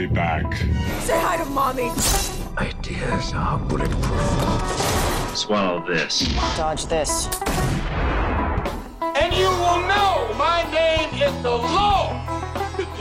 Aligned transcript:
be 0.00 0.06
back. 0.06 0.46
Say 1.06 1.18
hi 1.26 1.36
to 1.36 1.44
mommy. 1.50 1.90
Ideas 2.56 3.32
are 3.34 3.58
bulletproof. 3.68 5.36
Swallow 5.36 5.84
this. 5.86 6.14
Dodge 6.56 6.86
this. 6.86 7.28
And 9.20 9.30
you 9.40 9.50
will 9.62 9.80
know 9.92 10.12
my 10.48 10.60
name 10.72 11.10
is 11.26 11.34
the 11.42 11.56
Lord 11.76 12.16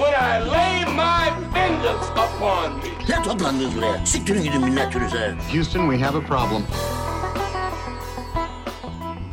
when 0.01 0.13
I 0.31 0.33
lay 0.55 0.75
my 1.03 1.23
vengeance 1.53 2.07
upon 2.25 2.67
me. 2.83 2.91
Ne 3.09 3.23
toplandınız 3.23 3.75
buraya? 3.75 4.05
Siktirin 4.05 4.43
gidin 4.43 4.61
minnetünüze. 4.61 5.35
Houston, 5.51 5.91
we 5.91 6.05
have 6.05 6.17
a 6.17 6.21
problem. 6.21 6.63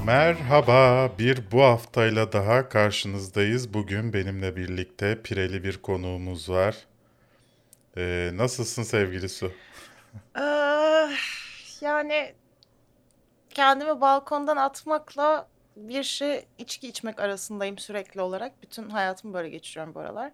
Merhaba, 0.04 1.10
bir 1.18 1.50
bu 1.52 1.62
haftayla 1.62 2.32
daha 2.32 2.68
karşınızdayız. 2.68 3.74
Bugün 3.74 4.12
benimle 4.12 4.56
birlikte 4.56 5.22
pireli 5.22 5.64
bir 5.64 5.76
konuğumuz 5.76 6.48
var. 6.48 6.76
Ee, 7.96 8.30
nasılsın 8.34 8.82
sevgili 8.82 9.28
Su? 9.28 9.52
Ee, 10.38 10.42
yani 11.80 12.34
kendimi 13.50 14.00
balkondan 14.00 14.56
atmakla 14.56 15.48
bir 15.76 16.02
şey 16.02 16.46
içki 16.58 16.88
içmek 16.88 17.20
arasındayım 17.20 17.78
sürekli 17.78 18.20
olarak. 18.20 18.62
Bütün 18.62 18.90
hayatımı 18.90 19.34
böyle 19.34 19.48
geçiriyorum 19.48 19.94
bu 19.94 20.00
aralar. 20.00 20.32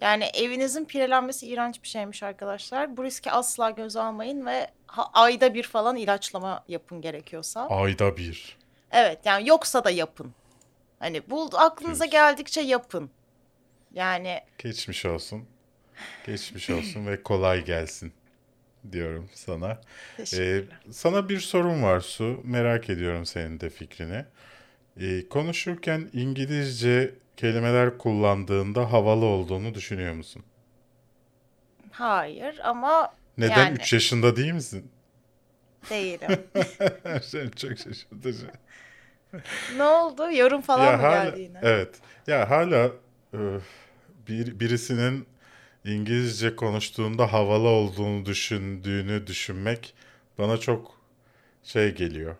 Yani 0.00 0.24
evinizin 0.24 0.84
pirelenmesi 0.84 1.46
iğrenç 1.46 1.82
bir 1.82 1.88
şeymiş 1.88 2.22
arkadaşlar. 2.22 2.96
Bu 2.96 3.04
riski 3.04 3.30
asla 3.30 3.70
göze 3.70 4.00
almayın 4.00 4.46
ve 4.46 4.70
ha- 4.86 5.10
ayda 5.12 5.54
bir 5.54 5.62
falan 5.62 5.96
ilaçlama 5.96 6.64
yapın 6.68 7.00
gerekiyorsa. 7.00 7.66
Ayda 7.66 8.16
bir. 8.16 8.58
Evet 8.90 9.18
yani 9.24 9.48
yoksa 9.48 9.84
da 9.84 9.90
yapın. 9.90 10.34
Hani 10.98 11.30
bu 11.30 11.50
aklınıza 11.54 12.04
geldikçe 12.06 12.60
yapın. 12.60 13.10
Yani 13.92 14.40
Geçmiş 14.58 15.06
olsun. 15.06 15.48
Geçmiş 16.26 16.70
olsun 16.70 17.06
ve 17.06 17.22
kolay 17.22 17.64
gelsin 17.64 18.12
diyorum 18.92 19.28
sana. 19.34 19.80
Ee, 20.38 20.62
sana 20.90 21.28
bir 21.28 21.40
sorum 21.40 21.82
var 21.82 22.00
Su. 22.00 22.40
Merak 22.44 22.90
ediyorum 22.90 23.26
senin 23.26 23.60
de 23.60 23.70
fikrini. 23.70 24.24
Ee, 25.00 25.28
konuşurken 25.28 26.10
İngilizce 26.12 27.14
kelimeler 27.36 27.98
kullandığında 27.98 28.92
havalı 28.92 29.24
olduğunu 29.24 29.74
düşünüyor 29.74 30.14
musun? 30.14 30.42
Hayır 31.90 32.60
ama 32.64 33.12
Neden? 33.38 33.66
Yani. 33.66 33.74
3 33.74 33.92
yaşında 33.92 34.36
değil 34.36 34.52
misin? 34.52 34.90
değilim. 35.90 36.40
Sen 37.22 37.48
çok 37.48 37.78
şaşırtıcı. 37.78 38.46
ne 39.76 39.82
oldu? 39.82 40.32
Yorum 40.32 40.60
falan 40.60 40.96
mı 40.96 41.02
hala, 41.02 41.24
geldi 41.24 41.40
yine? 41.40 41.58
Evet. 41.62 41.94
Ya 42.26 42.50
hala 42.50 42.90
e, 43.34 43.38
bir, 44.28 44.60
birisinin 44.60 45.26
İngilizce 45.84 46.56
konuştuğunda 46.56 47.32
havalı 47.32 47.68
olduğunu 47.68 48.26
düşündüğünü 48.26 49.26
düşünmek 49.26 49.94
bana 50.38 50.56
çok 50.58 51.00
şey 51.62 51.94
geliyor. 51.94 52.36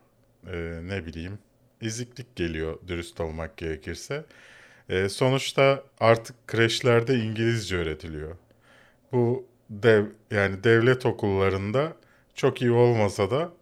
E, 0.47 0.81
ne 0.84 1.06
bileyim 1.06 1.39
eziklik 1.83 2.37
geliyor 2.37 2.78
dürüst 2.89 3.20
olmak 3.20 3.56
gerekirse. 3.56 4.25
E, 4.89 5.09
sonuçta 5.09 5.84
artık 6.00 6.48
kreşlerde 6.48 7.15
İngilizce 7.19 7.77
öğretiliyor. 7.77 8.37
Bu 9.12 9.47
dev 9.70 10.06
yani 10.31 10.65
devlet 10.65 11.06
okullarında 11.06 11.97
çok 12.34 12.62
iyi 12.62 12.72
olmasa 12.72 13.31
da 13.31 13.53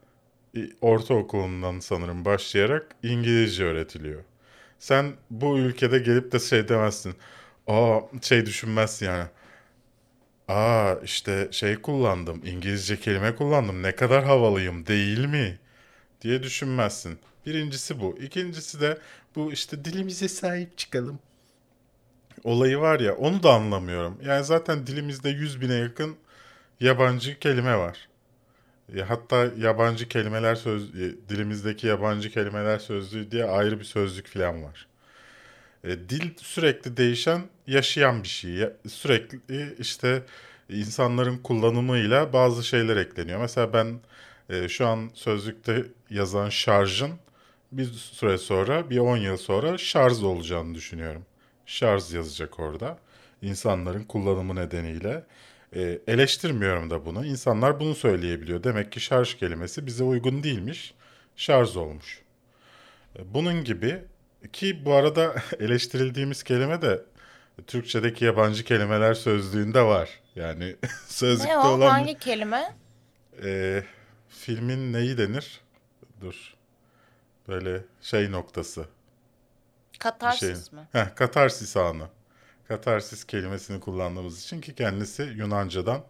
ortaokulundan 0.80 1.80
sanırım 1.80 2.24
başlayarak 2.24 2.86
İngilizce 3.02 3.64
öğretiliyor. 3.64 4.22
Sen 4.78 5.12
bu 5.30 5.58
ülkede 5.58 5.98
gelip 5.98 6.32
de 6.32 6.38
şey 6.38 6.68
demezsin. 6.68 7.14
Aa 7.66 8.00
şey 8.22 8.46
düşünmezsin 8.46 9.06
yani. 9.06 9.26
Aa 10.52 10.94
işte 11.04 11.48
şey 11.50 11.76
kullandım. 11.76 12.42
İngilizce 12.44 13.00
kelime 13.00 13.36
kullandım. 13.36 13.82
Ne 13.82 13.96
kadar 13.96 14.24
havalıyım 14.24 14.86
değil 14.86 15.26
mi? 15.26 15.58
diye 16.22 16.42
düşünmezsin. 16.42 17.18
Birincisi 17.46 18.00
bu. 18.00 18.18
İkincisi 18.18 18.80
de 18.80 18.98
bu 19.36 19.52
işte 19.52 19.84
dilimize 19.84 20.28
sahip 20.28 20.78
çıkalım. 20.78 21.18
Olayı 22.44 22.78
var 22.78 23.00
ya 23.00 23.16
onu 23.16 23.42
da 23.42 23.52
anlamıyorum. 23.54 24.18
Yani 24.26 24.44
zaten 24.44 24.86
dilimizde 24.86 25.30
100 25.30 25.60
bine 25.60 25.74
yakın 25.74 26.16
yabancı 26.80 27.38
kelime 27.38 27.78
var. 27.78 28.08
Ya 28.94 29.10
hatta 29.10 29.48
yabancı 29.58 30.08
kelimeler 30.08 30.54
söz 30.54 30.94
e, 30.94 31.14
dilimizdeki 31.28 31.86
yabancı 31.86 32.30
kelimeler 32.30 32.78
sözlüğü 32.78 33.30
diye 33.30 33.44
ayrı 33.44 33.80
bir 33.80 33.84
sözlük 33.84 34.28
falan 34.28 34.64
var. 34.64 34.88
E, 35.84 35.88
dil 36.08 36.30
sürekli 36.36 36.96
değişen, 36.96 37.42
yaşayan 37.66 38.22
bir 38.22 38.28
şey. 38.28 38.68
Sürekli 38.88 39.76
işte 39.78 40.22
insanların 40.68 41.38
kullanımıyla 41.38 42.32
bazı 42.32 42.64
şeyler 42.64 42.96
ekleniyor. 42.96 43.40
Mesela 43.40 43.72
ben 43.72 44.00
e, 44.50 44.68
şu 44.68 44.86
an 44.86 45.10
sözlükte 45.14 45.84
yazan 46.10 46.48
şarjın 46.48 47.10
bir 47.72 47.84
süre 47.84 48.38
sonra, 48.38 48.90
bir 48.90 48.98
10 48.98 49.16
yıl 49.16 49.36
sonra 49.36 49.78
şarj 49.78 50.22
olacağını 50.22 50.74
düşünüyorum. 50.74 51.26
Şarj 51.66 52.14
yazacak 52.14 52.60
orada. 52.60 52.98
İnsanların 53.42 54.04
kullanımı 54.04 54.56
nedeniyle. 54.56 55.24
E, 55.76 55.98
eleştirmiyorum 56.06 56.90
da 56.90 57.06
bunu. 57.06 57.26
İnsanlar 57.26 57.80
bunu 57.80 57.94
söyleyebiliyor. 57.94 58.64
Demek 58.64 58.92
ki 58.92 59.00
şarj 59.00 59.34
kelimesi 59.34 59.86
bize 59.86 60.04
uygun 60.04 60.42
değilmiş. 60.42 60.94
Şarj 61.36 61.76
olmuş. 61.76 62.22
E, 63.18 63.34
Bunun 63.34 63.64
gibi 63.64 64.02
ki 64.52 64.84
bu 64.84 64.94
arada 64.94 65.34
eleştirildiğimiz 65.60 66.42
kelime 66.42 66.82
de 66.82 67.04
Türkçedeki 67.66 68.24
yabancı 68.24 68.64
kelimeler 68.64 69.14
sözlüğünde 69.14 69.82
var. 69.82 70.10
Yani 70.36 70.76
sözlükte 71.06 71.52
Ne 71.52 71.58
o? 71.58 71.68
olan 71.68 71.90
Hangi 71.90 72.18
kelime? 72.18 72.76
e, 73.44 73.84
filmin 74.28 74.92
neyi 74.92 75.18
denir? 75.18 75.60
Dur. 76.20 76.54
Böyle 77.48 77.84
şey 78.00 78.32
noktası. 78.32 78.86
Katarsis 79.98 80.70
şey. 80.70 80.78
mi? 80.78 80.88
Heh, 80.92 81.14
katarsis 81.14 81.76
anı. 81.76 82.08
Katarsis 82.68 83.24
kelimesini 83.24 83.80
kullandığımız 83.80 84.42
için 84.42 84.60
ki 84.60 84.74
kendisi 84.74 85.22
Yunancadan 85.22 86.04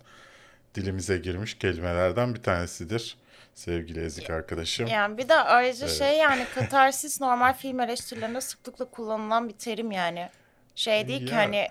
dilimize 0.75 1.19
girmiş 1.19 1.59
kelimelerden 1.59 2.35
bir 2.35 2.43
tanesidir. 2.43 3.17
Sevgili 3.55 4.05
Ezik 4.05 4.31
arkadaşım. 4.31 4.87
Yani 4.87 5.19
bir 5.19 5.29
de 5.29 5.35
ayrıca 5.35 5.89
şey 5.89 6.19
yani 6.19 6.47
katarsis 6.55 7.21
normal 7.21 7.53
film 7.53 7.81
eleştirilerinde 7.81 8.41
sıklıkla 8.41 8.85
kullanılan 8.85 9.49
bir 9.49 9.55
terim 9.55 9.91
yani. 9.93 10.29
Şey 10.75 11.09
değil 11.09 11.27
ki 11.27 11.33
Ya. 11.33 11.39
hani 11.39 11.67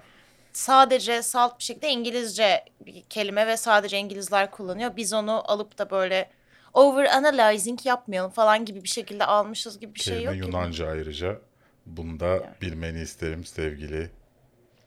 sadece 0.54 1.22
salt 1.22 1.60
bir 1.60 1.64
şekilde 1.64 1.90
İngilizce 1.90 2.66
bir 2.86 3.02
kelime 3.02 3.48
ve 3.48 3.58
sadece 3.58 3.98
İngilizler 3.98 4.52
kullanıyor. 4.52 4.96
Biz 4.96 5.14
onu 5.14 5.52
alıp 5.52 5.78
da 5.78 5.90
böyle 5.92 6.30
over 6.74 7.06
analyzing 7.06 7.86
yapmayalım 7.86 8.32
falan 8.32 8.66
gibi 8.66 8.84
bir 8.84 8.90
şekilde 8.90 9.26
almışız 9.26 9.80
gibi 9.80 9.96
bir 9.96 10.00
şey 10.00 10.14
Kelime 10.14 10.38
yok 10.38 10.42
ki. 10.44 10.48
Yunanca 10.48 10.88
ayrıca. 10.88 11.40
Bunu 11.86 12.20
da 12.20 12.54
bilmeni 12.62 13.02
isterim 13.02 13.46
sevgili 13.46 14.10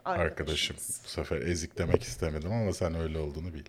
arkadaşım. 0.05 0.76
Bu 1.05 1.09
sefer 1.09 1.37
ezik 1.37 1.78
demek 1.78 2.03
istemedim 2.03 2.53
ama 2.53 2.72
sen 2.72 2.94
öyle 2.94 3.19
olduğunu 3.19 3.55
bil. 3.55 3.65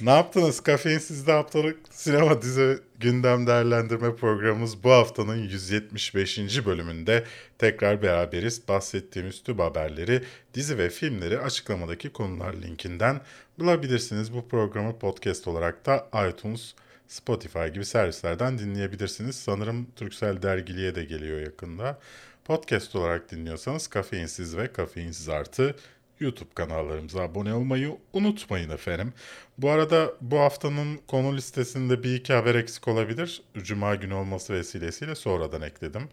Ne 0.00 0.10
yaptınız? 0.10 0.60
Kafeinsiz'de 0.60 1.32
haftalık 1.32 1.78
sinema 1.90 2.42
dizi 2.42 2.78
gündem 3.00 3.46
değerlendirme 3.46 4.16
programımız 4.16 4.84
bu 4.84 4.90
haftanın 4.90 5.36
175. 5.36 6.66
bölümünde 6.66 7.24
tekrar 7.58 8.02
beraberiz. 8.02 8.68
Bahsettiğimiz 8.68 9.42
tüm 9.42 9.58
haberleri, 9.58 10.22
dizi 10.54 10.78
ve 10.78 10.90
filmleri 10.90 11.40
açıklamadaki 11.40 12.12
konular 12.12 12.54
linkinden 12.54 13.20
bulabilirsiniz. 13.58 14.34
Bu 14.34 14.48
programı 14.48 14.98
podcast 14.98 15.48
olarak 15.48 15.86
da 15.86 16.08
iTunes, 16.28 16.74
Spotify 17.08 17.66
gibi 17.66 17.84
servislerden 17.84 18.58
dinleyebilirsiniz. 18.58 19.36
Sanırım 19.36 19.86
Turkcell 19.96 20.42
dergiliye 20.42 20.94
de 20.94 21.04
geliyor 21.04 21.40
yakında. 21.40 21.98
Podcast 22.44 22.96
olarak 22.96 23.30
dinliyorsanız 23.30 23.86
Kafeinsiz 23.86 24.56
ve 24.56 24.72
Kafeinsiz 24.72 25.28
Artı 25.28 25.76
YouTube 26.24 26.54
kanallarımıza 26.54 27.22
abone 27.22 27.54
olmayı 27.54 27.96
unutmayın 28.12 28.70
efendim. 28.70 29.12
Bu 29.58 29.70
arada 29.70 30.12
bu 30.20 30.38
haftanın 30.38 31.00
konu 31.08 31.36
listesinde 31.36 32.02
bir 32.02 32.14
iki 32.14 32.32
haber 32.32 32.54
eksik 32.54 32.88
olabilir. 32.88 33.42
Cuma 33.58 33.94
günü 33.94 34.14
olması 34.14 34.52
vesilesiyle 34.54 35.14
sonradan 35.14 35.62
ekledim 35.62 36.08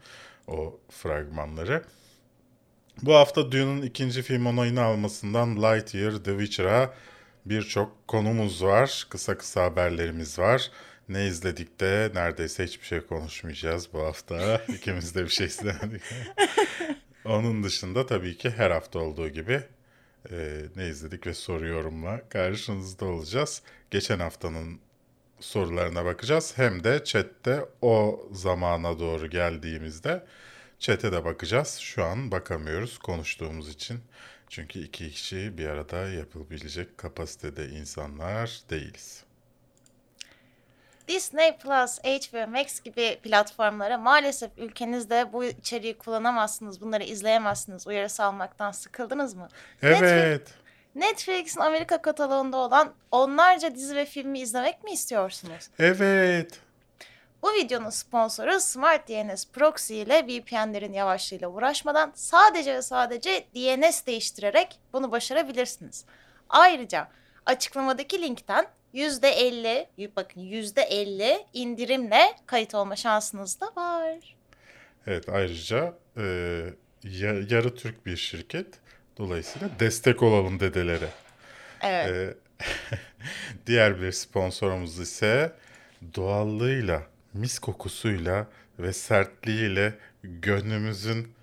o 0.48 0.80
fragmanları. 0.90 1.84
Bu 3.02 3.16
hafta 3.16 3.52
Dune'un 3.52 3.82
ikinci 3.82 4.22
film 4.22 4.46
onayını 4.46 4.82
almasından 4.82 5.56
Lightyear, 5.56 6.12
The 6.12 6.32
Witcher'a 6.32 6.94
birçok 7.46 8.08
konumuz 8.08 8.64
var. 8.64 9.08
Kısa 9.10 9.38
kısa 9.38 9.64
haberlerimiz 9.64 10.40
var. 10.40 10.72
Ne 11.10 11.28
izledik 11.28 11.80
de 11.80 12.12
neredeyse 12.14 12.64
hiçbir 12.64 12.86
şey 12.86 13.02
konuşmayacağız 13.02 13.94
bu 13.94 14.00
hafta. 14.00 14.62
İkimiz 14.68 15.16
de 15.16 15.24
bir 15.24 15.30
şey 15.30 15.48
izlemedik. 15.48 16.02
Onun 17.26 17.64
dışında 17.64 18.06
tabii 18.06 18.38
ki 18.38 18.50
her 18.50 18.72
hafta 18.72 19.00
olduğu 19.00 19.30
gibi 19.30 19.62
e, 20.32 20.62
ne 20.76 20.88
izledik 20.88 21.28
ve 21.28 21.34
soru 21.34 21.68
yorumla 21.68 22.30
karşınızda 22.30 23.06
olacağız. 23.06 23.62
Geçen 23.92 24.20
haftanın 24.20 24.80
sorularına 25.40 26.06
bakacağız. 26.06 26.54
Hem 26.56 26.84
de 26.84 27.04
chatte 27.04 27.66
o 27.82 28.28
zamana 28.32 29.00
doğru 29.00 29.30
geldiğimizde 29.30 30.26
Chat'e 30.80 31.12
de 31.12 31.26
bakacağız. 31.26 31.78
Şu 31.78 32.04
an 32.04 32.32
bakamıyoruz 32.32 32.98
konuştuğumuz 32.98 33.70
için. 33.70 34.00
Çünkü 34.50 34.80
iki 34.80 35.12
kişi 35.12 35.58
bir 35.58 35.68
arada 35.68 36.10
yapabilecek 36.10 36.98
kapasitede 36.98 37.70
insanlar 37.70 38.62
değiliz. 38.70 39.24
Disney 41.12 41.58
Plus, 41.58 42.00
HBO 42.00 42.48
Max 42.48 42.82
gibi 42.82 43.20
platformlara 43.24 43.98
maalesef 43.98 44.52
ülkenizde 44.58 45.34
bu 45.34 45.44
içeriği 45.44 45.98
kullanamazsınız, 45.98 46.82
bunları 46.82 47.04
izleyemezsiniz 47.04 47.88
uyarısı 47.88 48.24
almaktan 48.24 48.72
sıkıldınız 48.72 49.34
mı? 49.34 49.48
Evet. 49.82 50.54
Netflix'in 50.96 51.60
Amerika 51.60 52.02
kataloğunda 52.02 52.58
olan 52.58 52.94
onlarca 53.12 53.76
dizi 53.76 53.96
ve 53.96 54.06
filmi 54.06 54.40
izlemek 54.40 54.84
mi 54.84 54.92
istiyorsunuz? 54.92 55.70
Evet. 55.80 56.60
Bu 57.44 57.54
videonun 57.54 57.90
sponsoru 57.90 58.60
Smart 58.60 59.10
DNS 59.10 59.48
Proxy 59.48 60.02
ile 60.02 60.28
VPN'lerin 60.28 60.94
yavaşlığıyla 60.94 61.48
uğraşmadan 61.48 62.12
sadece 62.16 62.74
ve 62.74 62.82
sadece 62.82 63.46
DNS 63.56 64.06
değiştirerek 64.06 64.80
bunu 64.94 65.12
başarabilirsiniz. 65.12 66.06
Ayrıca 66.50 67.08
açıklamadaki 67.46 68.22
linkten 68.22 68.68
%50, 68.94 69.88
bakın 70.16 70.42
%50 70.42 71.46
indirimle 71.54 72.22
kayıt 72.46 72.76
olma 72.76 72.96
şansınız 72.96 73.62
da 73.62 73.66
var. 73.76 74.36
Evet 75.08 75.30
ayrıca 75.30 75.94
e, 76.18 76.24
ya- 77.04 77.42
yarı 77.50 77.76
Türk 77.76 78.06
bir 78.06 78.18
şirket. 78.18 78.68
Dolayısıyla 79.18 79.70
destek 79.80 80.24
olalım 80.24 80.60
dedelere. 80.60 81.10
Evet. 81.82 82.10
E, 82.10 82.34
diğer 83.68 84.02
bir 84.02 84.12
sponsorumuz 84.12 85.00
ise 85.00 85.54
doğallığıyla, 86.16 87.04
mis 87.34 87.60
kokusuyla 87.60 88.48
ve 88.80 88.94
sertliğiyle 88.94 89.94
gönlümüzün 90.24 91.34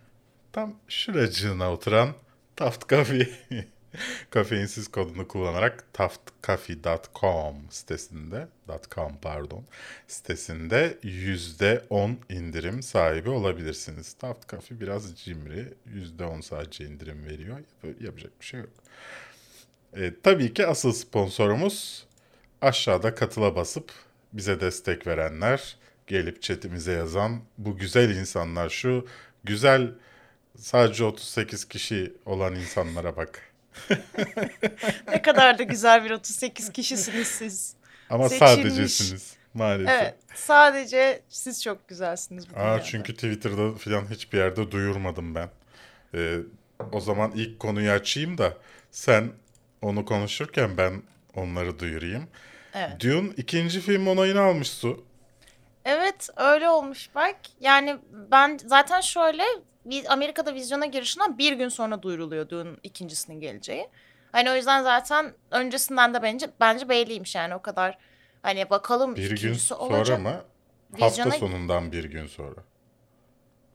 tam 0.52 0.74
şuracığına 0.88 1.72
oturan 1.72 2.08
Taft 2.56 2.88
Coffee. 2.88 3.28
Kafeinsiz 4.30 4.88
kodunu 4.88 5.28
kullanarak 5.28 5.84
taftcoffee.com 5.92 7.56
sitesinde 7.70 8.48
.com 8.90 9.16
pardon 9.22 9.64
sitesinde 10.08 10.98
%10 11.02 12.14
indirim 12.28 12.82
sahibi 12.82 13.30
olabilirsiniz. 13.30 14.12
Taft 14.14 14.48
Coffee 14.48 14.80
biraz 14.80 15.16
cimri. 15.16 15.74
%10 16.18 16.42
sadece 16.42 16.84
indirim 16.84 17.24
veriyor. 17.26 17.58
Yap- 17.58 18.00
Yapacak 18.02 18.40
bir 18.40 18.44
şey 18.46 18.60
yok. 18.60 18.70
E, 19.96 20.12
tabii 20.22 20.54
ki 20.54 20.66
asıl 20.66 20.92
sponsorumuz 20.92 22.06
aşağıda 22.60 23.14
katıla 23.14 23.56
basıp 23.56 23.92
bize 24.32 24.60
destek 24.60 25.06
verenler, 25.06 25.76
gelip 26.06 26.42
chatimize 26.42 26.92
yazan 26.92 27.40
bu 27.58 27.76
güzel 27.76 28.16
insanlar, 28.16 28.68
şu 28.70 29.06
güzel 29.44 29.94
sadece 30.56 31.04
38 31.04 31.64
kişi 31.68 32.12
olan 32.26 32.54
insanlara 32.54 33.16
bak. 33.16 33.47
Ne 35.08 35.22
kadar 35.22 35.58
da 35.58 35.62
güzel 35.62 36.04
bir 36.04 36.10
38 36.10 36.72
kişisiniz 36.72 37.28
siz. 37.28 37.74
Ama 38.10 38.28
Seçilmiş. 38.28 38.52
sadecesiniz 38.52 39.36
maalesef. 39.54 40.02
Evet. 40.02 40.14
Sadece 40.34 41.22
siz 41.28 41.62
çok 41.62 41.88
güzelsiniz 41.88 42.50
bu 42.50 42.58
Aa, 42.58 42.62
dünyada. 42.64 42.82
çünkü 42.82 43.14
Twitter'da 43.14 43.74
falan 43.74 44.10
hiçbir 44.10 44.38
yerde 44.38 44.70
duyurmadım 44.70 45.34
ben. 45.34 45.48
Ee, 46.14 46.36
o 46.92 47.00
zaman 47.00 47.32
ilk 47.34 47.60
konuyu 47.60 47.90
açayım 47.90 48.38
da 48.38 48.54
sen 48.90 49.30
onu 49.82 50.04
konuşurken 50.04 50.76
ben 50.76 51.02
onları 51.34 51.78
duyurayım. 51.78 52.28
Evet. 52.74 53.00
Dune 53.00 53.28
ikinci 53.36 53.80
film 53.80 54.06
onayını 54.06 54.40
almış 54.40 54.68
Su. 54.70 55.04
Evet 55.84 56.28
öyle 56.36 56.68
olmuş 56.68 57.08
bak. 57.14 57.36
Yani 57.60 57.96
ben 58.30 58.58
zaten 58.66 59.00
şöyle 59.00 59.42
Amerika'da 60.08 60.54
vizyona 60.54 60.86
girişinden 60.86 61.38
bir 61.38 61.52
gün 61.52 61.68
sonra 61.68 62.02
duyuruluyor 62.02 62.48
Dune 62.48 62.70
ikincisinin 62.82 63.40
geleceği. 63.40 63.88
Hani 64.32 64.50
o 64.50 64.54
yüzden 64.54 64.82
zaten 64.82 65.32
öncesinden 65.50 66.14
de 66.14 66.22
bence 66.22 66.50
bence 66.60 66.88
belliymiş 66.88 67.34
yani 67.34 67.54
o 67.54 67.62
kadar 67.62 67.98
hani 68.42 68.70
bakalım 68.70 69.16
Bir 69.16 69.36
gün 69.40 69.52
sonra 69.54 69.80
olacak. 69.80 70.20
mı? 70.20 70.44
Hafta 71.00 71.22
Vizyona- 71.22 71.38
sonundan 71.38 71.92
bir 71.92 72.04
gün 72.04 72.26
sonra. 72.26 72.56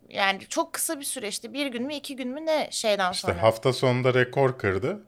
Yani 0.09 0.39
çok 0.49 0.73
kısa 0.73 0.99
bir 0.99 1.05
süreçti. 1.05 1.53
Bir 1.53 1.65
gün 1.67 1.83
mü 1.83 1.93
iki 1.93 2.15
gün 2.15 2.27
mü 2.29 2.45
ne 2.45 2.67
şeyden 2.71 3.11
İşte 3.11 3.27
sonra. 3.27 3.41
hafta 3.43 3.73
sonunda 3.73 4.13
rekor 4.13 4.57
kırdı. 4.57 5.03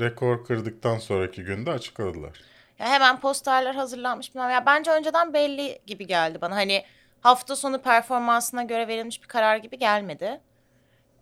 Rekor 0.00 0.44
kırdıktan 0.44 0.98
sonraki 0.98 1.42
günde 1.44 1.70
açıkladılar. 1.70 2.40
Ya 2.78 2.86
hemen 2.88 3.20
posterler 3.20 3.74
hazırlanmış. 3.74 4.34
Ya 4.34 4.62
bence 4.66 4.90
önceden 4.90 5.34
belli 5.34 5.78
gibi 5.86 6.06
geldi 6.06 6.40
bana. 6.40 6.56
Hani 6.56 6.84
hafta 7.20 7.56
sonu 7.56 7.82
performansına 7.82 8.62
göre 8.62 8.88
verilmiş 8.88 9.22
bir 9.22 9.28
karar 9.28 9.56
gibi 9.56 9.78
gelmedi. 9.78 10.40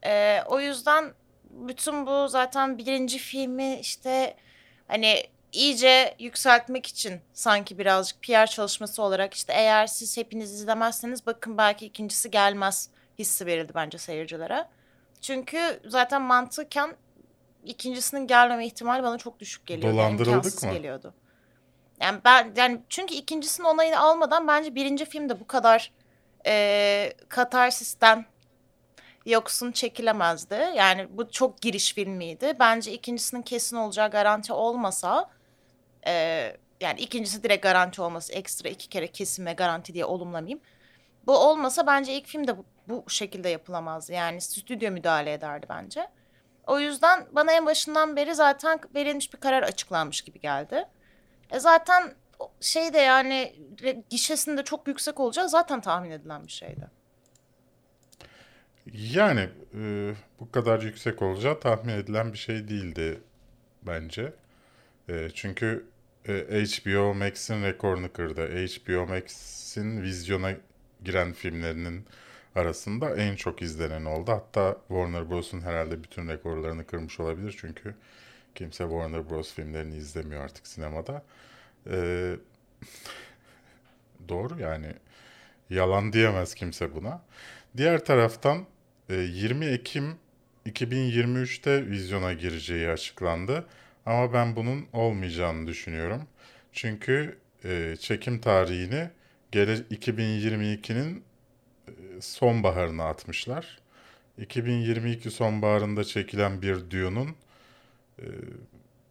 Ee, 0.07 0.43
o 0.47 0.61
yüzden 0.61 1.13
bütün 1.51 2.07
bu 2.07 2.29
zaten 2.29 2.79
birinci 2.79 3.19
filmi 3.19 3.79
işte 3.81 4.37
hani 4.89 5.23
iyice 5.53 6.15
yükseltmek 6.19 6.87
için 6.87 7.21
sanki 7.33 7.79
birazcık 7.79 8.23
PR 8.23 8.47
çalışması 8.47 9.03
olarak 9.03 9.35
işte 9.35 9.53
eğer 9.53 9.87
siz 9.87 10.17
hepiniz 10.17 10.53
izlemezseniz 10.53 11.27
bakın 11.27 11.59
belki 11.59 11.87
ikincisi 11.87 12.31
gelmez 12.31 12.91
hissi 13.19 13.47
verildi 13.47 13.73
bence 13.75 13.99
seyircilere. 13.99 14.67
Çünkü 15.21 15.81
zaten 15.87 16.23
mantıken 16.23 16.97
ikincisinin 17.65 18.27
gelmeme 18.27 18.67
ihtimali 18.67 19.03
bana 19.03 19.19
çok 19.19 19.41
düşük 19.41 19.67
geliyordu. 19.67 19.97
Yani 19.97 19.99
Dolandırıldık 19.99 20.35
imkansız 20.35 20.65
mı? 20.65 20.73
geliyordu. 20.73 21.15
Yani 22.01 22.21
ben 22.25 22.53
yani 22.57 22.81
çünkü 22.89 23.15
ikincisinin 23.15 23.67
onayını 23.67 24.01
almadan 24.01 24.49
bence 24.49 24.75
birinci 24.75 25.05
film 25.05 25.29
de 25.29 25.41
bu 25.41 25.47
kadar 25.47 25.93
e, 26.47 27.13
katarsisten 27.29 28.27
yoksun 29.27 29.73
çekilemezdi. 29.73 30.69
Yani 30.77 31.09
bu 31.11 31.31
çok 31.31 31.61
giriş 31.63 31.95
filmiydi. 31.95 32.57
Bence 32.61 32.93
ikincisinin 32.93 33.43
kesin 33.43 33.77
olacağı 33.77 34.11
garanti 34.11 34.53
olmasa 34.53 35.31
e, 36.07 36.13
yani 36.81 37.01
ikincisi 37.01 37.43
direkt 37.43 37.63
garanti 37.63 38.03
olması 38.03 38.33
ekstra 38.33 38.69
iki 38.69 38.89
kere 38.89 39.07
kesin 39.07 39.47
ve 39.47 39.53
garanti 39.53 39.95
diye 39.95 40.05
olumlamayayım. 40.05 40.61
Bu 41.27 41.39
olmasa 41.39 41.87
bence 41.87 42.13
ilk 42.13 42.27
film 42.27 42.47
de 42.47 42.59
bu, 42.59 42.65
bu 42.89 43.11
şekilde 43.11 43.49
yapılamazdı. 43.49 44.13
Yani 44.13 44.41
stüdyo 44.41 44.91
müdahale 44.91 45.33
ederdi 45.33 45.67
bence. 45.69 46.09
O 46.67 46.79
yüzden 46.79 47.27
bana 47.33 47.53
en 47.53 47.67
başından 47.67 48.17
beri 48.17 48.35
zaten 48.35 48.81
verilmiş 48.95 49.35
bir 49.35 49.41
karar 49.41 49.63
açıklanmış 49.63 50.23
gibi 50.23 50.41
geldi. 50.41 50.85
E 51.51 51.59
zaten 51.61 52.15
şey 52.61 52.93
de 52.95 52.99
yani 52.99 53.55
gişesinde 54.11 54.65
çok 54.65 54.89
yüksek 54.89 55.21
olacağı 55.21 55.49
zaten 55.49 55.81
tahmin 55.81 56.11
edilen 56.11 56.47
bir 56.47 56.53
şeydi. 56.53 56.91
Yani 58.93 59.49
e, 59.75 60.13
bu 60.41 60.51
kadar 60.51 60.83
yüksek 60.83 61.23
olacağı 61.23 61.61
tahmin 61.61 61.93
edilen 61.93 62.33
bir 62.33 62.39
şey 62.39 62.69
değildi 62.69 63.21
bence. 63.83 64.33
E, 65.09 65.29
çünkü 65.35 65.87
e, 66.29 66.33
HBO 66.33 67.15
Max'in 67.15 67.63
rekorunu 67.63 68.13
kırdı. 68.13 68.49
HBO 68.49 69.07
Max'in 69.07 70.03
vizyona 70.03 70.53
giren 71.05 71.33
filmlerinin 71.33 72.07
arasında 72.55 73.17
en 73.17 73.37
çok 73.37 73.63
izlenen 73.63 74.05
oldu. 74.05 74.33
Hatta 74.33 74.77
Warner 74.89 75.31
Bros'un 75.31 75.61
herhalde 75.61 76.03
bütün 76.03 76.29
rekorlarını 76.29 76.87
kırmış 76.87 77.21
olabilir. 77.21 77.57
Çünkü 77.61 77.95
kimse 78.59 78.85
Warner 78.85 79.31
Bros 79.31 79.55
filmlerini 79.55 79.97
izlemiyor 79.97 80.45
artık 80.45 80.67
sinemada. 80.67 81.23
E, 81.91 81.97
doğru 84.29 84.61
yani. 84.61 84.93
Yalan 85.71 86.13
diyemez 86.13 86.55
kimse 86.55 86.95
buna. 86.95 87.23
Diğer 87.77 88.05
taraftan 88.05 88.67
e, 89.09 89.15
20 89.15 89.67
Ekim 89.67 90.15
2023'te 90.67 91.87
vizyona 91.87 92.33
gireceği 92.33 92.89
açıklandı. 92.89 93.67
Ama 94.07 94.33
ben 94.33 94.57
bunun 94.57 94.87
olmayacağını 94.93 95.67
düşünüyorum. 95.67 96.23
Çünkü 96.73 97.39
e, 97.65 97.97
çekim 98.01 98.41
tarihini 98.41 99.11
gele 99.53 99.75
2022'nin 99.75 101.25
e, 101.89 101.93
sonbaharına 102.21 103.05
atmışlar. 103.05 103.79
2022 104.39 105.31
sonbaharında 105.31 106.05
çekilen 106.05 106.63
bir 106.63 106.91
Dune'un 106.91 107.29
e, 107.29 107.35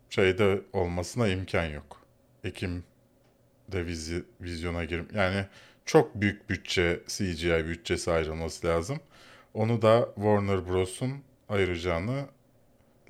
şeyde 0.10 0.62
olmasına 0.74 1.28
imkan 1.28 1.66
yok. 1.66 2.02
Ekim'de 2.44 3.86
vizi, 3.86 4.24
vizyona 4.42 4.86
girim. 4.86 5.08
Yani 5.14 5.46
çok 5.86 6.16
büyük 6.16 6.50
bütçe 6.50 7.00
CGI 7.08 7.66
bütçesi 7.68 8.12
ayrılması 8.12 8.68
lazım. 8.68 9.00
Onu 9.54 9.82
da 9.82 10.10
Warner 10.16 10.68
Bros'un 10.68 11.12
ayıracağını 11.50 12.26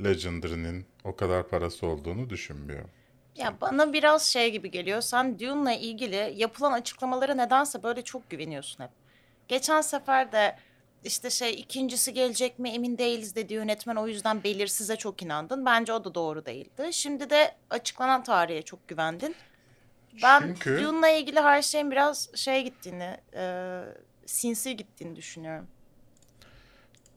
Legendary'nin 0.03 0.85
o 1.03 1.15
kadar 1.15 1.47
parası 1.47 1.87
olduğunu 1.87 2.29
düşünmüyorum. 2.29 2.89
Ya 3.35 3.61
bana 3.61 3.93
biraz 3.93 4.23
şey 4.27 4.51
gibi 4.51 4.71
geliyor. 4.71 5.01
Sen 5.01 5.39
Dune'la 5.39 5.73
ilgili 5.73 6.33
yapılan 6.35 6.71
açıklamalara 6.71 7.35
nedense 7.35 7.83
böyle 7.83 8.01
çok 8.01 8.29
güveniyorsun 8.29 8.83
hep. 8.83 8.91
Geçen 9.47 9.81
sefer 9.81 10.31
de 10.31 10.57
işte 11.03 11.29
şey 11.29 11.53
ikincisi 11.53 12.13
gelecek 12.13 12.59
mi 12.59 12.69
emin 12.69 12.97
değiliz 12.97 13.35
dedi 13.35 13.53
yönetmen 13.53 13.95
o 13.95 14.07
yüzden 14.07 14.43
belirsize 14.43 14.95
çok 14.95 15.21
inandın. 15.23 15.65
Bence 15.65 15.93
o 15.93 16.03
da 16.03 16.15
doğru 16.15 16.45
değildi. 16.45 16.89
Şimdi 16.91 17.29
de 17.29 17.55
açıklanan 17.69 18.23
tarihe 18.23 18.61
çok 18.61 18.87
güvendin. 18.87 19.35
Ben 20.23 20.41
Çünkü- 20.41 20.83
Dune'la 20.83 21.09
ilgili 21.09 21.39
her 21.41 21.61
şeyin 21.61 21.91
biraz 21.91 22.29
şey 22.35 22.63
gittiğini, 22.63 23.17
e, 23.33 23.81
sinsi 24.25 24.77
gittiğini 24.77 25.15
düşünüyorum. 25.15 25.67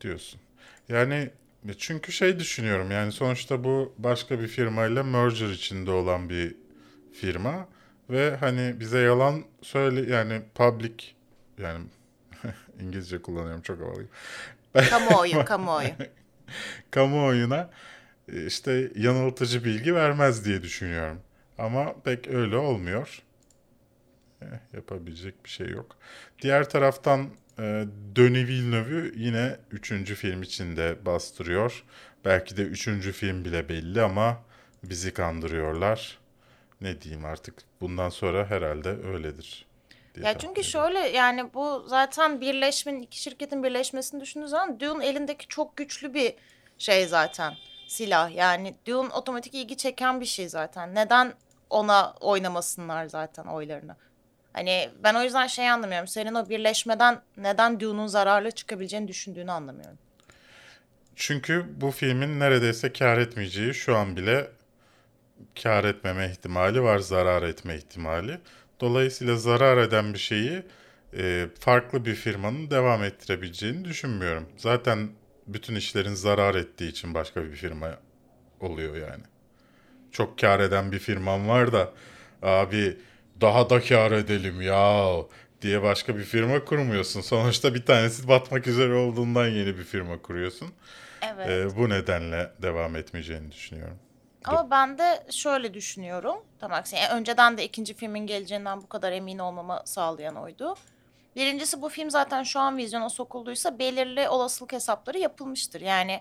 diyorsun. 0.01 0.41
Yani 0.89 1.31
çünkü 1.79 2.13
şey 2.13 2.39
düşünüyorum 2.39 2.91
yani 2.91 3.13
sonuçta 3.13 3.65
bu 3.65 3.95
başka 3.99 4.41
bir 4.41 4.49
firmayla 4.49 5.03
merger 5.03 5.49
içinde 5.49 5.91
olan 5.91 6.29
bir 6.31 6.57
firma 7.13 7.69
ve 8.11 8.37
hani 8.37 8.81
bize 8.81 8.99
yalan 8.99 9.45
söyle 9.63 10.13
yani 10.15 10.43
public 10.55 10.95
yani 11.59 11.85
İngilizce 12.81 13.23
kullanıyorum 13.23 13.63
çok 13.63 13.81
havalıyım. 13.81 14.11
Kamuoyu, 14.91 15.45
kamuoyu. 15.45 15.91
Kamuoyuna 16.91 17.71
e, 18.33 18.47
işte 18.47 18.91
yanıltıcı 18.97 19.65
bilgi 19.65 19.95
vermez 19.95 20.45
diye 20.45 20.63
düşünüyorum. 20.63 21.21
Ama 21.59 21.95
pek 22.05 22.29
öyle 22.29 22.57
olmuyor. 22.57 23.23
Eh, 24.43 24.47
yapabilecek 24.75 25.45
bir 25.45 25.51
şey 25.51 25.69
yok. 25.69 25.97
Diğer 26.43 26.71
taraftan 26.71 27.31
e, 27.59 27.85
Denis 28.17 28.49
Villeneuve'ü 28.49 29.13
yine 29.17 29.57
üçüncü 29.71 30.15
film 30.15 30.43
içinde 30.43 31.07
bastırıyor. 31.07 31.85
Belki 32.25 32.57
de 32.57 32.63
üçüncü 32.63 33.13
film 33.13 33.45
bile 33.45 33.69
belli 33.69 34.03
ama 34.03 34.43
bizi 34.85 35.15
kandırıyorlar. 35.15 36.19
Ne 36.81 37.01
diyeyim 37.01 37.25
artık 37.25 37.55
bundan 37.81 38.09
sonra 38.09 38.51
herhalde 38.51 38.89
öyledir. 38.89 39.67
Diye 40.15 40.27
Ya 40.27 40.39
çünkü 40.39 40.61
ediyorum. 40.61 40.71
şöyle 40.71 40.99
yani 41.09 41.55
bu 41.55 41.85
zaten 41.87 42.41
birleşmenin 42.41 43.03
iki 43.03 43.23
şirketin 43.23 43.63
birleşmesini 43.65 44.21
düşündüğün 44.21 44.47
zaman 44.47 44.81
Dune 44.81 45.07
elindeki 45.07 45.49
çok 45.49 45.77
güçlü 45.77 46.15
bir 46.15 46.35
şey 46.79 47.07
zaten 47.07 47.55
silah. 47.89 48.35
Yani 48.35 48.75
Dune 48.87 49.09
otomatik 49.09 49.55
ilgi 49.55 49.77
çeken 49.77 50.21
bir 50.21 50.27
şey 50.27 50.49
zaten. 50.49 50.95
Neden 50.95 51.35
ona 51.71 52.15
oynamasınlar 52.21 53.07
zaten 53.07 53.45
oylarını? 53.45 53.97
Hani 54.53 54.91
ben 55.03 55.15
o 55.15 55.23
yüzden 55.23 55.47
şey 55.47 55.71
anlamıyorum. 55.71 56.09
Senin 56.09 56.35
o 56.35 56.49
birleşmeden 56.49 57.21
neden 57.37 57.81
Dune'un 57.81 58.07
zararlı 58.07 58.51
çıkabileceğini 58.51 59.09
düşündüğünü 59.09 59.53
anlamıyorum. 59.53 59.99
Çünkü 61.17 61.67
bu 61.77 61.91
filmin 61.91 62.41
neredeyse 62.41 62.93
kar 62.93 63.19
etmeyeceği 63.19 63.75
şu 63.75 63.97
an 63.97 64.17
bile 64.17 64.51
kar 65.63 65.85
etmeme 65.85 66.31
ihtimali 66.31 66.83
var, 66.83 66.99
zarar 66.99 67.43
etme 67.43 67.77
ihtimali. 67.77 68.39
Dolayısıyla 68.81 69.37
zarar 69.37 69.77
eden 69.77 70.15
bir 70.15 70.19
şeyi 70.19 70.63
e, 71.17 71.47
farklı 71.61 72.05
bir 72.05 72.15
firmanın 72.15 72.71
devam 72.71 73.05
ettirebileceğini 73.05 73.85
düşünmüyorum. 73.85 74.49
Zaten 74.57 75.09
bütün 75.47 75.75
işlerin 75.75 76.15
zarar 76.15 76.55
ettiği 76.55 76.91
için 76.91 77.15
başka 77.15 77.45
bir 77.45 77.53
firma 77.53 77.99
oluyor 78.61 78.97
yani. 78.97 79.23
Çok 80.13 80.39
kar 80.39 80.61
eden 80.61 80.93
bir 80.93 80.99
firman 80.99 81.49
var 81.49 81.73
da 81.73 81.93
abi 82.43 82.97
daha 83.41 83.71
da 83.71 83.81
kar 83.81 84.13
edelim 84.13 84.63
ya 84.63 85.15
diye 85.63 85.83
başka 85.83 86.17
bir 86.17 86.23
firma 86.23 86.65
kurmuyorsun. 86.65 87.21
Sonuçta 87.21 87.75
bir 87.75 87.85
tanesi 87.85 88.29
batmak 88.29 88.67
üzere 88.67 88.95
olduğundan 88.95 89.49
yeni 89.49 89.79
bir 89.79 89.85
firma 89.85 90.23
kuruyorsun. 90.23 90.69
Evet. 91.23 91.49
Ee, 91.49 91.77
bu 91.77 91.89
nedenle 91.89 92.51
devam 92.63 92.97
etmeyeceğini 92.97 93.53
düşünüyorum. 93.53 93.99
Ama 94.45 94.71
ben 94.71 94.99
de 94.99 95.27
şöyle 95.31 95.75
düşünüyorum. 95.75 96.37
Tam 96.61 96.73
aksine 96.73 97.01
yani 97.01 97.13
önceden 97.13 97.59
de 97.59 97.65
ikinci 97.65 97.95
filmin 97.95 98.27
geleceğinden 98.27 98.83
bu 98.83 98.89
kadar 98.89 99.13
emin 99.13 99.39
olmama 99.39 99.83
sağlayan 99.85 100.37
oydu. 100.37 100.75
Birincisi 101.37 101.83
bu 101.83 101.89
film 101.89 102.11
zaten 102.11 102.43
şu 102.43 102.61
an 102.61 102.77
vizyona 102.77 103.09
sokulduysa 103.09 103.79
belirli 103.79 104.29
olasılık 104.29 104.73
hesapları 104.73 105.19
yapılmıştır. 105.19 105.81
Yani 105.81 106.21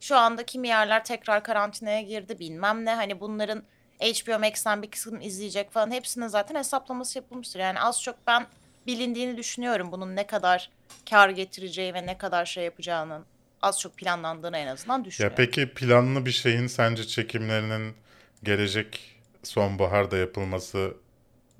şu 0.00 0.16
anda 0.16 0.46
kimi 0.46 0.68
yerler 0.68 1.04
tekrar 1.04 1.42
karantinaya 1.42 2.00
girdi 2.00 2.38
bilmem 2.38 2.84
ne. 2.84 2.94
Hani 2.94 3.20
bunların 3.20 3.62
HBO 4.00 4.38
Max'ten 4.38 4.82
bir 4.82 4.90
kısmını 4.90 5.22
izleyecek 5.22 5.70
falan 5.70 5.90
hepsinin 5.90 6.26
zaten 6.26 6.54
hesaplaması 6.54 7.18
yapılmıştır. 7.18 7.60
Yani 7.60 7.80
az 7.80 8.02
çok 8.02 8.16
ben 8.26 8.46
bilindiğini 8.86 9.36
düşünüyorum 9.36 9.92
bunun 9.92 10.16
ne 10.16 10.26
kadar 10.26 10.70
kar 11.10 11.28
getireceği 11.28 11.94
ve 11.94 12.06
ne 12.06 12.18
kadar 12.18 12.44
şey 12.44 12.64
yapacağının 12.64 13.24
az 13.62 13.80
çok 13.80 13.96
planlandığını 13.96 14.58
en 14.58 14.66
azından 14.66 15.00
Ya 15.00 15.04
düşünüyorum. 15.04 15.36
peki 15.36 15.74
planlı 15.74 16.26
bir 16.26 16.30
şeyin 16.32 16.66
sence 16.66 17.06
çekimlerinin 17.06 17.94
gelecek 18.42 19.16
sonbaharda 19.42 20.16
yapılması 20.16 20.94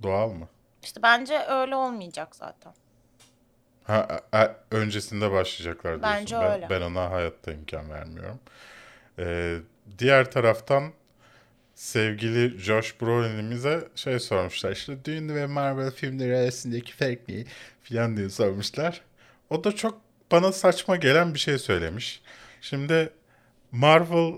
doğal 0.03 0.31
mı? 0.31 0.49
İşte 0.83 1.03
bence 1.03 1.39
öyle 1.49 1.77
olmayacak 1.77 2.37
zaten. 2.37 2.73
Ha, 3.85 4.21
a- 4.33 4.39
a- 4.39 4.57
öncesinde 4.71 5.31
başlayacaklar 5.33 5.93
diyorsun. 5.93 6.03
Bence 6.03 6.37
ben, 6.37 6.53
öyle. 6.53 6.71
ben 6.71 6.81
ona 6.81 7.11
hayatta 7.11 7.53
imkan 7.53 7.91
vermiyorum. 7.91 8.39
Ee, 9.19 9.59
diğer 9.99 10.31
taraftan 10.31 10.93
sevgili 11.75 12.59
Josh 12.59 13.01
Brolin'imize 13.03 13.89
şey 13.95 14.21
sormuşlar. 14.21 14.73
İşte 14.73 15.05
Dune 15.05 15.35
ve 15.35 15.47
Marvel 15.47 15.91
filmleri 15.91 16.37
arasındaki 16.39 16.95
fark 16.95 17.29
ne? 17.29 17.45
Falan 17.83 18.17
diye 18.17 18.31
sormuşlar. 18.31 19.03
O 19.51 19.65
da 19.65 19.73
çok 19.77 20.01
bana 20.33 20.53
saçma 20.53 20.97
gelen 20.97 21.35
bir 21.35 21.39
şey 21.39 21.59
söylemiş. 21.59 22.23
Şimdi 22.61 23.11
Marvel 23.73 24.35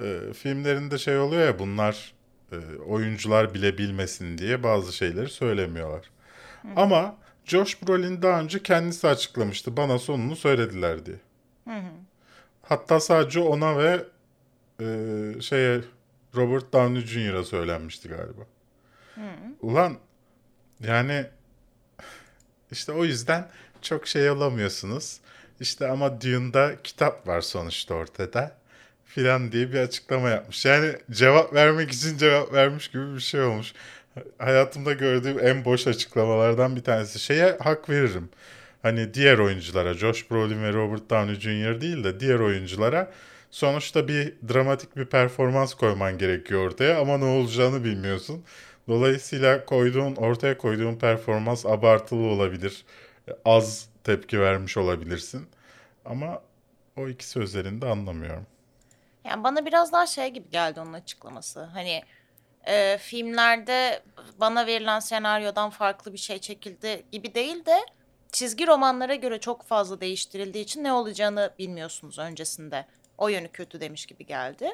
e, 0.00 0.32
filmlerinde 0.32 0.98
şey 0.98 1.18
oluyor 1.18 1.46
ya 1.46 1.58
bunlar 1.58 2.12
e, 2.52 2.56
oyuncular 2.86 3.54
bile 3.54 3.78
bilmesin 3.78 4.38
diye 4.38 4.62
bazı 4.62 4.92
şeyleri 4.92 5.28
söylemiyorlar. 5.28 6.10
Ama 6.76 7.16
Josh 7.44 7.82
Brolin 7.82 8.22
daha 8.22 8.40
önce 8.40 8.62
kendisi 8.62 9.08
açıklamıştı. 9.08 9.76
Bana 9.76 9.98
sonunu 9.98 10.36
söylediler 10.36 11.06
diye. 11.06 11.16
Hatta 12.62 13.00
sadece 13.00 13.40
ona 13.40 13.78
ve 13.78 14.04
e, 14.80 14.86
şeye 15.40 15.80
Robert 16.36 16.72
Downey 16.72 17.00
Jr.'a 17.02 17.44
söylenmişti 17.44 18.08
galiba. 18.08 18.42
Ulan 19.60 19.96
yani 20.80 21.26
işte 22.70 22.92
o 22.92 23.04
yüzden 23.04 23.48
çok 23.82 24.06
şey 24.06 24.30
olamıyorsunuz. 24.30 25.20
İşte 25.62 25.88
ama 25.88 26.20
Dune'da 26.20 26.76
kitap 26.84 27.26
var 27.28 27.40
sonuçta 27.40 27.94
ortada 27.94 28.56
filan 29.04 29.52
diye 29.52 29.72
bir 29.72 29.78
açıklama 29.78 30.30
yapmış. 30.30 30.64
Yani 30.64 30.92
cevap 31.10 31.54
vermek 31.54 31.90
için 31.90 32.18
cevap 32.18 32.52
vermiş 32.52 32.88
gibi 32.88 33.14
bir 33.14 33.20
şey 33.20 33.40
olmuş. 33.40 33.72
Hayatımda 34.38 34.92
gördüğüm 34.92 35.46
en 35.46 35.64
boş 35.64 35.86
açıklamalardan 35.86 36.76
bir 36.76 36.84
tanesi. 36.84 37.18
Şeye 37.18 37.56
hak 37.60 37.90
veririm. 37.90 38.28
Hani 38.82 39.14
diğer 39.14 39.38
oyunculara, 39.38 39.94
Josh 39.94 40.30
Brolin 40.30 40.62
ve 40.62 40.72
Robert 40.72 41.10
Downey 41.10 41.34
Jr. 41.34 41.80
değil 41.80 42.04
de 42.04 42.20
diğer 42.20 42.38
oyunculara 42.40 43.12
sonuçta 43.50 44.08
bir 44.08 44.34
dramatik 44.48 44.96
bir 44.96 45.04
performans 45.04 45.74
koyman 45.74 46.18
gerekiyor 46.18 46.66
ortaya 46.66 47.00
ama 47.00 47.18
ne 47.18 47.24
olacağını 47.24 47.84
bilmiyorsun. 47.84 48.44
Dolayısıyla 48.88 49.64
koyduğun, 49.64 50.16
ortaya 50.16 50.58
koyduğun 50.58 50.96
performans 50.96 51.66
abartılı 51.66 52.26
olabilir. 52.26 52.84
Az 53.44 53.91
tepki 54.04 54.40
vermiş 54.40 54.76
olabilirsin. 54.76 55.48
Ama 56.04 56.42
o 56.96 57.08
iki 57.08 57.28
sözlerini 57.28 57.82
de 57.82 57.86
anlamıyorum. 57.86 58.46
Yani 59.24 59.44
bana 59.44 59.66
biraz 59.66 59.92
daha 59.92 60.06
şey 60.06 60.28
gibi 60.28 60.50
geldi 60.50 60.80
onun 60.80 60.92
açıklaması. 60.92 61.62
Hani 61.62 62.02
e, 62.66 62.98
filmlerde 62.98 64.02
bana 64.40 64.66
verilen 64.66 65.00
senaryodan 65.00 65.70
farklı 65.70 66.12
bir 66.12 66.18
şey 66.18 66.38
çekildi 66.38 67.04
gibi 67.12 67.34
değil 67.34 67.66
de 67.66 67.78
çizgi 68.32 68.66
romanlara 68.66 69.14
göre 69.14 69.40
çok 69.40 69.62
fazla 69.62 70.00
değiştirildiği 70.00 70.64
için 70.64 70.84
ne 70.84 70.92
olacağını 70.92 71.50
bilmiyorsunuz 71.58 72.18
öncesinde. 72.18 72.86
O 73.18 73.28
yönü 73.28 73.48
kötü 73.48 73.80
demiş 73.80 74.06
gibi 74.06 74.26
geldi. 74.26 74.70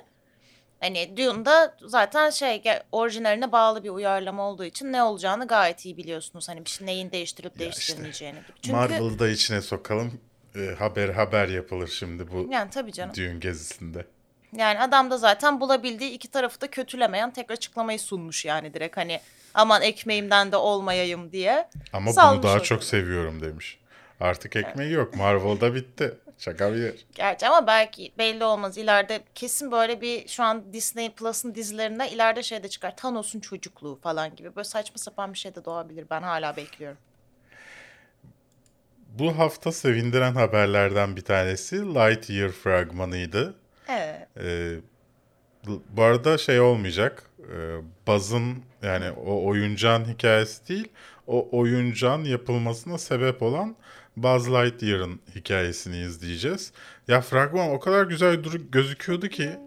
Hani 0.81 1.17
Dune'da 1.17 1.77
zaten 1.83 2.31
şey 2.31 2.63
orijinaline 2.93 3.53
bağlı 3.53 3.85
bir 3.85 3.91
uyarlama 3.91 4.43
olduğu 4.51 4.65
için 4.65 4.93
ne 4.93 5.03
olacağını 5.03 5.47
gayet 5.47 5.85
iyi 5.85 5.97
biliyorsunuz. 5.97 6.49
Hani 6.49 6.65
bir 6.65 6.71
şey 6.71 6.87
neyin 6.87 7.11
değiştirip 7.11 7.59
değiştirilmeyeceğini 7.59 8.39
gibi. 8.39 8.59
Çünkü 8.63 8.77
Marvel'ı 8.77 9.19
da 9.19 9.29
içine 9.29 9.63
sokalım. 9.63 10.21
E, 10.57 10.75
haber 10.79 11.09
haber 11.09 11.49
yapılır 11.49 11.89
şimdi 11.89 12.31
bu 12.33 12.53
yani 12.53 12.71
tabii 12.71 12.93
canım. 12.93 13.15
düğün 13.15 13.41
gezisinde. 13.41 14.07
Yani 14.53 14.81
adam 14.81 15.11
da 15.11 15.19
zaten 15.19 15.61
bulabildiği 15.61 16.11
iki 16.11 16.29
tarafı 16.29 16.61
da 16.61 16.71
kötülemeyen 16.71 17.31
tek 17.31 17.51
açıklamayı 17.51 17.99
sunmuş 17.99 18.45
yani 18.45 18.75
direkt 18.75 18.97
hani 18.97 19.21
aman 19.55 19.83
ekmeğimden 19.83 20.53
de 20.53 20.57
olmayayım 20.57 21.33
diye. 21.33 21.69
Ama 21.93 22.11
bunu 22.11 22.43
daha 22.43 22.61
çok 22.61 22.85
seviyorum 22.85 23.43
demiş. 23.43 23.79
Artık 24.21 24.57
ekmeği 24.57 24.93
yok. 24.93 25.17
Marvel'da 25.17 25.75
bitti. 25.75 26.15
Şaka 26.39 26.75
bir. 26.75 27.07
Gerçi 27.15 27.49
ama 27.49 27.67
belki 27.67 28.13
belli 28.19 28.45
olmaz 28.45 28.79
ileride 28.79 29.21
kesin 29.35 29.73
böyle 29.73 30.01
bir 30.01 30.29
şu 30.29 30.43
an 30.43 30.73
Disney 30.73 31.11
Plus'ın 31.11 31.55
dizilerinde 31.55 32.11
ileride 32.11 32.43
şey 32.43 32.63
de 32.63 32.69
çıkar. 32.69 32.97
Thanos'un 32.97 33.41
çocukluğu 33.41 33.99
falan 34.03 34.37
gibi 34.37 34.57
böyle 34.57 34.65
saçma 34.65 34.99
sapan 34.99 35.33
bir 35.33 35.39
şey 35.39 35.55
de 35.55 35.65
doğabilir. 35.65 36.07
Ben 36.11 36.23
hala 36.23 36.57
bekliyorum. 36.57 36.99
Bu 39.19 39.39
hafta 39.39 39.73
sevindiren 39.73 40.35
haberlerden 40.35 41.17
bir 41.17 41.25
tanesi 41.25 41.77
Lightyear 41.77 42.51
fragmanıydı. 42.51 43.55
Evet. 43.89 44.29
Ee, 44.41 44.77
bu 45.89 46.03
arada 46.03 46.39
şey 46.39 46.61
olmayacak. 46.61 47.31
Ee, 47.39 47.77
Buzz'ın 48.07 48.63
yani 48.83 49.11
o 49.11 49.45
oyuncağın 49.45 50.05
hikayesi 50.05 50.69
değil, 50.69 50.89
o 51.27 51.49
oyuncağın 51.59 52.25
yapılmasına 52.25 52.99
sebep 52.99 53.43
olan 53.43 53.77
Buzz 54.23 54.49
Lightyear'ın 54.49 55.21
hikayesini 55.35 55.99
izleyeceğiz. 55.99 56.73
Ya 57.09 57.21
fragman 57.21 57.71
o 57.71 57.81
kadar 57.81 58.05
güzel 58.05 58.45
dur 58.45 58.55
gözüküyordu 58.55 59.29
ki 59.29 59.59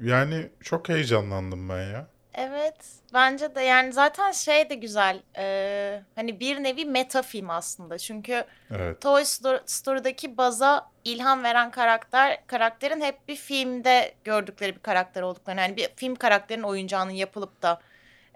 yani 0.00 0.50
çok 0.60 0.88
heyecanlandım 0.88 1.68
ben 1.68 1.92
ya. 1.92 2.06
Evet 2.34 2.76
bence 3.14 3.54
de 3.54 3.60
yani 3.60 3.92
zaten 3.92 4.32
şey 4.32 4.70
de 4.70 4.74
güzel 4.74 5.22
e, 5.36 6.02
hani 6.14 6.40
bir 6.40 6.62
nevi 6.62 6.84
meta 6.84 7.22
film 7.22 7.50
aslında 7.50 7.98
çünkü 7.98 8.44
Evet. 8.70 9.00
Toy 9.00 9.22
Sto- 9.22 9.62
Story'daki 9.66 10.36
baza 10.36 10.90
ilham 11.04 11.42
veren 11.44 11.70
karakter 11.70 12.46
karakterin 12.46 13.00
hep 13.00 13.28
bir 13.28 13.36
filmde 13.36 14.14
gördükleri 14.24 14.74
bir 14.74 14.80
karakter 14.80 15.22
olduklarını 15.22 15.60
yani 15.60 15.76
bir 15.76 15.88
film 15.96 16.14
karakterinin 16.14 16.64
oyuncağının 16.64 17.12
yapılıp 17.12 17.62
da 17.62 17.80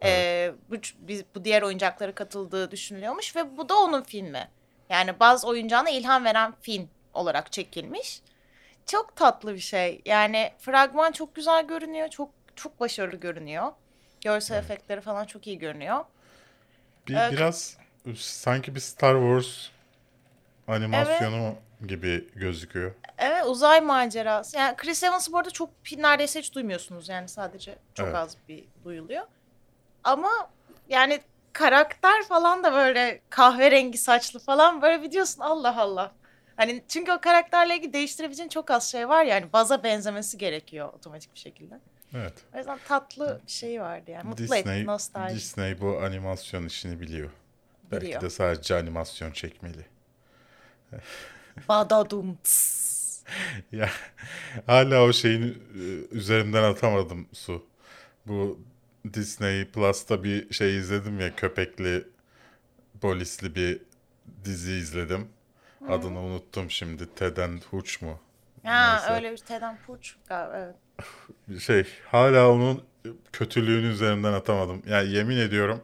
e, 0.05 0.53
bu, 0.71 0.77
bu 1.35 1.45
diğer 1.45 1.63
oyuncaklara 1.63 2.15
katıldığı 2.15 2.71
düşünülüyormuş 2.71 3.37
ve 3.37 3.57
bu 3.57 3.69
da 3.69 3.75
onun 3.79 4.03
filmi. 4.03 4.49
Yani 4.95 5.21
Baz 5.21 5.45
oyuncağına 5.45 5.91
ilham 5.91 6.25
veren 6.25 6.55
film 6.63 6.89
olarak 7.15 7.53
çekilmiş. 7.53 8.21
Çok 8.87 9.17
tatlı 9.17 9.55
bir 9.55 9.59
şey. 9.59 10.03
Yani 10.05 10.53
fragman 10.59 11.13
çok 11.13 11.35
güzel 11.35 11.67
görünüyor. 11.67 12.09
Çok 12.09 12.31
çok 12.57 12.81
başarılı 12.81 13.17
görünüyor. 13.17 13.73
Görsel 14.21 14.59
efektleri 14.59 15.01
falan 15.01 15.25
çok 15.25 15.47
iyi 15.47 15.59
görünüyor. 15.59 16.05
Bir, 17.09 17.15
Evet. 17.15 17.33
Biraz 17.33 17.77
sanki 18.17 18.75
bir 18.75 18.81
Star 18.81 19.15
Wars 19.15 19.69
animasyonu 20.69 21.55
gibi 21.87 22.29
gözüküyor. 22.35 22.95
Evet 23.19 23.45
uzay 23.47 23.81
macerası. 23.81 24.57
Yani 24.57 24.77
Chris 24.77 25.03
Evans'ı 25.03 25.33
bu 25.33 25.39
arada 25.39 25.51
çok 25.51 25.71
neredeyse 25.97 26.39
hiç 26.39 26.55
duymuyorsunuz 26.55 27.09
yani 27.09 27.29
sadece 27.29 27.79
çok 27.95 28.07
Evet. 28.07 28.17
az 28.17 28.37
bir 28.49 28.65
duyuluyor. 28.85 29.27
Ama 30.05 30.31
yani 30.89 31.21
karakter 31.55 32.25
falan 32.29 32.65
da 32.65 32.73
böyle 32.73 33.21
kahverengi 33.31 33.99
saçlı 33.99 34.41
falan 34.41 34.83
böyle 34.83 35.03
biliyorsun 35.03 35.41
Allah 35.41 35.81
Allah. 35.81 36.13
Hani 36.57 36.85
çünkü 36.89 37.13
o 37.13 37.21
karakterle 37.21 37.77
ilgili 37.77 37.93
değiştirebileceğin 37.93 38.49
çok 38.49 38.71
az 38.71 38.91
şey 38.91 39.09
var 39.09 39.25
yani 39.25 39.53
baza 39.53 39.83
benzemesi 39.83 40.39
gerekiyor 40.39 40.93
otomatik 40.93 41.35
bir 41.35 41.39
şekilde. 41.39 41.81
Evet. 42.15 42.33
O 42.55 42.59
yüzden 42.59 42.79
tatlı 42.89 43.41
bir 43.47 43.53
şey 43.53 43.81
vardı 43.81 44.11
yani. 44.11 44.29
Mutlu 44.29 44.45
Disney, 44.45 44.61
etti, 44.61 44.87
nostalji. 44.87 45.37
Disney 45.37 45.81
bu 45.81 45.99
animasyon 45.99 46.67
işini 46.67 47.01
biliyor. 47.01 47.31
Belki 47.93 48.07
Biliyor. 48.07 48.21
de 48.21 48.31
sadece 48.31 48.77
animasyon 48.77 49.33
çekmeli. 49.33 49.87
Badadum. 51.69 52.39
Ya 53.73 53.91
hala 54.67 55.03
o 55.03 55.13
şeyin 55.13 55.43
e, 55.75 56.15
üzerimden 56.17 56.63
atamadım 56.63 57.29
su. 57.33 57.67
Bu 58.27 58.61
Disney 59.13 59.65
Plus'ta 59.65 60.25
bir 60.25 60.55
şey 60.55 60.79
izledim 60.79 61.21
ya 61.21 61.37
köpekli 61.37 62.05
polisli 63.01 63.55
bir 63.55 63.81
dizi 64.45 64.73
izledim. 64.73 65.29
Adını 65.89 66.21
unuttum 66.21 66.71
şimdi. 66.71 67.15
Ted 67.15 67.37
and 67.37 67.63
Hooch 67.63 68.03
mu? 68.03 68.21
Ha 68.65 68.93
Neyse. 68.93 69.13
öyle 69.15 69.33
bir 69.33 69.37
Teden 69.37 69.77
Puç 69.87 70.17
galiba 70.29 70.57
evet. 70.59 70.77
Şey 71.63 71.87
hala 72.07 72.51
onun 72.51 72.85
kötülüğünü 73.33 73.87
üzerimden 73.93 74.33
atamadım. 74.33 74.83
Yani 74.87 75.11
yemin 75.11 75.37
ediyorum 75.37 75.81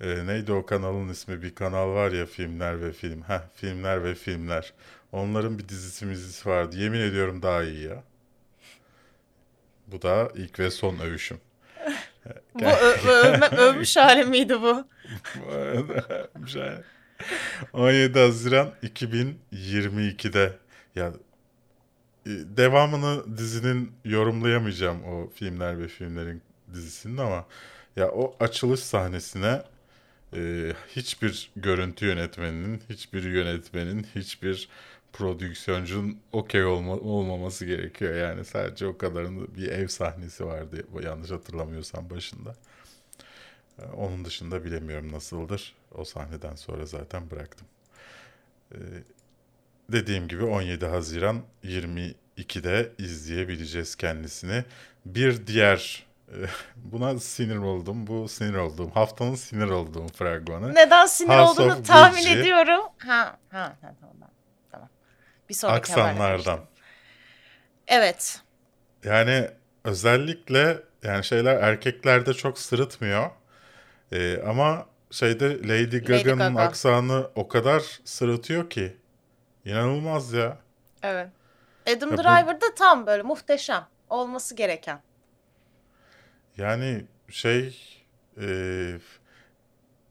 e, 0.00 0.26
neydi 0.26 0.52
o 0.52 0.66
kanalın 0.66 1.08
ismi? 1.08 1.42
Bir 1.42 1.54
kanal 1.54 1.88
var 1.88 2.12
ya 2.12 2.26
filmler 2.26 2.82
ve 2.82 2.92
film. 2.92 3.22
Heh, 3.22 3.40
filmler 3.54 4.04
ve 4.04 4.14
filmler. 4.14 4.72
Onların 5.12 5.58
bir 5.58 5.68
dizisi 5.68 6.06
mizisi 6.06 6.48
vardı. 6.48 6.76
Yemin 6.76 7.00
ediyorum 7.00 7.42
daha 7.42 7.62
iyi 7.62 7.84
ya. 7.84 8.02
Bu 9.86 10.02
da 10.02 10.32
ilk 10.34 10.58
ve 10.58 10.70
son 10.70 10.98
övüşüm. 10.98 11.40
Bu 12.54 12.64
ö- 12.64 13.08
övme, 13.08 13.46
övmüş 13.56 13.96
hali 13.96 14.24
miydi 14.24 14.62
bu? 14.62 14.84
Şey, 16.46 16.70
17 17.72 18.18
Haziran 18.18 18.72
2022'de 18.82 20.52
ya 20.96 21.12
e, 22.26 22.30
devamını 22.30 23.38
dizinin 23.38 23.92
yorumlayamayacağım 24.04 25.04
o 25.04 25.30
filmler 25.30 25.78
ve 25.78 25.88
filmlerin 25.88 26.42
dizisinin 26.74 27.16
ama 27.16 27.46
ya 27.96 28.10
o 28.10 28.36
açılış 28.40 28.80
sahnesine 28.80 29.62
e, 30.36 30.72
hiçbir 30.96 31.50
görüntü 31.56 32.06
yönetmeninin, 32.06 32.82
hiçbir 32.90 33.22
yönetmenin, 33.22 34.06
hiçbir 34.14 34.68
prodüksiyoncunun 35.12 36.18
okey 36.32 36.64
olma, 36.64 36.92
olmaması 36.92 37.64
gerekiyor. 37.66 38.14
Yani 38.14 38.44
sadece 38.44 38.86
o 38.86 38.98
kadarın 38.98 39.54
bir 39.56 39.68
ev 39.68 39.88
sahnesi 39.88 40.46
vardı 40.46 40.86
yanlış 41.02 41.30
hatırlamıyorsam 41.30 42.10
başında. 42.10 42.54
Ee, 43.78 43.82
Onun 43.86 44.24
dışında 44.24 44.64
bilemiyorum 44.64 45.12
nasıldır. 45.12 45.74
O 45.94 46.04
sahneden 46.04 46.54
sonra 46.54 46.86
zaten 46.86 47.30
bıraktım. 47.30 47.66
Ee, 48.74 48.76
dediğim 49.92 50.28
gibi 50.28 50.44
17 50.44 50.86
Haziran 50.86 51.42
22'de 51.64 52.92
izleyebileceğiz 52.98 53.94
kendisini. 53.96 54.64
Bir 55.06 55.46
diğer 55.46 56.06
e, 56.28 56.36
buna 56.76 57.18
sinir 57.18 57.56
oldum. 57.56 58.06
Bu 58.06 58.28
sinir 58.28 58.54
olduğum 58.54 58.90
haftanın 58.90 59.34
sinir 59.34 59.68
olduğum 59.68 60.08
fragmanı. 60.08 60.74
Neden 60.74 61.06
sinir 61.06 61.28
House 61.38 61.62
olduğunu 61.62 61.82
tahmin 61.82 62.16
Gucci. 62.16 62.38
ediyorum. 62.38 62.80
Ha, 62.98 63.38
ha, 63.50 63.76
Tamam. 63.80 64.31
Bir 65.52 65.56
sonraki 65.56 65.78
Aksanlardan. 65.78 66.60
Evet. 67.86 68.40
Yani 69.04 69.50
özellikle 69.84 70.82
yani 71.02 71.24
şeyler 71.24 71.56
erkeklerde 71.56 72.34
çok 72.34 72.58
sırıtmıyor. 72.58 73.30
Ee, 74.12 74.42
ama 74.46 74.86
şeyde 75.10 75.68
Lady 75.68 75.98
Gaga'nın 75.98 76.54
Gaga. 76.54 76.62
aksanı 76.62 77.30
o 77.34 77.48
kadar 77.48 78.00
sırıtıyor 78.04 78.70
ki 78.70 78.96
inanılmaz 79.64 80.32
ya. 80.32 80.58
Evet. 81.02 81.28
Adam 81.96 82.10
Ya 82.10 82.18
Driver 82.18 82.60
da 82.60 82.74
tam 82.76 83.06
böyle 83.06 83.22
muhteşem. 83.22 83.86
Olması 84.10 84.54
gereken. 84.54 85.00
Yani 86.56 87.04
şey 87.30 87.78
e, 88.40 88.46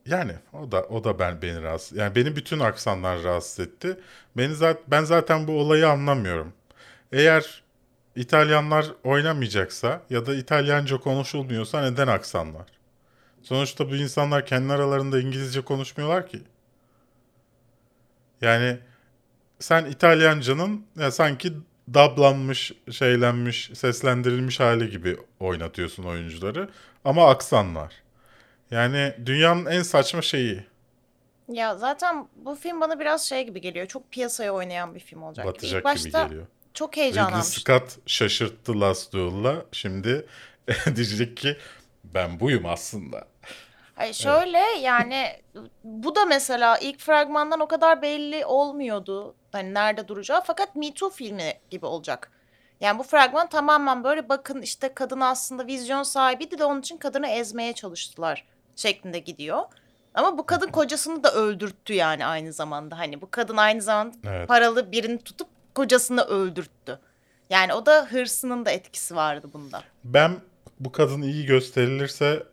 yani 0.06 0.34
o 0.54 0.72
da 0.72 0.84
o 0.84 1.04
da 1.04 1.20
ben 1.20 1.42
beni 1.42 1.62
rahatsız. 1.62 1.98
Yani 1.98 2.16
beni 2.16 2.36
bütün 2.36 2.60
aksanlar 2.60 3.24
rahatsız 3.24 3.60
etti. 3.60 3.98
Beni 4.38 4.56
zaten 4.56 4.84
ben 4.88 5.04
zaten 5.04 5.48
bu 5.48 5.60
olayı 5.60 5.90
anlamıyorum. 5.90 6.54
Eğer 7.12 7.64
İtalyanlar 8.16 8.86
oynamayacaksa 9.04 10.02
ya 10.10 10.26
da 10.26 10.36
İtalyanca 10.36 10.98
konuşulmuyorsa 10.98 11.82
neden 11.82 12.08
aksanlar? 12.08 12.66
Sonuçta 13.42 13.90
bu 13.92 13.96
insanlar 13.96 14.46
kendi 14.46 14.74
aralarında 14.74 15.20
İngilizce 15.20 15.62
konuşmuyorlar 15.62 16.28
ki. 16.28 16.42
Yani 18.42 18.80
sen 19.60 19.86
İtalyancanın 19.86 20.86
ya 21.00 21.12
sanki 21.12 21.54
dablanmış, 21.94 22.72
şeylenmiş, 22.92 23.72
seslendirilmiş 23.74 24.60
hali 24.60 24.90
gibi 24.90 25.18
oynatıyorsun 25.40 26.04
oyuncuları 26.04 26.70
ama 27.06 27.30
aksan 27.30 27.76
var. 27.76 27.94
Yani 28.72 29.14
dünyanın 29.26 29.66
en 29.66 29.82
saçma 29.82 30.22
şeyi. 30.22 30.64
Ya 31.48 31.76
zaten 31.76 32.28
bu 32.36 32.56
film 32.56 32.82
bana 32.82 33.00
biraz 33.00 33.30
şey 33.30 33.44
gibi 33.46 33.62
geliyor. 33.62 33.88
Çok 33.88 34.12
piyasaya 34.12 34.52
oynayan 34.54 34.96
bir 34.96 35.00
film 35.00 35.24
olacak. 35.24 35.46
gibi. 35.46 35.56
İlk 35.56 35.64
Batacak 35.64 35.84
başta 35.84 36.10
gibi 36.10 36.30
geliyor. 36.30 36.48
çok 36.74 36.92
Ridley 36.94 37.04
heyecanlanmıştım. 37.04 37.62
Scott 37.62 37.98
şaşırttı 38.08 38.82
Last 38.82 39.14
Duel'la. 39.14 39.66
Şimdi 39.72 40.26
diyecek 40.96 41.38
ki 41.38 41.58
ben 42.04 42.40
buyum 42.40 42.66
aslında. 42.66 43.28
Hayır 43.96 44.14
şöyle 44.14 44.60
yani 44.82 45.28
bu 45.84 46.16
da 46.16 46.26
mesela 46.26 46.78
ilk 46.78 47.00
fragmandan 47.00 47.60
o 47.60 47.68
kadar 47.68 48.02
belli 48.02 48.46
olmuyordu. 48.46 49.36
Hani 49.52 49.74
nerede 49.74 50.08
duracağı 50.08 50.42
fakat 50.42 50.76
Me 50.76 50.94
Too 50.94 51.10
filmi 51.10 51.54
gibi 51.70 51.86
olacak. 51.86 52.32
Yani 52.80 53.00
bu 53.00 53.04
fragman 53.04 53.50
tamamen 53.50 54.04
böyle 54.04 54.30
bakın 54.30 54.62
işte 54.62 54.94
kadın 54.94 55.20
aslında 55.20 55.68
vizyon 55.68 56.04
sahibiydi 56.04 56.60
de 56.60 56.66
onun 56.66 56.80
için 56.80 56.98
kadını 56.98 57.28
ezmeye 57.28 57.74
çalıştılar 57.74 58.46
şeklinde 58.82 59.20
gidiyor. 59.20 59.62
Ama 60.14 60.38
bu 60.38 60.46
kadın 60.46 60.68
kocasını 60.68 61.24
da 61.24 61.34
öldürttü 61.34 61.94
yani 61.94 62.26
aynı 62.26 62.54
zamanda. 62.54 62.98
Hani 62.98 63.22
bu 63.22 63.32
kadın 63.32 63.58
aynı 63.58 63.82
zamanda 63.82 64.18
Evet. 64.24 64.48
paralı 64.48 64.92
birini 64.92 65.24
tutup 65.24 65.48
kocasını 65.76 66.22
öldürttü. 66.22 67.00
Yani 67.50 67.74
o 67.74 67.86
da 67.86 68.08
hırsının 68.12 68.66
da 68.66 68.72
etkisi 68.72 69.16
vardı 69.16 69.50
bunda. 69.54 69.84
Ben 70.04 70.32
bu 70.80 70.92
kadın 70.92 71.22
iyi 71.22 71.46
gösterilirse 71.46 72.44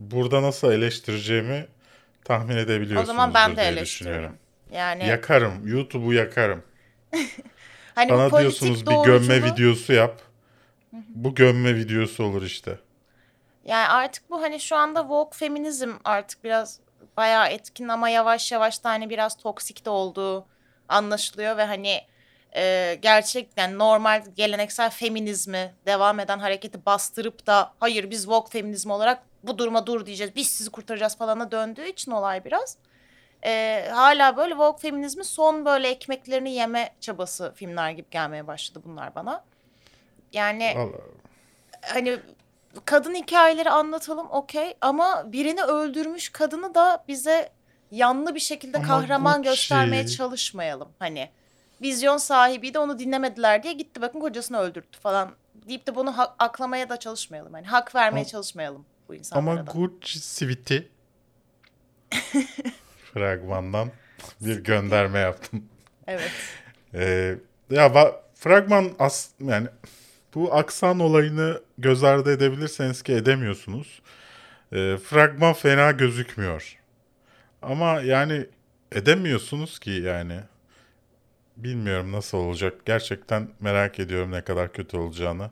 burada 0.00 0.42
nasıl 0.42 0.72
eleştireceğimi 0.72 1.66
tahmin 2.24 2.56
edebiliyorsunuz. 2.56 3.10
O 3.10 3.12
zaman 3.12 3.34
ben 3.34 3.56
de 3.56 3.80
düşünüyorum. 3.80 4.36
Yani 4.72 5.06
Yakarım. 5.06 5.66
YouTube'u 5.66 6.12
yakarım. 6.12 6.62
hani 7.94 8.10
Bana 8.12 8.40
diyorsunuz 8.40 8.86
bir 8.86 9.04
gömme 9.04 9.44
videosu 9.44 9.92
yap. 9.92 10.20
Bu 10.92 11.34
gömme 11.34 11.74
videosu 11.74 12.24
olur 12.24 12.42
işte. 12.42 12.78
Yani 13.64 13.88
artık 13.88 14.30
bu 14.30 14.42
hani 14.42 14.60
şu 14.60 14.76
anda 14.76 15.00
woke 15.00 15.38
feminizm 15.38 15.92
artık 16.04 16.44
biraz 16.44 16.80
bayağı 17.16 17.48
etkin 17.48 17.88
ama 17.88 18.08
yavaş 18.08 18.52
yavaş 18.52 18.84
da 18.84 18.90
hani 18.90 19.10
biraz 19.10 19.36
toksik 19.36 19.84
de 19.84 19.90
olduğu 19.90 20.46
anlaşılıyor 20.88 21.56
ve 21.56 21.64
hani 21.64 22.00
e, 22.56 22.98
gerçekten 23.02 23.78
normal 23.78 24.22
geleneksel 24.36 24.90
feminizmi 24.90 25.74
devam 25.86 26.20
eden 26.20 26.38
hareketi 26.38 26.86
bastırıp 26.86 27.46
da 27.46 27.72
hayır 27.80 28.10
biz 28.10 28.20
woke 28.20 28.50
feminizm 28.50 28.90
olarak 28.90 29.22
bu 29.42 29.58
duruma 29.58 29.86
dur 29.86 30.06
diyeceğiz 30.06 30.36
biz 30.36 30.48
sizi 30.48 30.70
kurtaracağız 30.70 31.16
falana 31.16 31.50
döndüğü 31.50 31.86
için 31.86 32.10
olay 32.10 32.44
biraz. 32.44 32.76
E, 33.44 33.84
hala 33.92 34.36
böyle 34.36 34.50
woke 34.50 34.80
feminizmin 34.80 35.22
son 35.22 35.64
böyle 35.64 35.88
ekmeklerini 35.88 36.52
yeme 36.52 36.90
çabası 37.00 37.52
filmler 37.54 37.90
gibi 37.90 38.10
gelmeye 38.10 38.46
başladı 38.46 38.80
bunlar 38.84 39.14
bana. 39.14 39.44
Yani 40.32 40.74
Vallahi. 40.76 41.00
hani 41.82 42.18
kadın 42.84 43.14
hikayeleri 43.14 43.70
anlatalım 43.70 44.26
okey 44.30 44.74
ama 44.80 45.32
birini 45.32 45.62
öldürmüş 45.62 46.28
kadını 46.28 46.74
da 46.74 47.04
bize 47.08 47.52
yanlı 47.90 48.34
bir 48.34 48.40
şekilde 48.40 48.78
Ama 48.78 48.86
kahraman 48.86 49.36
Gucci. 49.36 49.50
göstermeye 49.50 50.06
çalışmayalım. 50.06 50.88
Hani 50.98 51.30
vizyon 51.82 52.16
sahibi 52.16 52.74
de 52.74 52.78
onu 52.78 52.98
dinlemediler 52.98 53.62
diye 53.62 53.72
gitti 53.72 54.02
bakın 54.02 54.20
kocasını 54.20 54.58
öldürttü 54.58 55.00
falan 55.00 55.30
deyip 55.68 55.86
de 55.86 55.94
bunu 55.94 56.18
ha- 56.18 56.34
aklamaya 56.38 56.88
da 56.88 56.96
çalışmayalım. 56.96 57.52
Hani 57.52 57.66
hak 57.66 57.94
vermeye 57.94 58.20
Ama- 58.20 58.28
çalışmayalım 58.28 58.84
bu 59.08 59.14
insanlara 59.14 59.50
Ama 59.60 59.66
da. 59.66 59.70
Gucci 59.72 60.20
Sweet'i 60.20 60.88
fragmandan 63.14 63.90
bir 64.40 64.64
gönderme 64.64 65.18
yaptım. 65.18 65.64
Evet. 66.06 66.30
Ee, 66.94 67.34
ya 67.70 67.94
fragman 68.34 68.90
as 68.98 69.28
yani 69.40 69.66
bu 70.34 70.54
aksan 70.54 71.00
olayını 71.00 71.62
göz 71.78 72.04
ardı 72.04 72.32
edebilirseniz 72.32 73.02
ki 73.02 73.12
edemiyorsunuz. 73.12 74.02
Ee, 74.72 74.96
fragman 75.04 75.52
fena 75.52 75.90
gözükmüyor. 75.90 76.78
Ama 77.62 78.00
yani 78.00 78.46
edemiyorsunuz 78.92 79.78
ki 79.78 79.90
yani. 79.90 80.40
Bilmiyorum 81.56 82.12
nasıl 82.12 82.38
olacak. 82.38 82.74
Gerçekten 82.86 83.48
merak 83.60 84.00
ediyorum 84.00 84.32
ne 84.32 84.40
kadar 84.44 84.72
kötü 84.72 84.96
olacağını. 84.96 85.50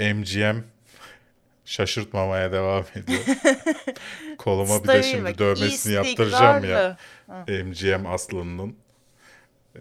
Ee, 0.00 0.12
MGM 0.14 0.56
şaşırtmamaya 1.64 2.52
devam 2.52 2.84
ediyor. 2.94 3.20
Koluma 4.38 4.82
bir 4.82 4.88
de 4.88 5.02
şimdi 5.02 5.38
dövmesini 5.38 5.92
yaptıracağım 5.94 6.64
ya. 6.64 6.98
istikrarlı. 7.28 7.64
MGM 7.64 8.06
Aslı'nın. 8.06 8.76
Ee, 9.76 9.80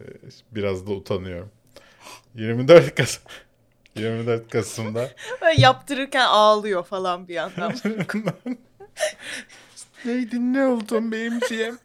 Biraz 0.51 0.87
da 0.87 0.91
utanıyorum. 0.91 1.51
24 2.35 2.95
Kasım 2.95 3.23
24 3.95 4.51
Kasım'da 4.51 5.09
Böyle 5.41 5.61
yaptırırken 5.61 6.25
ağlıyor 6.25 6.85
falan 6.85 7.27
bir 7.27 7.33
yandan. 7.33 7.75
Neydi 10.05 10.53
ne 10.53 10.65
oldun 10.65 11.11
be 11.11 11.29
MGM? 11.29 11.75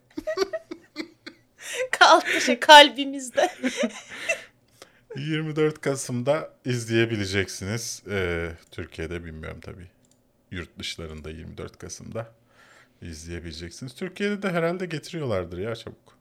Kalktı 1.91 2.41
şey 2.41 2.59
kalbimizde. 2.59 3.49
24 5.17 5.81
Kasım'da 5.81 6.53
izleyebileceksiniz. 6.65 8.03
Ee, 8.09 8.49
Türkiye'de 8.71 9.25
bilmiyorum 9.25 9.59
tabii. 9.61 9.87
Yurt 10.51 10.79
dışlarında 10.79 11.29
24 11.29 11.79
Kasım'da 11.79 12.31
izleyebileceksiniz. 13.01 13.95
Türkiye'de 13.95 14.41
de 14.41 14.49
herhalde 14.49 14.85
getiriyorlardır 14.85 15.57
ya 15.57 15.75
çabuk. 15.75 16.17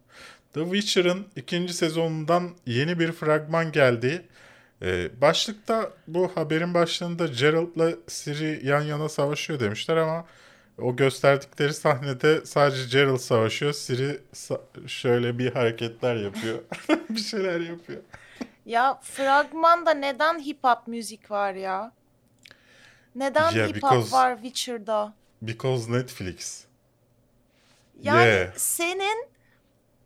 The 0.52 0.64
Witcher'ın 0.64 1.26
ikinci 1.36 1.74
sezonundan 1.74 2.50
yeni 2.66 2.98
bir 2.98 3.12
fragman 3.12 3.72
geldi. 3.72 4.26
Ee, 4.84 5.20
başlıkta 5.20 5.90
bu 6.06 6.28
haberin 6.36 6.74
başlığında 6.74 7.26
Geralt'la 7.26 7.90
Ciri 8.08 8.66
yan 8.66 8.80
yana 8.82 9.08
savaşıyor 9.08 9.60
demişler 9.60 9.96
ama 9.96 10.24
o 10.78 10.96
gösterdikleri 10.96 11.74
sahnede 11.74 12.46
sadece 12.46 12.98
Geralt 12.98 13.20
savaşıyor. 13.20 13.72
Ciri 13.86 14.20
sa- 14.34 14.88
şöyle 14.88 15.38
bir 15.38 15.52
hareketler 15.52 16.16
yapıyor. 16.16 16.58
bir 17.08 17.20
şeyler 17.20 17.60
yapıyor. 17.60 18.02
Ya 18.66 19.00
fragmanda 19.02 19.90
neden 19.94 20.38
hip 20.38 20.58
hop 20.64 20.86
müzik 20.88 21.30
var 21.30 21.54
ya? 21.54 21.92
Neden 23.14 23.50
Yeah, 23.52 23.68
hip 23.68 23.82
hop 23.82 23.92
because- 23.92 24.12
var 24.12 24.34
Witcher'da? 24.42 25.14
Because 25.42 25.92
Netflix. 25.92 26.64
Yani 28.02 28.24
Yeah. 28.28 28.52
senin 28.56 29.26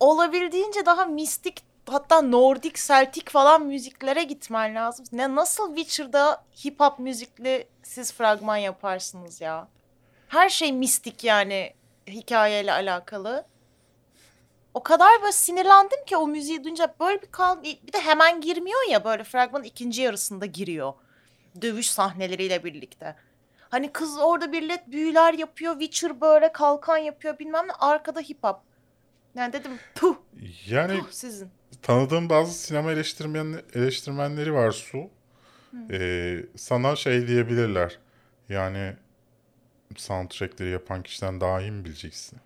olabildiğince 0.00 0.86
daha 0.86 1.04
mistik 1.04 1.67
hatta 1.92 2.22
Nordik, 2.22 2.77
Celtic 2.77 3.24
falan 3.31 3.62
müziklere 3.66 4.22
gitmen 4.22 4.74
lazım. 4.74 5.07
Ne 5.12 5.35
nasıl 5.35 5.77
Witcher'da 5.77 6.44
hip 6.64 6.81
hop 6.81 6.98
müzikli 6.98 7.68
siz 7.83 8.12
fragman 8.12 8.57
yaparsınız 8.57 9.40
ya? 9.40 9.68
Her 10.29 10.48
şey 10.48 10.72
mistik 10.72 11.24
yani 11.24 11.74
hikayeyle 12.07 12.72
alakalı. 12.72 13.46
O 14.74 14.83
kadar 14.83 15.22
böyle 15.22 15.33
sinirlendim 15.33 16.05
ki 16.05 16.16
o 16.16 16.27
müziği 16.27 16.64
duyunca 16.64 16.94
böyle 17.01 17.22
bir 17.22 17.31
kal 17.31 17.62
bir 17.62 17.92
de 17.92 18.01
hemen 18.01 18.40
girmiyor 18.40 18.88
ya 18.90 19.05
böyle 19.05 19.24
fragmanın 19.24 19.64
ikinci 19.64 20.03
yarısında 20.03 20.46
giriyor. 20.46 20.92
Dövüş 21.62 21.90
sahneleriyle 21.90 22.64
birlikte. 22.64 23.16
Hani 23.70 23.92
kız 23.92 24.18
orada 24.18 24.53
bir 24.53 24.68
led 24.68 24.81
büyüler 24.87 25.35
yapıyor. 25.35 25.81
Witcher 25.81 26.20
böyle 26.20 26.53
kalkan 26.53 26.96
yapıyor 26.96 27.38
bilmem 27.38 27.68
ne. 27.68 27.72
Arkada 27.72 28.20
hip 28.20 28.44
hop. 28.44 28.61
Yani 29.35 29.53
dedim 29.53 29.79
puh, 29.94 30.16
Yani 30.68 31.01
puh 31.01 31.11
sizin. 31.11 31.51
Tanıdığım 31.83 32.28
bazı 32.31 32.52
sinema 32.52 32.92
eleştirmen, 32.92 33.62
eleştirmenleri 33.74 34.54
var 34.54 34.70
Su. 34.70 35.11
Ee, 35.90 36.37
sana 36.57 36.96
şey 36.96 37.26
diyebilirler. 37.28 37.98
Yani 38.48 38.96
soundtrackleri 39.96 40.70
yapan 40.70 41.02
kişiden 41.02 41.40
daha 41.40 41.61
iyi 41.61 41.70
mi 41.70 41.85
bileceksin? 41.85 42.38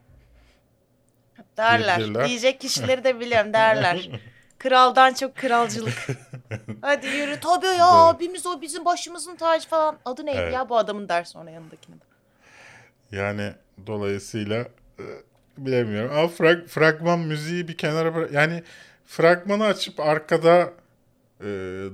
Derler. 1.56 1.96
Diyebilirler. 1.98 2.28
Diyecek 2.28 2.61
kişileri 2.61 3.04
de 3.04 3.20
biliyorum 3.20 3.52
derler. 3.52 4.11
Kraldan 4.58 5.14
çok 5.14 5.37
kralcılık. 5.37 6.06
Hadi 6.82 7.06
yürü 7.06 7.40
tabii 7.40 7.66
ya 7.66 7.78
Doğru. 7.78 7.98
abimiz 7.98 8.46
o 8.46 8.61
bizim 8.61 8.85
başımızın 8.85 9.37
tacı 9.37 9.68
falan. 9.68 9.98
Adı 10.04 10.26
neydi 10.26 10.38
Evet. 10.38 10.54
ya 10.54 10.68
bu 10.68 10.76
adamın 10.78 11.08
der 11.08 11.24
sonra 11.24 11.50
yanındakine. 11.50 11.96
de. 11.96 12.04
Yani 13.16 13.52
dolayısıyla 13.87 14.58
e, 14.98 15.04
bilemiyorum. 15.58 16.11
Ama 16.12 16.28
frag- 16.28 16.66
fragman 16.66 17.18
müziği 17.20 17.68
bir 17.68 17.76
kenara 17.76 18.14
bırak. 18.14 18.32
Yani 18.32 18.62
fragmanı 19.06 19.64
açıp 19.64 20.00
arkada 20.00 20.72
e, 21.40 21.46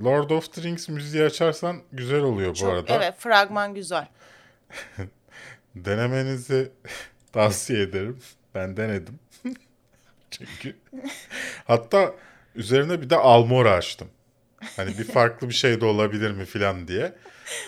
Lord 0.03 0.29
of 0.29 0.53
the 0.53 0.61
Rings 0.61 0.89
müziği 0.89 1.23
açarsan 1.23 1.81
güzel 1.91 2.21
oluyor 2.21 2.49
bu 2.51 2.55
Çok, 2.55 2.69
arada. 2.73 2.93
evet 2.93 3.13
fragman 3.17 3.73
güzel. 3.73 4.07
Denemenizi 5.75 6.71
tavsiye 7.33 7.81
ederim. 7.81 8.19
Ben 8.55 8.77
denedim. 8.77 9.19
Çünkü 10.31 10.75
hatta 11.67 12.13
üzerine 12.55 13.01
bir 13.01 13.09
de 13.09 13.15
Almora 13.15 13.71
açtım. 13.71 14.07
Hani 14.75 14.97
bir 14.97 15.03
farklı 15.03 15.49
bir 15.49 15.53
şey 15.53 15.81
de 15.81 15.85
olabilir 15.85 16.31
mi 16.31 16.45
filan 16.45 16.87
diye. 16.87 17.15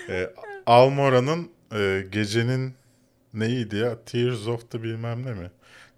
Ee, 0.10 0.30
Almora'nın 0.65 1.51
e, 1.73 2.06
gecenin 2.12 2.75
neydi 3.34 3.75
ya? 3.75 4.04
Tears 4.06 4.47
of 4.47 4.71
the 4.71 4.84
bilmem 4.84 5.25
ne 5.25 5.34
mi? 5.34 5.51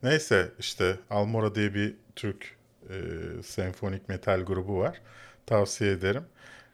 Neyse 0.04 0.52
işte 0.60 0.96
Almora 1.10 1.56
diye 1.56 1.74
bir 1.74 1.96
Türk 2.16 2.56
e, 2.94 3.44
senfonik 3.44 4.10
metal 4.10 4.40
grubu 4.42 4.80
var. 4.80 5.02
Tavsiye 5.46 5.92
ederim. 5.92 6.26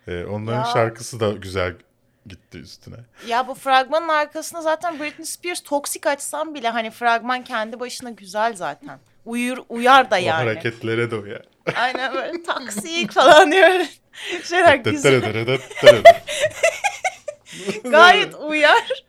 E, 0.08 0.26
onların 0.26 0.60
Ya. 0.60 0.66
şarkısı 0.74 1.20
da 1.20 1.30
güzel 1.32 1.74
gitti 2.26 2.58
üstüne. 2.58 2.96
Ya 3.28 3.48
bu 3.48 3.56
fragmanın 3.56 4.08
arkasında 4.08 4.62
zaten 4.62 5.00
Britney 5.00 5.26
Spears 5.26 5.62
toksik 5.64 6.08
açsam 6.08 6.54
bile 6.56 6.70
hani 6.70 6.92
fragman 6.92 7.44
kendi 7.44 7.80
başına 7.80 8.10
güzel 8.10 8.56
zaten. 8.56 9.00
Uyur, 9.26 9.58
uyar 9.70 10.12
da 10.12 10.16
O 10.16 10.20
yani. 10.20 10.32
hareketlere 10.50 11.12
de 11.12 11.16
o 11.16 11.26
ya. 11.26 11.42
Aynen 11.76 12.14
böyle 12.14 12.44
toksik 12.44 13.12
falan 13.12 13.52
diyor. 13.52 13.86
Şeyler 14.44 14.76
güzel. 14.76 15.22
Gayet 17.84 18.36
uyar. 18.36 19.04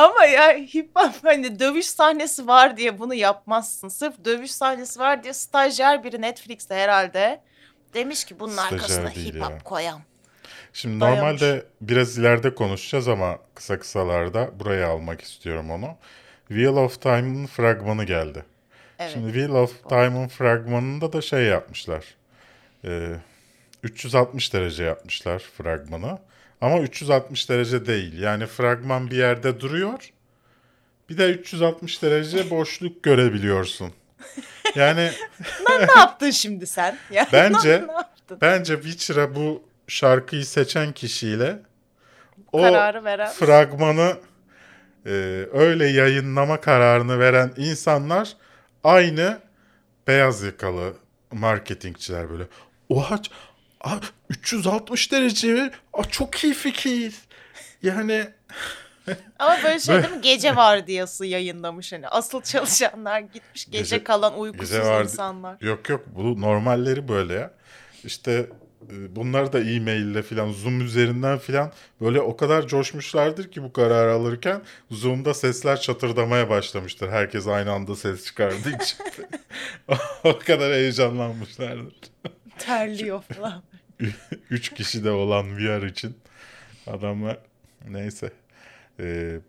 Ama 0.00 0.24
ya 0.24 0.52
hip 0.54 0.90
hop 0.94 1.14
hani 1.24 1.60
dövüş 1.60 1.86
sahnesi 1.86 2.46
var 2.46 2.76
diye 2.76 2.98
bunu 2.98 3.14
yapmazsın. 3.14 3.88
Sırf 3.88 4.24
dövüş 4.24 4.50
sahnesi 4.50 5.00
var 5.00 5.22
diye 5.22 5.34
stajyer 5.34 6.04
biri 6.04 6.22
Netflix'te 6.22 6.74
herhalde 6.74 7.40
demiş 7.94 8.24
ki 8.24 8.40
bunun 8.40 8.52
Stajyer 8.52 8.72
arkasına 8.72 9.10
hip 9.10 9.34
hop 9.34 9.50
ya. 9.50 9.58
koyam. 9.58 10.02
Şimdi 10.72 11.00
Dayamış. 11.00 11.20
normalde 11.20 11.66
biraz 11.80 12.18
ileride 12.18 12.54
konuşacağız 12.54 13.08
ama 13.08 13.38
kısa 13.54 13.78
kısalarda 13.78 14.60
buraya 14.60 14.88
almak 14.88 15.20
istiyorum 15.20 15.70
onu. 15.70 15.96
Wheel 16.48 16.76
of 16.76 17.02
Time'ın 17.02 17.46
fragmanı 17.46 18.04
geldi. 18.04 18.44
Evet. 18.98 19.10
Şimdi 19.12 19.26
Wheel 19.26 19.50
of 19.50 19.88
Time'ın 19.88 20.28
fragmanında 20.28 21.12
da 21.12 21.20
şey 21.20 21.42
yapmışlar. 21.42 22.04
Ee, 22.84 23.10
360 23.82 24.52
derece 24.54 24.84
yapmışlar 24.84 25.38
fragmanı. 25.38 26.18
Ama 26.60 26.78
360 26.80 27.48
derece 27.50 27.86
değil. 27.86 28.20
Yani 28.22 28.46
fragman 28.46 29.10
bir 29.10 29.16
yerde 29.16 29.60
duruyor. 29.60 30.10
Bir 31.08 31.18
de 31.18 31.30
360 31.30 32.02
derece 32.02 32.50
boşluk 32.50 33.02
görebiliyorsun. 33.02 33.92
Yani 34.74 35.10
ne 35.68 35.86
yaptın 36.00 36.30
şimdi 36.30 36.66
sen? 36.66 36.98
Ya, 37.10 37.26
Bence- 37.32 37.84
bence 38.40 38.74
Witcher'a 38.82 39.34
bu 39.34 39.62
şarkıyı 39.88 40.46
seçen 40.46 40.92
kişiyle 40.92 41.58
o 42.52 42.60
Kararı 42.62 43.04
veren. 43.04 43.30
fragmanı 43.32 44.16
e, 45.06 45.10
öyle 45.52 45.86
yayınlama 45.86 46.60
kararını 46.60 47.18
veren 47.18 47.52
insanlar 47.56 48.36
aynı 48.84 49.38
beyaz 50.08 50.42
yakalı 50.42 50.92
marketingçiler 51.32 52.30
böyle. 52.30 52.44
Oha 52.88 53.20
a, 53.80 53.90
360 54.28 55.12
derece 55.12 55.48
mi? 55.52 55.70
Aa, 55.92 56.04
çok 56.04 56.44
iyi 56.44 56.54
fikir. 56.54 57.14
Yani 57.82 58.28
Ama 59.38 59.56
böyle 59.64 59.78
şey 59.80 60.02
değil 60.02 60.14
mi? 60.14 60.20
Gece 60.22 60.56
vardiyası 60.56 61.26
yayınlamış 61.26 61.92
hani. 61.92 62.08
Asıl 62.08 62.42
çalışanlar 62.42 63.20
gitmiş. 63.20 63.64
Gece, 63.64 63.78
Gece- 63.96 64.04
kalan 64.04 64.38
uykusuz 64.38 64.70
gece 64.70 64.82
vardi- 64.88 65.02
insanlar. 65.02 65.56
yok 65.60 65.88
yok 65.88 66.04
bu 66.16 66.40
normalleri 66.40 67.08
böyle 67.08 67.34
ya. 67.34 67.50
İşte 68.04 68.32
e, 68.90 69.16
bunlar 69.16 69.52
da 69.52 69.60
e-maille 69.60 70.22
filan 70.22 70.52
Zoom 70.52 70.80
üzerinden 70.80 71.38
filan 71.38 71.72
böyle 72.00 72.20
o 72.20 72.36
kadar 72.36 72.66
coşmuşlardır 72.66 73.50
ki 73.50 73.62
bu 73.62 73.72
kararı 73.72 74.12
alırken 74.12 74.62
Zoom'da 74.90 75.34
sesler 75.34 75.80
çatırdamaya 75.80 76.50
başlamıştır. 76.50 77.08
Herkes 77.08 77.46
aynı 77.46 77.72
anda 77.72 77.96
ses 77.96 78.24
çıkardığı 78.24 78.68
için. 78.82 78.98
o 80.24 80.38
kadar 80.38 80.72
heyecanlanmışlardır. 80.72 81.94
Terliyor 82.58 83.22
falan. 83.22 83.62
Üç 84.50 84.74
kişi 84.74 85.04
de 85.04 85.10
olan 85.10 85.56
VR 85.56 85.82
için 85.82 86.16
adamlar 86.86 87.38
neyse. 87.88 88.30
Ee, 89.00 89.40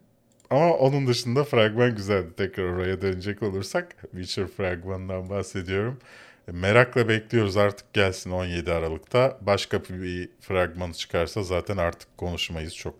ama 0.50 0.74
onun 0.74 1.08
dışında 1.08 1.44
fragman 1.44 1.96
güzeldi. 1.96 2.30
Tekrar 2.38 2.64
oraya 2.64 3.02
dönecek 3.02 3.44
olursak 3.44 3.96
Witcher 4.02 4.48
fragmanından 4.48 5.30
bahsediyorum. 5.30 6.00
E, 6.48 6.52
Merakla 6.52 7.10
bekliyoruz 7.10 7.58
artık 7.58 7.94
gelsin 7.94 8.32
17 8.32 8.72
Aralık'ta. 8.74 9.38
Başka 9.42 9.84
bir 9.84 10.30
fragmanı 10.42 10.94
çıkarsa 10.94 11.44
zaten 11.44 11.78
artık 11.78 12.18
konuşmayız. 12.18 12.76
Çok 12.76 12.96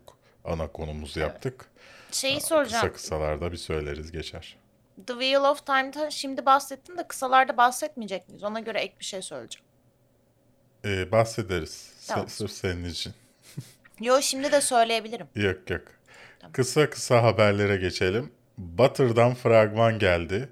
ana 0.46 0.68
konumuzu 0.68 1.20
yaptık. 1.20 1.66
Şeyi 2.12 2.42
soracağım. 2.42 2.82
Kısa 2.82 2.94
kısalarda 2.94 3.52
bir 3.52 3.58
söyleriz 3.58 4.12
geçer. 4.12 4.58
The 5.08 5.14
Wheel 5.14 5.44
of 5.44 5.66
Time'da 5.66 6.12
şimdi 6.12 6.46
bahsettin 6.46 6.98
de 6.98 7.08
kısalarda 7.08 7.58
bahsetmeyecek 7.58 8.30
miyiz? 8.30 8.44
Ona 8.44 8.60
göre 8.60 8.80
ek 8.80 8.94
bir 9.00 9.06
şey 9.06 9.22
söyleyeceğim. 9.22 9.71
Ee, 10.86 11.12
bahsederiz. 11.12 11.92
Se- 12.02 12.08
Tamam. 12.08 12.30
Sırf 12.30 12.52
senin 12.52 12.86
için. 12.86 13.14
Yo 14.02 14.22
şimdi 14.22 14.52
de 14.52 14.62
söyleyebilirim. 14.62 15.28
Yok 15.36 15.70
yok. 15.70 15.82
Kısa 16.54 16.90
kısa 16.90 17.24
haberlere 17.24 17.78
geçelim. 17.78 18.32
Butter'dan 18.58 19.34
fragman 19.36 20.00
geldi. 20.00 20.50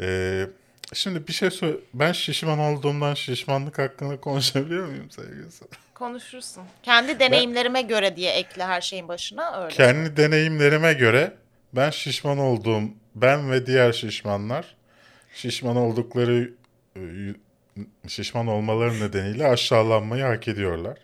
Ee, 0.00 0.46
şimdi 0.92 1.28
bir 1.28 1.32
şey 1.32 1.50
söyle. 1.50 1.76
Ben 1.94 2.12
şişman 2.12 2.58
olduğumdan 2.58 3.14
şişmanlık 3.14 3.78
hakkında 3.78 4.20
konuşabiliyor 4.20 4.86
muyum 4.86 5.10
sevgilisi? 5.10 5.64
Konuşursun. 5.94 6.62
Kendi 6.82 7.18
deneyimlerime 7.20 7.82
göre 7.82 8.16
diye 8.16 8.32
ekle 8.32 8.64
her 8.64 8.80
şeyin 8.80 9.08
başına 9.08 9.62
öyle. 9.64 9.74
Kendi 9.74 10.16
deneyimlerime 10.16 10.92
göre 10.92 11.32
ben 11.72 11.90
şişman 11.90 12.38
olduğum, 12.38 12.82
ben 13.14 13.50
ve 13.50 13.66
diğer 13.66 13.92
şişmanlar 13.92 14.76
şişman 15.34 15.76
oldukları 15.76 16.52
y- 16.96 17.34
şişman 18.08 18.46
olmaları 18.46 19.00
nedeniyle 19.00 19.46
aşağılanmayı 19.46 20.24
hak 20.24 20.48
ediyorlar. 20.48 20.98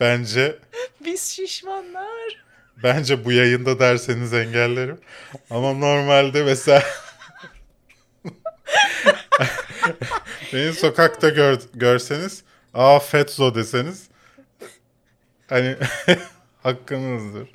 Bence 0.00 0.58
Biz 1.04 1.22
şişmanlar. 1.22 2.44
Bence 2.82 3.24
bu 3.24 3.32
yayında 3.32 3.78
derseniz 3.78 4.34
engellerim. 4.34 5.00
Ama 5.50 5.72
normalde 5.72 6.42
mesela 6.42 6.82
beni 10.52 10.72
sokakta 10.72 11.28
gör, 11.28 11.58
görseniz 11.74 12.42
aa 12.74 12.98
Fetzo 12.98 13.54
deseniz 13.54 14.08
hani 15.48 15.76
hakkınızdır. 16.62 17.48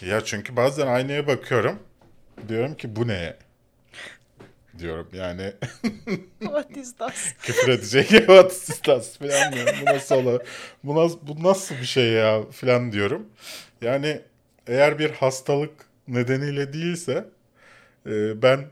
ya 0.00 0.24
çünkü 0.24 0.56
bazen 0.56 0.86
aynaya 0.86 1.26
bakıyorum 1.26 1.78
diyorum 2.48 2.74
ki 2.74 2.96
bu 2.96 3.08
ne? 3.08 3.36
Diyorum 4.78 5.08
yani 5.12 5.52
What 6.40 6.76
is 6.76 6.92
that? 6.92 7.34
küfür 7.42 7.68
edecek 7.68 8.08
what 8.10 8.52
is 8.52 8.66
this 8.66 9.18
falan 9.18 9.52
diyorum. 9.52 9.74
Bu 9.80 9.84
nasıl 9.84 10.14
olur? 10.14 10.40
Bu 10.84 10.94
nasıl, 10.94 11.18
bu 11.22 11.42
nasıl 11.42 11.74
bir 11.74 11.84
şey 11.84 12.12
ya 12.12 12.42
falan 12.50 12.92
diyorum. 12.92 13.26
Yani 13.82 14.20
eğer 14.66 14.98
bir 14.98 15.10
hastalık 15.10 15.70
nedeniyle 16.08 16.72
değilse 16.72 17.24
e, 18.06 18.42
ben 18.42 18.66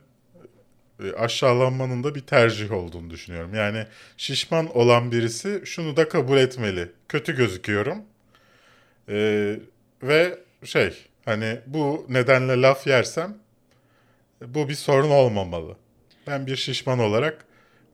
e, 1.04 1.12
aşağılanmanın 1.12 2.04
da 2.04 2.14
bir 2.14 2.20
tercih 2.20 2.72
olduğunu 2.72 3.10
düşünüyorum. 3.10 3.54
Yani 3.54 3.86
şişman 4.16 4.76
olan 4.76 5.12
birisi 5.12 5.62
şunu 5.64 5.96
da 5.96 6.08
kabul 6.08 6.36
etmeli. 6.36 6.92
Kötü 7.08 7.36
gözüküyorum. 7.36 7.98
E, 9.08 9.56
ve 10.02 10.38
şey 10.64 11.06
hani 11.24 11.60
bu 11.66 12.06
nedenle 12.08 12.62
laf 12.62 12.86
yersem 12.86 13.38
bu 14.46 14.68
bir 14.68 14.74
sorun 14.74 15.10
olmamalı. 15.10 15.76
Ben 16.28 16.46
bir 16.46 16.56
şişman 16.56 16.98
olarak 16.98 17.44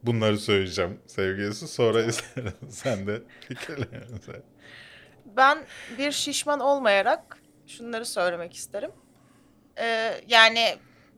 bunları 0.02 0.38
söyleyeceğim 0.38 1.00
sevgilisi. 1.06 1.68
Sonra 1.68 2.12
sen 2.70 3.06
de 3.06 3.22
fikirlerini 3.48 4.22
söyle. 4.26 4.42
Ben 5.24 5.58
bir 5.98 6.12
şişman 6.12 6.60
olmayarak 6.60 7.38
şunları 7.66 8.06
söylemek 8.06 8.54
isterim. 8.54 8.90
Ee, 9.78 10.14
yani 10.28 10.76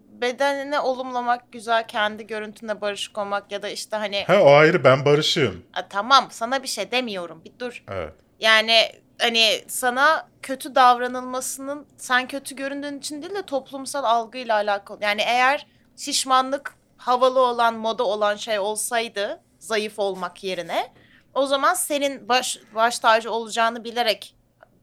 bedenini 0.09 0.79
olumlamak 0.81 1.53
güzel, 1.53 1.89
kendi 1.89 2.27
görüntüne 2.27 2.81
barışık 2.81 3.19
olmak 3.19 3.53
ya 3.53 3.63
da 3.63 3.69
işte 3.69 3.97
hani 3.97 4.25
Ha 4.27 4.43
o 4.43 4.51
ayrı 4.51 4.85
ben 4.85 5.05
barışığım. 5.05 5.65
"A, 5.75 5.89
tamam 5.89 6.29
sana 6.31 6.63
bir 6.63 6.69
şey 6.69 6.91
demiyorum 6.91 7.43
bir 7.45 7.53
dur. 7.59 7.85
Evet. 7.89 8.13
Yani 8.41 8.93
hani 9.21 9.61
sana 9.69 10.29
kötü 10.43 10.75
davranılmasının 10.75 11.87
sen 11.97 12.29
kötü 12.29 12.57
göründüğün 12.57 12.99
için 12.99 13.23
değil 13.23 13.35
de 13.35 13.43
toplumsal 13.47 14.05
algıyla 14.05 14.55
alakalı. 14.55 14.99
Yani 15.03 15.23
eğer 15.23 15.67
şişmanlık 15.97 16.75
havalı 16.97 17.41
olan, 17.41 17.75
moda 17.75 18.05
olan 18.05 18.37
şey 18.37 18.59
olsaydı 18.59 19.41
zayıf 19.59 19.99
olmak 19.99 20.45
yerine 20.45 20.93
o 21.35 21.47
zaman 21.47 21.75
senin 21.75 22.29
baş, 22.29 22.59
baş 22.75 22.99
tacı 22.99 23.33
olacağını 23.33 23.85
bilerek 23.85 24.35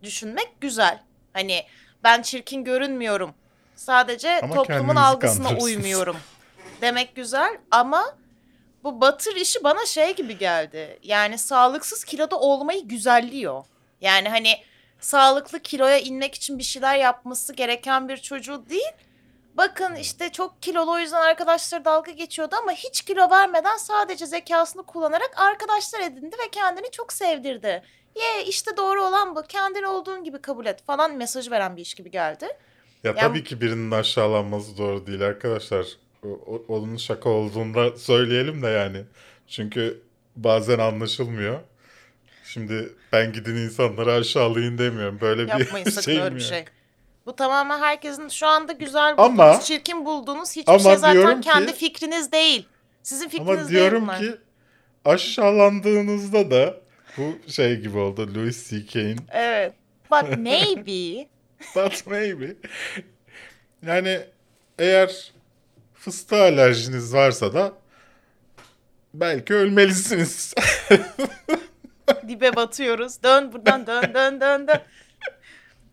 düşünmek 0.03 0.61
güzel. 0.61 0.99
Hani 1.33 1.65
ben 2.03 2.21
çirkin 2.21 2.63
görünmüyorum. 2.63 3.33
Sadece 3.75 4.39
Ama 4.43 4.55
toplumun 4.55 4.95
algısına 4.95 5.57
uymuyorum. 5.57 6.17
Demek 6.81 7.15
güzel 7.15 7.57
ama 7.71 8.15
bu 8.83 9.01
batır 9.01 9.35
işi 9.35 9.63
bana 9.63 9.85
şey 9.85 10.15
gibi 10.15 10.37
geldi. 10.37 10.99
Yani 11.03 11.37
sağlıksız 11.37 12.03
kiloda 12.03 12.39
olmayı 12.39 12.87
güzelliyor. 12.87 13.65
Yani 14.01 14.29
hani 14.29 14.55
sağlıklı 14.99 15.59
kiloya 15.59 15.97
inmek 15.97 16.35
için 16.35 16.57
bir 16.57 16.63
şeyler 16.63 16.95
yapması 16.95 17.53
gereken 17.53 18.09
bir 18.09 18.17
çocuğu 18.17 18.69
değil. 18.69 18.91
Bakın 19.57 19.95
işte 19.95 20.31
çok 20.31 20.61
kilolu 20.61 20.91
o 20.91 20.99
yüzden 20.99 21.21
arkadaşları 21.21 21.85
dalga 21.85 22.11
geçiyordu 22.11 22.55
ama 22.61 22.71
hiç 22.71 23.01
kilo 23.01 23.29
vermeden 23.29 23.77
sadece 23.77 24.25
zekasını 24.25 24.83
kullanarak 24.83 25.31
arkadaşlar 25.35 25.99
edindi 25.99 26.35
ve 26.45 26.49
kendini 26.51 26.91
çok 26.91 27.13
sevdirdi. 27.13 27.83
Ye 28.15 28.45
işte 28.47 28.77
doğru 28.77 29.03
olan 29.03 29.35
bu. 29.35 29.43
Kendini 29.43 29.87
olduğun 29.87 30.23
gibi 30.23 30.41
kabul 30.41 30.65
et 30.65 30.83
falan 30.85 31.15
mesaj 31.15 31.51
veren 31.51 31.77
bir 31.77 31.81
iş 31.81 31.93
gibi 31.93 32.11
geldi. 32.11 32.47
Ya 33.03 33.15
tabii 33.15 33.43
ki 33.43 33.61
birinin 33.61 33.91
aşağılanması 33.91 34.77
doğru 34.77 35.07
değil 35.07 35.21
arkadaşlar. 35.21 35.85
O, 36.23 36.61
onun 36.67 36.97
şaka 36.97 37.29
olduğunda 37.29 37.97
söyleyelim 37.97 38.61
de 38.61 38.67
yani. 38.67 39.03
Çünkü 39.47 40.01
bazen 40.35 40.79
anlaşılmıyor. 40.79 41.59
Şimdi 42.45 42.93
ben 43.11 43.33
gidin 43.33 43.55
insanları 43.55 44.13
aşağılayın 44.13 44.77
demiyorum. 44.77 45.17
Böyle 45.21 45.41
Yapmayın 45.41 45.85
bir 45.85 45.91
sakın 45.91 46.05
şeyim 46.05 46.21
öyle 46.21 46.35
bir 46.35 46.51
yok. 46.51 46.67
Bu 47.25 47.35
tamamen 47.35 47.79
herkesin 47.79 48.27
şu 48.29 48.47
anda 48.47 48.71
güzel 48.71 49.13
Ama- 49.17 49.47
bulduğunuz, 49.47 49.65
çirkin 49.65 50.05
bulduğunuz 50.05 50.55
hiçbir 50.55 50.71
ama 50.71 50.79
şey 50.79 50.95
zaten 50.95 51.13
diyorum 51.13 51.41
ki- 51.41 51.49
kendi 51.49 51.73
fikriniz 51.73 52.31
değil. 52.31 52.67
Sizin 53.03 53.29
fikriniz 53.29 53.49
Ama 53.49 53.57
değil 53.59 53.69
diyorum 53.69 54.03
bunlar. 54.03 54.19
ki 54.19 54.31
aşağılandığınızda 55.05 56.51
da 56.51 56.77
bu 57.17 57.51
şey 57.51 57.75
gibi 57.79 57.97
oldu. 57.97 58.29
Louis 58.35 58.69
C.K.'in 58.69 59.19
Evet. 59.31 59.73
But 60.11 60.37
maybe 60.37 61.27
But 61.75 62.07
maybe. 62.07 62.55
Yani 63.85 64.19
eğer 64.79 65.31
fıstığa 65.93 66.41
alerjiniz 66.41 67.13
varsa 67.13 67.53
da 67.53 67.71
belki 69.13 69.53
ölmelisiniz. 69.53 70.53
dibe 72.27 72.55
batıyoruz. 72.55 73.23
Dön 73.23 73.53
buradan 73.53 73.87
dön 73.87 74.13
dön 74.13 74.41
dön 74.41 74.67
dön. 74.67 74.79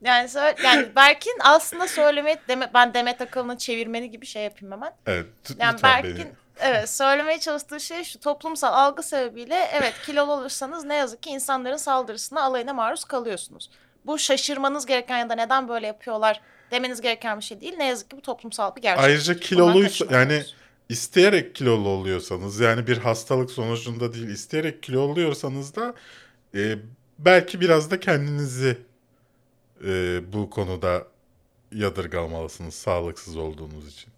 Yani, 0.03 0.29
sö- 0.29 0.65
yani 0.65 0.89
Berk'in 0.97 1.37
aslında 1.41 1.89
söylemeye 1.89 2.39
deme, 2.49 2.71
ben 2.75 2.95
Demet 2.95 3.21
Akalın'ın 3.21 3.57
çevirmeni 3.57 4.11
gibi 4.11 4.27
şey 4.27 4.43
yapayım 4.43 4.73
hemen. 4.73 4.93
evet 5.07 5.27
Yani 5.59 5.83
Berk'in 5.83 6.17
beni. 6.17 6.33
evet 6.61 6.91
söylemeye 6.91 7.41
çalıştığı 7.41 7.81
şey 7.81 8.05
şu 8.05 8.21
toplumsal 8.21 8.73
algı 8.73 9.03
sebebiyle 9.03 9.69
evet 9.73 9.95
kilolu 10.07 10.33
olursanız 10.33 10.85
ne 10.85 10.95
yazık 10.95 11.23
ki 11.23 11.31
insanların 11.31 11.77
saldırısına 11.77 12.43
alayına 12.43 12.75
maruz 12.75 13.05
kalıyorsunuz. 13.05 13.71
Bu 14.07 14.19
şaşırmanız 14.19 14.87
gereken 14.87 15.19
ya 15.19 15.29
da 15.29 15.35
neden 15.35 15.69
böyle 15.69 15.87
yapıyorlar 15.87 16.41
demeniz 16.71 17.01
gereken 17.01 17.39
bir 17.39 17.45
şey 17.45 17.61
değil. 17.61 17.75
Ne 17.77 17.87
yazık 17.87 18.11
ki 18.11 18.17
bu 18.17 18.21
toplumsal 18.21 18.77
bir 18.77 18.83
gerçek. 18.83 19.05
Ayrıca 19.05 19.41
kiloluysa 19.41 20.05
yani 20.11 20.43
isteyerek 20.89 21.55
kilolu 21.55 21.89
oluyorsanız 21.89 22.61
yani 22.61 22.87
bir 22.87 22.99
hastalık 22.99 23.51
sonucunda 23.51 24.13
değil 24.13 24.29
isteyerek 24.29 24.83
kilo 24.83 25.01
oluyorsanız 25.01 25.77
da 25.77 25.95
e, 26.55 26.75
belki 27.19 27.61
biraz 27.61 27.91
da 27.91 28.01
kendinizi 28.01 28.79
e, 29.85 30.21
bu 30.33 30.51
konuda 30.51 31.07
yadırgamalısınız 31.73 32.75
sağlıksız 32.75 33.37
olduğunuz 33.37 33.89
için. 33.93 34.13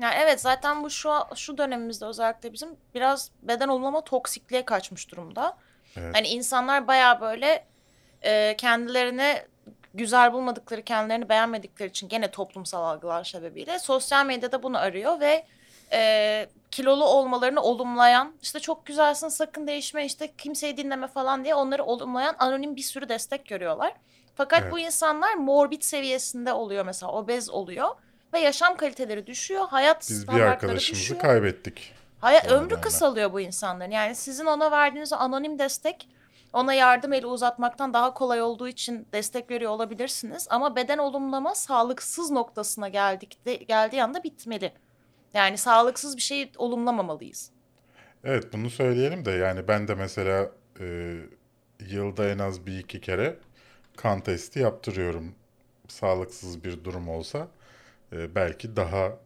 Yani 0.00 0.14
evet 0.18 0.40
zaten 0.40 0.82
bu 0.82 0.90
şu 0.90 1.10
şu 1.34 1.58
dönemimizde 1.58 2.04
özellikle 2.04 2.52
bizim 2.52 2.68
biraz 2.94 3.30
beden 3.42 3.68
olumlama 3.68 4.04
toksikliğe 4.04 4.64
kaçmış 4.64 5.10
durumda. 5.10 5.56
Evet. 5.96 6.16
Hani 6.16 6.28
insanlar 6.28 6.86
baya 6.86 7.20
böyle 7.20 7.64
e, 8.22 8.56
kendilerini 8.56 9.42
güzel 9.94 10.32
bulmadıkları, 10.32 10.82
kendilerini 10.82 11.28
beğenmedikleri 11.28 11.90
için 11.90 12.08
gene 12.08 12.30
toplumsal 12.30 12.82
algılar 12.82 13.24
sebebiyle 13.24 13.78
sosyal 13.78 14.26
medyada 14.26 14.62
bunu 14.62 14.78
arıyor 14.78 15.20
ve 15.20 15.46
e, 15.92 16.46
kilolu 16.70 17.04
olmalarını 17.04 17.62
olumlayan, 17.62 18.34
işte 18.42 18.60
çok 18.60 18.86
güzelsin 18.86 19.28
sakın 19.28 19.66
değişme, 19.66 20.06
işte 20.06 20.32
kimseyi 20.38 20.76
dinleme 20.76 21.06
falan 21.06 21.44
diye 21.44 21.54
onları 21.54 21.84
olumlayan 21.84 22.36
anonim 22.38 22.76
bir 22.76 22.82
sürü 22.82 23.08
destek 23.08 23.46
görüyorlar. 23.46 23.92
Fakat 24.34 24.62
Evet. 24.62 24.72
bu 24.72 24.78
insanlar 24.78 25.34
morbid 25.34 25.82
seviyesinde 25.82 26.52
oluyor 26.52 26.84
mesela 26.84 27.12
obez 27.12 27.50
oluyor 27.50 27.88
ve 28.32 28.38
yaşam 28.38 28.76
kaliteleri 28.76 29.26
düşüyor, 29.26 29.68
hayat 29.68 30.06
Biz 30.10 30.28
bir 30.28 30.40
arkadaşımızı 30.40 31.02
düşüyor. 31.02 31.20
kaybettik. 31.20 31.94
Hayat 32.20 32.52
ömrü 32.52 32.80
kısalıyor 32.80 33.32
bu 33.32 33.40
insanların. 33.40 33.90
Yani 33.90 34.14
sizin 34.14 34.46
ona 34.46 34.70
verdiğiniz 34.70 35.12
anonim 35.12 35.58
destek 35.58 36.08
ona 36.52 36.74
yardım 36.74 37.12
eli 37.12 37.26
uzatmaktan 37.26 37.92
daha 37.94 38.14
kolay 38.14 38.42
olduğu 38.42 38.68
için 38.68 39.06
destek 39.12 39.50
veriyor 39.50 39.70
olabilirsiniz. 39.70 40.46
Ama 40.50 40.76
beden 40.76 40.98
olumlama 40.98 41.54
sağlıksız 41.54 42.30
noktasına 42.30 42.88
geldik 42.88 43.46
de, 43.46 43.54
geldiği 43.54 44.02
anda 44.02 44.22
bitmeli. 44.24 44.72
Yani 45.34 45.58
sağlıksız 45.58 46.16
bir 46.16 46.22
şeyi 46.22 46.52
olumlamamalıyız. 46.56 47.50
Evet 48.24 48.52
bunu 48.52 48.70
söyleyelim 48.70 49.24
de 49.24 49.30
yani 49.30 49.68
ben 49.68 49.88
de 49.88 49.94
mesela 49.94 50.50
e, 50.80 51.14
yılda 51.80 52.28
en 52.28 52.38
az 52.38 52.66
bir 52.66 52.78
iki 52.78 53.00
kere 53.00 53.36
kan 53.96 54.20
testi 54.20 54.58
yaptırıyorum. 54.58 55.34
Sağlıksız 55.88 56.64
bir 56.64 56.84
durum 56.84 57.08
olsa 57.08 57.48
e, 58.12 58.34
belki 58.34 58.76
daha 58.76 59.18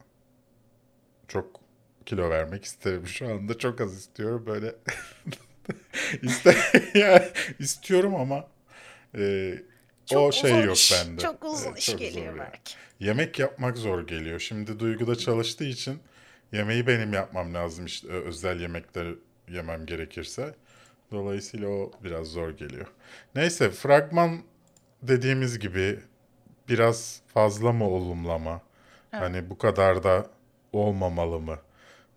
çok 1.29 1.61
kilo 2.07 2.31
vermek 2.31 2.65
isterim. 2.65 3.07
Şu 3.07 3.29
anda 3.29 3.59
çok 3.59 3.81
az 3.81 3.97
istiyorum 3.97 4.45
böyle. 4.47 4.75
İste 6.23 6.57
yani 6.95 7.29
istiyorum 7.59 8.15
ama 8.15 8.49
e, 9.19 9.55
o 10.15 10.33
şey 10.33 10.65
yok 10.65 10.77
iş, 10.77 10.93
bende. 10.93 11.21
Çok 11.21 11.45
uzun 11.45 11.69
Evet, 11.69 11.79
iş 11.79 11.87
çok 11.87 11.99
geliyor 11.99 12.33
zor 12.33 12.41
yani. 12.41 12.51
belki. 12.53 12.75
Yemek 13.01 13.39
yapmak 13.39 13.77
zor 13.79 14.07
geliyor. 14.07 14.41
Şimdi 14.41 14.79
Duygu'da 14.79 15.17
çalıştığı 15.17 15.65
için 15.65 16.01
yemeği 16.53 16.87
benim 16.87 17.13
yapmam 17.13 17.55
lazım 17.55 17.87
işte 17.87 18.09
özel 18.09 18.61
yemekleri 18.61 19.15
yemem 19.49 19.87
gerekirse. 19.87 20.55
Dolayısıyla 21.13 21.69
o 21.69 21.93
biraz 22.05 22.27
zor 22.27 22.51
geliyor. 22.51 22.87
Neyse 23.35 23.71
fragman 23.71 24.43
dediğimiz 25.03 25.59
gibi 25.59 26.01
biraz 26.69 27.21
fazla 27.35 27.73
mı 27.73 27.89
olumlama? 27.89 28.61
Hani 29.11 29.51
bu 29.51 29.59
kadar 29.59 30.03
da 30.03 30.27
olmamalı 30.73 31.41
mı 31.41 31.59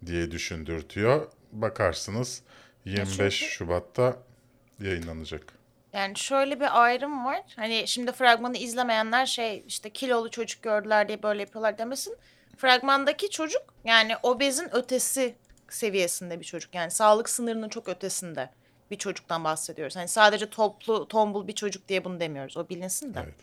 diye 0.05 0.31
düşündürtüyor. 0.31 1.27
Bakarsınız 1.51 2.41
25 2.85 3.39
çünkü- 3.39 3.51
Şubat'ta 3.51 4.17
yayınlanacak. 4.79 5.43
Yani 5.93 6.17
şöyle 6.17 6.59
bir 6.59 6.83
ayrım 6.83 7.25
var. 7.25 7.41
Hani 7.55 7.87
şimdi 7.87 8.11
fragmanı 8.11 8.57
izlemeyenler 8.57 9.25
şey 9.25 9.63
işte 9.67 9.89
kilolu 9.89 10.31
çocuk 10.31 10.63
gördüler 10.63 11.07
diye 11.07 11.23
böyle 11.23 11.41
yapıyorlar 11.41 11.77
demesin. 11.77 12.17
Fragmandaki 12.57 13.29
çocuk 13.29 13.61
yani 13.83 14.13
obezin 14.23 14.75
ötesi 14.75 15.35
seviyesinde 15.69 16.39
bir 16.39 16.45
çocuk. 16.45 16.75
Yani 16.75 16.91
sağlık 16.91 17.29
sınırının 17.29 17.69
çok 17.69 17.89
ötesinde 17.89 18.49
bir 18.91 18.97
çocuktan 18.97 19.43
bahsediyoruz. 19.43 19.95
Hani 19.95 20.07
sadece 20.07 20.49
toplu 20.49 21.07
tombul 21.07 21.47
bir 21.47 21.53
çocuk 21.53 21.87
diye 21.87 22.05
bunu 22.05 22.19
demiyoruz. 22.19 22.57
O 22.57 22.69
bilinsin 22.69 23.13
de. 23.13 23.19
Evet. 23.23 23.35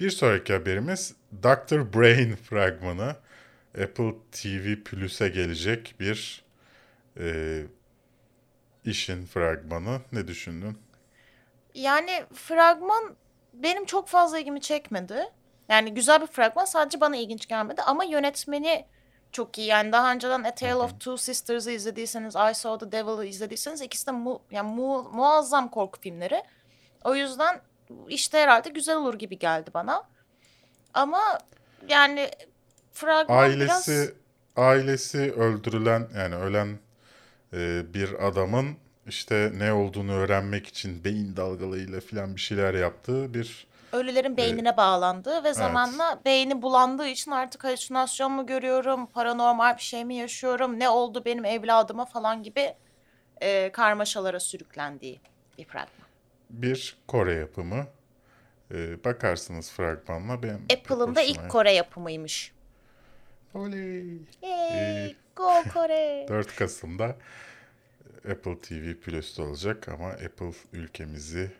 Bir 0.00 0.10
sonraki 0.10 0.52
haberimiz 0.52 1.14
Dr. 1.42 1.94
Brain 1.94 2.36
fragmanı 2.50 3.16
Apple 3.82 4.14
TV 4.32 4.84
Plus'e 4.84 5.28
gelecek 5.28 5.94
bir 6.00 6.44
e, 7.20 7.62
işin 8.84 9.26
fragmanı. 9.26 10.00
Ne 10.12 10.28
düşündün? 10.28 10.78
Yani 11.74 12.24
fragman 12.34 13.16
benim 13.52 13.84
çok 13.84 14.08
fazla 14.08 14.38
ilgimi 14.38 14.60
çekmedi. 14.60 15.22
Yani 15.68 15.94
güzel 15.94 16.20
bir 16.20 16.26
fragman 16.26 16.64
sadece 16.64 17.00
bana 17.00 17.16
ilginç 17.16 17.48
gelmedi 17.48 17.82
ama 17.82 18.04
yönetmeni 18.04 18.86
çok 19.32 19.58
iyi. 19.58 19.66
Yani 19.66 19.92
daha 19.92 20.12
önceden 20.12 20.44
A 20.44 20.54
Tale 20.54 20.74
of 20.74 20.90
Two 20.90 21.16
Sisters'ı 21.16 21.70
izlediyseniz, 21.70 22.34
I 22.34 22.54
Saw 22.54 22.86
the 22.86 22.92
Devil'ı 22.92 23.26
izlediyseniz 23.26 23.80
ikisi 23.80 24.06
de 24.06 24.10
mu, 24.10 24.42
yani 24.50 24.74
mu, 24.74 25.10
muazzam 25.12 25.68
korku 25.68 26.00
filmleri. 26.00 26.42
O 27.04 27.14
yüzden 27.14 27.60
işte 28.08 28.38
herhalde 28.38 28.68
güzel 28.68 28.96
olur 28.96 29.14
gibi 29.14 29.38
geldi 29.38 29.70
bana. 29.74 30.02
Ama 30.94 31.38
yani 31.88 32.30
fragman 32.92 33.38
Ailesi 33.38 33.92
biraz... 33.92 34.12
ailesi 34.56 35.32
öldürülen 35.32 36.08
yani 36.16 36.34
ölen 36.34 36.78
e, 37.52 37.94
bir 37.94 38.26
adamın 38.26 38.76
işte 39.06 39.52
ne 39.54 39.72
olduğunu 39.72 40.12
öğrenmek 40.12 40.66
için 40.66 41.04
beyin 41.04 41.36
dalgalarıyla 41.36 42.00
filan 42.00 42.36
bir 42.36 42.40
şeyler 42.40 42.74
yaptığı 42.74 43.34
bir 43.34 43.67
ölülerin 43.92 44.36
beynine 44.36 44.76
bağlandığı 44.76 45.44
ve 45.44 45.54
zamanla 45.54 46.20
beyni 46.24 46.62
bulandığı 46.62 47.06
için 47.08 47.30
artık 47.30 47.64
halüsinasyon 47.64 48.32
mu 48.32 48.46
görüyorum, 48.46 49.06
paranormal 49.06 49.76
bir 49.76 49.82
şey 49.82 50.04
mi 50.04 50.14
yaşıyorum, 50.14 50.78
ne 50.78 50.88
oldu 50.88 51.22
benim 51.24 51.44
evladıma 51.44 52.04
falan 52.04 52.42
gibi 52.42 52.74
e, 53.40 53.72
karmaşalara 53.72 54.40
sürüklendiği 54.40 55.20
bir 55.58 55.64
fragman. 55.64 56.08
bir 56.50 56.96
Kore 57.08 57.34
yapımı. 57.34 57.86
E, 58.70 59.04
bakarsınız 59.04 59.70
fragmanla 59.70 60.40
pek 60.40 60.52
Apple'ın 60.78 61.14
da 61.14 61.20
ilk 61.22 61.50
Kore 61.50 61.72
yapımıymış. 61.72 62.52
Oley. 63.54 64.04
Yay, 64.42 65.06
Ee, 65.06 65.14
go 65.36 65.52
Kore. 65.74 66.26
4 66.28 66.56
Kasım'da 66.56 67.16
Apple 68.30 68.58
TV 68.60 68.94
Plus'ta 68.94 69.42
olacak 69.42 69.88
ama 69.88 70.08
Apple 70.08 70.52
ülkemizi 70.72 71.50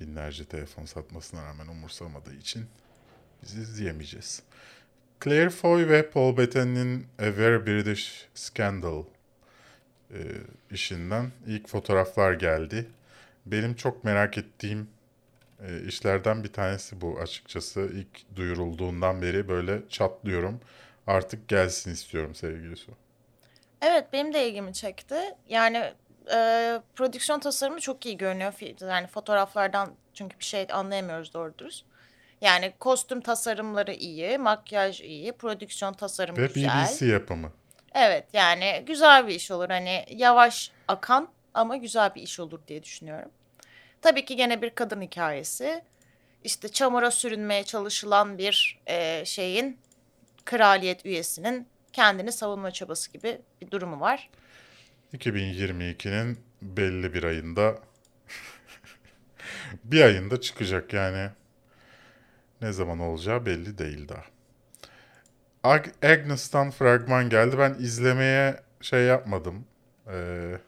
binlerce 0.00 0.44
telefon 0.44 0.84
satmasına 0.84 1.44
rağmen 1.44 1.66
umursamadığı 1.66 2.34
için 2.34 2.66
biz 3.42 3.54
izleyemeyeceğiz. 3.54 4.42
Claire 5.24 5.50
Foy 5.50 5.88
ve 5.88 6.10
Paul 6.10 6.36
Bettany'nin 6.36 7.06
A 7.18 7.22
Very 7.22 7.66
British 7.66 8.28
Scandal 8.34 9.04
e, 10.10 10.18
işinden 10.70 11.30
ilk 11.46 11.68
fotoğraflar 11.68 12.32
geldi. 12.32 12.86
Benim 13.46 13.74
çok 13.74 14.04
merak 14.04 14.38
ettiğim 14.38 14.88
e, 15.60 15.82
işlerden 15.86 16.44
bir 16.44 16.52
tanesi 16.52 17.00
bu 17.00 17.20
açıkçası. 17.20 17.80
İlk 17.80 18.36
duyurulduğundan 18.36 19.22
beri 19.22 19.48
böyle 19.48 19.88
çatlıyorum. 19.88 20.60
Artık 21.06 21.48
gelsin 21.48 21.92
istiyorum 21.92 22.34
sevgili 22.34 22.76
Su. 22.76 22.92
Evet 23.82 24.04
benim 24.12 24.34
de 24.34 24.48
ilgimi 24.48 24.72
çekti. 24.72 25.14
Yani 25.48 25.92
e, 26.32 26.80
prodüksiyon 26.96 27.40
tasarımı 27.40 27.80
çok 27.80 28.06
iyi 28.06 28.16
görünüyor. 28.16 28.54
Yani 28.80 29.06
fotoğraflardan 29.06 29.94
çünkü 30.14 30.38
bir 30.38 30.44
şey 30.44 30.66
anlayamıyoruz 30.72 31.34
doğru 31.34 31.58
dürüst. 31.58 31.84
Yani 32.40 32.72
kostüm 32.78 33.20
tasarımları 33.20 33.92
iyi, 33.92 34.38
makyaj 34.38 35.00
iyi, 35.00 35.32
prodüksiyon 35.32 35.92
tasarımı 35.92 36.38
Ve 36.38 36.46
güzel. 36.46 36.84
BBC 36.84 37.06
yapımı. 37.06 37.52
Evet 37.94 38.24
yani 38.32 38.82
güzel 38.86 39.26
bir 39.26 39.34
iş 39.34 39.50
olur. 39.50 39.68
Hani 39.68 40.04
yavaş 40.10 40.70
akan 40.88 41.28
ama 41.54 41.76
güzel 41.76 42.14
bir 42.14 42.22
iş 42.22 42.40
olur 42.40 42.60
diye 42.68 42.82
düşünüyorum. 42.82 43.30
Tabii 44.02 44.24
ki 44.24 44.36
gene 44.36 44.62
bir 44.62 44.70
kadın 44.70 45.02
hikayesi. 45.02 45.82
İşte 46.44 46.68
çamura 46.68 47.10
sürünmeye 47.10 47.64
çalışılan 47.64 48.38
bir 48.38 48.80
e, 48.86 49.24
şeyin 49.24 49.78
kraliyet 50.44 51.06
üyesinin 51.06 51.68
kendini 51.92 52.32
savunma 52.32 52.70
çabası 52.70 53.12
gibi 53.12 53.40
bir 53.60 53.70
durumu 53.70 54.00
var. 54.00 54.30
2022'nin 55.14 56.38
belli 56.62 57.14
bir 57.14 57.22
ayında 57.24 57.78
bir 59.84 60.02
ayında 60.02 60.40
çıkacak 60.40 60.92
yani. 60.92 61.30
Ne 62.62 62.72
zaman 62.72 62.98
olacağı 62.98 63.46
belli 63.46 63.78
değil 63.78 64.08
daha. 64.08 64.24
Ag- 65.64 66.06
Agnes'tan 66.12 66.70
fragman 66.70 67.28
geldi. 67.30 67.58
Ben 67.58 67.74
izlemeye 67.74 68.60
şey 68.80 69.02
yapmadım. 69.04 69.66
Ee, 70.08 70.58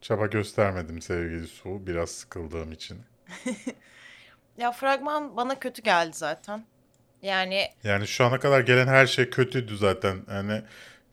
çaba 0.00 0.26
göstermedim 0.26 1.02
sevgili 1.02 1.46
Su. 1.46 1.86
Biraz 1.86 2.10
sıkıldığım 2.10 2.72
için. 2.72 2.98
Ya 4.58 4.72
fragman 4.72 5.36
bana 5.36 5.58
kötü 5.58 5.82
geldi 5.82 6.16
zaten. 6.16 6.64
Yani 7.22 7.68
Yani 7.84 8.06
şu 8.06 8.24
ana 8.24 8.40
kadar 8.40 8.60
gelen 8.60 8.86
her 8.86 9.06
şey 9.06 9.30
kötüydü 9.30 9.76
zaten. 9.76 10.16
Yani 10.30 10.62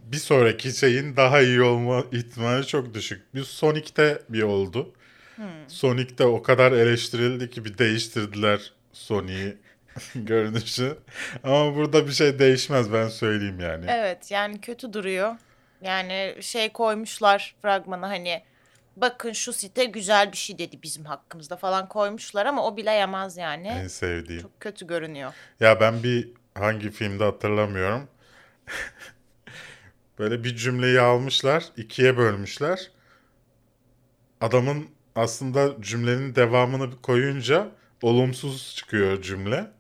bir 0.04 0.18
sonraki 0.18 0.72
şeyin 0.72 1.16
daha 1.16 1.42
iyi 1.42 1.62
olma 1.62 2.04
ihtimali 2.12 2.68
çok 2.68 2.94
düşük. 2.94 3.36
Bir 3.36 3.44
Sonic'te 3.44 4.22
bir 4.30 4.44
oldu. 4.44 4.94
Sonic'te 5.68 6.26
o 6.26 6.44
kadar 6.44 6.72
eleştirildi 6.72 7.50
ki 7.50 7.66
bir 7.66 7.78
değiştirdiler 7.78 8.74
Sonic'i 8.94 9.58
görünüşü. 10.16 10.98
Ama 11.44 11.76
burada 11.76 12.08
bir 12.08 12.12
şey 12.12 12.40
değişmez 12.40 12.94
ben 12.94 13.08
söyleyeyim 13.08 13.60
yani. 13.60 13.86
evet 13.90 14.32
yani 14.32 14.62
kötü 14.62 14.94
duruyor. 14.94 15.36
Yani 15.82 16.36
şey 16.42 16.70
koymuşlar 16.70 17.56
fragmanı 17.62 18.06
hani 18.06 18.44
bakın 18.98 19.32
şu 19.32 19.54
site 19.54 19.86
güzel 19.86 20.32
bir 20.32 20.38
şey 20.38 20.58
dedi 20.58 20.80
bizim 20.84 21.06
hakkımızda 21.06 21.56
falan 21.56 21.88
koymuşlar 21.90 22.46
ama 22.46 22.68
o 22.68 22.78
bile 22.78 22.92
yemez 22.92 23.38
yani. 23.38 23.68
En 23.68 23.88
sevdiğim. 23.88 24.42
Çok 24.42 24.60
kötü 24.60 24.88
görünüyor. 24.88 25.34
Ya 25.60 25.80
ben 25.80 26.04
bir 26.04 26.30
hangi 26.56 26.92
filmde 26.92 27.24
hatırlamıyorum. 27.24 28.08
Böyle 30.20 30.44
bir 30.44 30.56
cümleyi 30.56 31.02
almışlar, 31.02 31.66
ikiye 31.78 32.18
bölmüşler. 32.18 32.92
Adamın 34.42 34.86
aslında 35.16 35.82
cümlenin 35.82 36.36
devamını 36.36 37.02
koyunca 37.02 37.68
olumsuz 38.02 38.76
çıkıyor 38.76 39.22
cümle. 39.22 39.72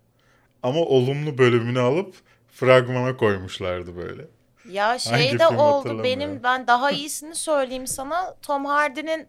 Ama 0.64 0.80
olumlu 0.80 1.38
bölümünü 1.38 1.80
alıp 1.80 2.16
fragmana 2.52 3.18
koymuşlardı 3.18 3.96
böyle. 3.96 4.26
Ya 4.70 5.00
şey 5.00 5.40
de 5.40 5.48
oldu 5.48 6.04
benim 6.04 6.44
ben 6.44 6.68
daha 6.68 6.92
iyisini 6.92 7.36
söyleyeyim 7.36 7.88
sana. 7.88 8.36
Tom 8.42 8.66
Hardy'nin 8.66 9.28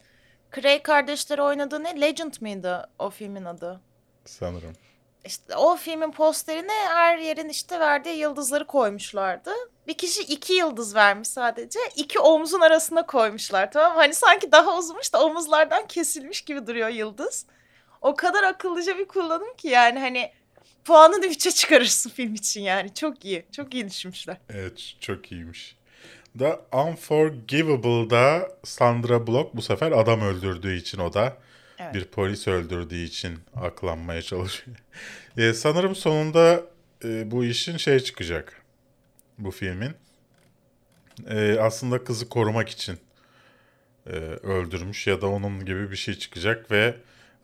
Cray 0.55 0.83
kardeşleri 0.83 1.43
oynadığı 1.43 1.85
ne? 1.85 2.01
Legend 2.01 2.35
mıydı 2.41 2.91
o 2.99 3.11
filmin 3.11 3.45
adı? 3.45 3.81
Sanırım. 4.25 4.73
İşte 5.25 5.57
o 5.57 5.77
filmin 5.77 6.11
posterine 6.11 6.72
her 6.89 7.18
yerin 7.18 7.49
işte 7.49 7.81
verdiği 7.81 8.16
yıldızları 8.16 8.66
koymuşlardı. 8.66 9.51
Bir 9.87 9.95
kişi 9.95 10.22
iki 10.22 10.53
yıldız 10.53 10.95
vermiş 10.95 11.29
sadece. 11.29 11.79
İki 11.97 12.18
omzun 12.18 12.61
arasına 12.61 13.07
koymuşlar 13.07 13.72
tamam 13.72 13.93
mı? 13.93 13.99
Hani 13.99 14.14
sanki 14.14 14.53
daha 14.53 14.79
uzunmuş 14.79 15.12
da 15.12 15.25
omuzlardan 15.25 15.87
kesilmiş 15.87 16.41
gibi 16.43 16.66
duruyor 16.66 16.89
yıldız. 16.89 17.47
O 18.01 18.14
kadar 18.14 18.43
akıllıca 18.43 18.99
bir 18.99 19.05
kullanım 19.05 19.57
ki 19.57 19.68
yani 19.68 19.99
hani 19.99 20.33
puanını 20.85 21.27
üçe 21.27 21.51
çıkarırsın 21.51 22.11
film 22.11 22.35
için 22.35 22.62
yani. 22.62 22.95
Çok 22.95 23.25
iyi. 23.25 23.47
Çok 23.53 23.75
iyi 23.75 23.89
düşünmüşler. 23.89 24.37
Evet 24.51 24.95
çok 25.01 25.33
iyiymiş. 25.33 25.77
The 26.39 26.61
Unforgivable'da 26.72 28.49
Sandra 28.64 29.27
Bullock 29.27 29.57
bu 29.57 29.62
sefer 29.62 29.93
adam 29.93 30.20
öldürdüğü 30.20 30.77
için 30.77 30.99
o 30.99 31.12
da 31.12 31.37
Evet. 31.85 31.95
bir 31.95 32.05
polis 32.05 32.49
öldürdüğü 32.49 33.03
için 33.05 33.39
aklanmaya 33.57 34.22
çalışıyor. 34.22 34.76
Ee, 35.37 35.53
sanırım 35.55 35.95
sonunda 35.95 36.62
e, 37.05 37.30
bu 37.30 37.45
işin 37.45 37.76
şey 37.76 38.01
çıkacak. 38.01 38.62
Bu 39.39 39.51
filmin. 39.51 39.93
Ee, 41.28 41.57
aslında 41.61 42.05
kızı 42.05 42.28
korumak 42.28 42.68
için 42.68 42.99
e, 44.07 44.11
öldürmüş 44.43 45.07
ya 45.07 45.20
da 45.20 45.26
onun 45.26 45.64
gibi 45.64 45.91
bir 45.91 45.97
şey 45.97 46.14
çıkacak 46.14 46.70
ve 46.70 46.95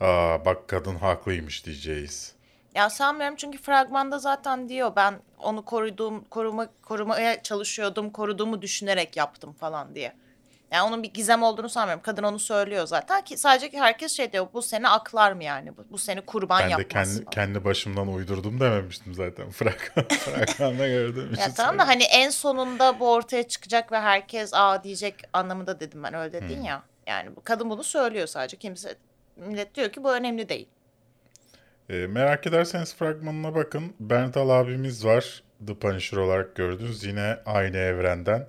Aa, 0.01 0.45
bak 0.45 0.69
kadın 0.69 0.95
haklıymış 0.95 1.67
diyeceğiz. 1.67 2.35
Ya 2.75 2.91
sanmıyorum 2.91 3.37
çünkü 3.37 3.59
fragmanda 3.59 4.19
zaten 4.19 4.69
diyor 4.69 4.93
ben 4.97 5.15
onu 5.39 5.65
koruduğum 5.65 6.25
koruma 6.25 6.69
korumaya 6.83 7.43
çalışıyordum, 7.43 8.11
koruduğumu 8.11 8.63
düşünerek 8.63 9.17
yaptım 9.17 9.53
falan 9.53 9.95
diye. 9.95 10.13
Yani 10.71 10.89
onun 10.89 11.03
bir 11.03 11.13
gizem 11.13 11.43
olduğunu 11.43 11.69
sanmıyorum. 11.69 12.03
Kadın 12.03 12.23
onu 12.23 12.39
söylüyor 12.39 12.87
zaten 12.87 13.25
ki 13.25 13.37
sadece 13.39 13.79
herkes 13.79 14.13
şey 14.13 14.33
diyor 14.33 14.47
bu 14.55 14.63
seni 14.63 14.89
aklar 14.89 15.33
mı 15.33 15.45
yani? 15.45 15.77
Bu, 15.77 15.85
bu 15.91 15.99
seni 15.99 16.21
kurban 16.21 16.61
Ben 16.61 16.67
de 16.67 16.71
yapmaz. 16.71 16.89
kendi, 16.89 17.25
falan. 17.25 17.31
kendi 17.31 17.65
başımdan 17.65 18.09
uydurdum 18.09 18.61
dememiştim 18.61 19.15
zaten. 19.15 19.51
Fragman, 19.51 20.09
fragmanda 20.09 20.89
gördüğüm 20.89 21.33
için 21.33 21.43
Ya 21.43 21.55
tamam 21.55 21.79
da 21.79 21.89
hani 21.89 22.03
en 22.03 22.31
sonunda 22.31 23.01
bu 23.01 23.13
ortaya 23.13 23.49
çıkacak 23.49 23.93
ve 23.93 24.01
herkes 24.01 24.55
aa 24.55 24.85
diyecek 24.85 25.15
anlamında 25.33 25.81
dedim 25.81 26.03
ben 26.03 26.15
öyle 26.15 26.33
dedin 26.33 26.63
ya. 26.63 26.83
Yani 27.07 27.37
bu 27.37 27.45
kadın 27.45 27.71
bunu 27.71 27.85
söylüyor 27.85 28.27
sadece. 28.27 28.57
Kimse 28.57 28.95
millet 29.37 29.75
diyor 29.75 29.93
ki 29.93 30.05
bu 30.05 30.13
önemli 30.13 30.49
değil. 30.49 30.69
E, 31.89 31.95
merak 32.07 32.47
ederseniz 32.47 32.95
fragmanına 32.95 33.55
bakın. 33.55 33.95
Berntal 34.01 34.49
abimiz 34.49 35.05
var. 35.05 35.43
The 35.67 35.75
Punisher 35.75 36.17
olarak 36.19 36.55
gördünüz. 36.57 37.05
Yine 37.05 37.37
aynı 37.47 37.77
evrenden. 37.77 38.47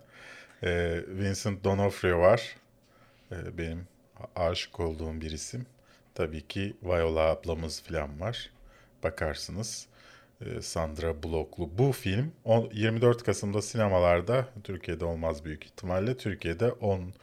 E, 0.64 1.01
Vincent 1.07 1.64
D'Onofrio 1.64 2.20
var. 2.20 2.55
E, 3.32 3.57
benim 3.57 3.88
aşık 4.36 4.80
olduğum 4.80 5.22
bir 5.22 5.32
isim. 5.32 5.66
Tabii 6.16 6.47
ki 6.47 6.74
Viola 6.84 7.22
ablamız 7.22 7.82
falan 7.84 8.20
var. 8.22 8.51
Bakarsınız. 9.03 9.88
E, 10.41 10.62
Sandra 10.62 11.24
Bullock'lu. 11.24 11.70
Bu 11.78 11.91
film 11.91 12.32
on- 12.45 12.70
24 12.74 13.24
Kasım'da 13.24 13.62
sinemalarda, 13.62 14.47
Türkiye'de 14.64 15.05
olmaz 15.05 15.45
büyük 15.45 15.66
ihtimalle. 15.66 16.18
Türkiye'de 16.18 16.72
10 16.72 17.14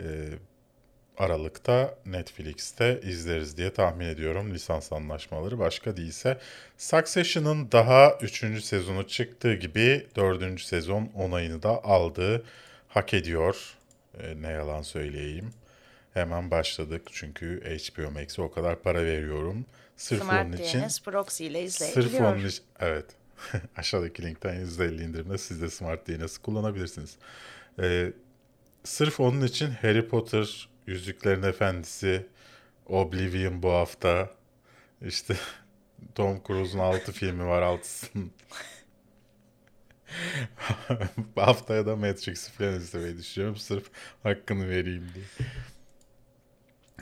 e, 0.00 0.04
Aralık'ta 1.18 1.94
Netflix'te 2.06 3.00
izleriz 3.04 3.56
diye 3.56 3.72
tahmin 3.72 4.06
ediyorum 4.06 4.54
lisans 4.54 4.92
anlaşmaları 4.92 5.58
başka 5.58 5.96
değilse. 5.96 6.38
Succession'ın 6.78 7.72
daha 7.72 8.18
3. 8.22 8.64
sezonu 8.64 9.06
çıktığı 9.06 9.54
gibi 9.54 10.06
4. 10.16 10.60
sezon 10.60 11.10
onayını 11.14 11.62
da 11.62 11.84
aldı. 11.84 12.44
Hak 12.88 13.14
ediyor. 13.14 13.74
E, 14.20 14.42
ne 14.42 14.50
yalan 14.50 14.82
söyleyeyim. 14.82 15.50
Hemen 16.14 16.50
başladık 16.50 17.02
çünkü 17.12 17.60
HBO 17.60 18.10
Max'e 18.10 18.42
o 18.42 18.50
kadar 18.50 18.82
para 18.82 19.04
veriyorum. 19.04 19.64
Sırf 19.96 20.22
onun 20.22 20.28
Smart 20.28 20.60
için. 20.60 20.80
DNS 20.80 21.00
proxy 21.00 21.46
ile 21.46 21.70
Sırf 21.70 22.20
onun 22.20 22.46
için. 22.46 22.64
Evet. 22.80 23.04
Aşağıdaki 23.76 24.22
linkten 24.22 24.54
%50 24.66 25.04
indirimle 25.04 25.38
siz 25.38 25.62
de 25.62 25.70
Smart 25.70 26.08
DNS'i 26.08 26.42
kullanabilirsiniz. 26.42 27.16
Ee, 27.82 28.12
sırf 28.84 29.20
onun 29.20 29.46
için 29.46 29.70
Harry 29.70 30.08
Potter, 30.08 30.68
Yüzüklerin 30.88 31.42
Efendisi, 31.42 32.26
Oblivion 32.86 33.62
bu 33.62 33.70
hafta. 33.72 34.30
İşte 35.02 35.36
Tom 36.14 36.42
Cruise'un 36.46 36.78
6 36.78 37.12
filmi 37.12 37.46
var 37.46 37.62
altısının. 37.62 38.32
bu 41.36 41.40
haftaya 41.42 41.86
da 41.86 41.96
Matrix'i 41.96 42.52
falan 42.52 42.74
izlemeyi 42.74 43.18
düşünüyorum. 43.18 43.56
Sırf 43.56 43.90
hakkını 44.22 44.68
vereyim 44.68 45.10
diye. 45.14 45.24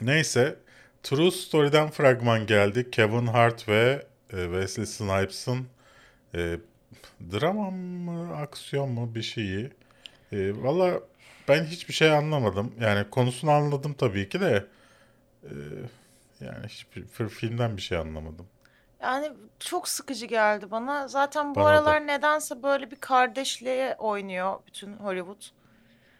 Neyse. 0.01 0.59
True 1.03 1.31
Story'den 1.31 1.89
fragman 1.89 2.45
geldi. 2.47 2.91
Kevin 2.91 3.27
Hart 3.27 3.69
ve 3.69 4.07
e, 4.33 4.43
Wesley 4.43 4.85
Snipes'ın 4.85 5.67
e, 6.35 6.57
drama 7.31 7.71
mı, 7.71 8.37
aksiyon 8.37 8.89
mu 8.89 9.15
bir 9.15 9.21
şeyi. 9.21 9.71
E, 10.31 10.63
Valla 10.63 11.01
ben 11.47 11.63
hiçbir 11.63 11.93
şey 11.93 12.11
anlamadım. 12.11 12.73
Yani 12.79 13.09
konusunu 13.09 13.51
anladım 13.51 13.93
tabii 13.93 14.29
ki 14.29 14.41
de. 14.41 14.65
e, 15.43 15.51
yani 16.41 16.67
hiçbir 16.67 17.29
filmden 17.29 17.77
bir 17.77 17.81
şey 17.81 17.97
anlamadım. 17.97 18.47
Yani 19.01 19.31
çok 19.59 19.87
sıkıcı 19.87 20.25
geldi 20.25 20.71
bana. 20.71 21.07
Zaten 21.07 21.51
bu 21.51 21.55
Bana 21.55 21.65
da. 21.65 21.69
aralar 21.69 22.07
nedense 22.07 22.63
böyle 22.63 22.91
bir 22.91 22.95
kardeşliğe 22.95 23.95
oynuyor 23.99 24.59
bütün 24.67 24.93
Hollywood. 24.97 25.41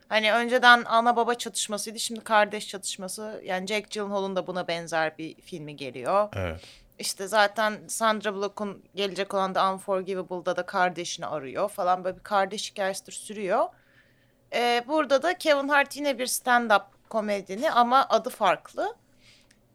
Hani 0.09 0.33
önceden 0.33 0.83
ana 0.85 1.15
baba 1.15 1.35
çatışmasıydı, 1.35 1.99
şimdi 1.99 2.21
kardeş 2.21 2.67
çatışması. 2.67 3.41
Yani 3.45 3.67
Jack 3.67 3.91
Gyllenhaal'ın 3.91 4.35
da 4.35 4.47
buna 4.47 4.67
benzer 4.67 5.17
bir 5.17 5.41
filmi 5.41 5.75
geliyor. 5.75 6.29
Evet. 6.35 6.61
İşte 6.99 7.27
zaten 7.27 7.77
Sandra 7.87 8.33
Bullock'un 8.33 8.83
gelecek 8.95 9.33
olan 9.33 9.53
The 9.53 9.61
Unforgivable'da 9.61 10.55
da 10.55 10.65
kardeşini 10.65 11.25
arıyor 11.25 11.69
falan 11.69 12.03
böyle 12.03 12.17
bir 12.17 12.23
kardeş 12.23 12.71
hikayesidir 12.71 13.11
sürüyor. 13.11 13.65
Ee, 14.53 14.83
burada 14.87 15.23
da 15.23 15.37
Kevin 15.37 15.67
Hart 15.67 15.95
yine 15.95 16.19
bir 16.19 16.25
stand-up 16.27 16.83
komedyeni 17.09 17.71
ama 17.71 18.05
adı 18.09 18.29
farklı. 18.29 18.95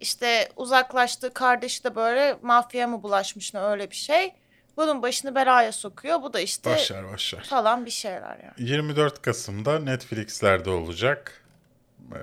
İşte 0.01 0.49
uzaklaştığı 0.57 1.35
kardeşi 1.35 1.85
de 1.85 1.95
böyle 1.97 2.37
mafya 2.43 2.87
mı 2.87 3.03
bulaşmış 3.03 3.55
ne 3.55 3.61
öyle 3.61 3.91
bir 3.91 3.97
şey. 3.97 4.33
Bunun 4.77 5.03
başını 5.03 5.35
belaya 5.35 5.73
sokuyor. 5.73 6.23
Bu 6.23 6.33
da 6.33 6.41
işte 6.41 6.71
Başlar 6.71 7.13
başlar. 7.13 7.45
falan 7.45 7.87
bir 7.87 7.91
şeyler 7.91 8.37
yani. 8.43 8.53
24 8.71 9.23
Kasım'da 9.23 9.79
Netflix'lerde 9.79 10.71
olacak. 10.71 11.45
E, 12.13 12.19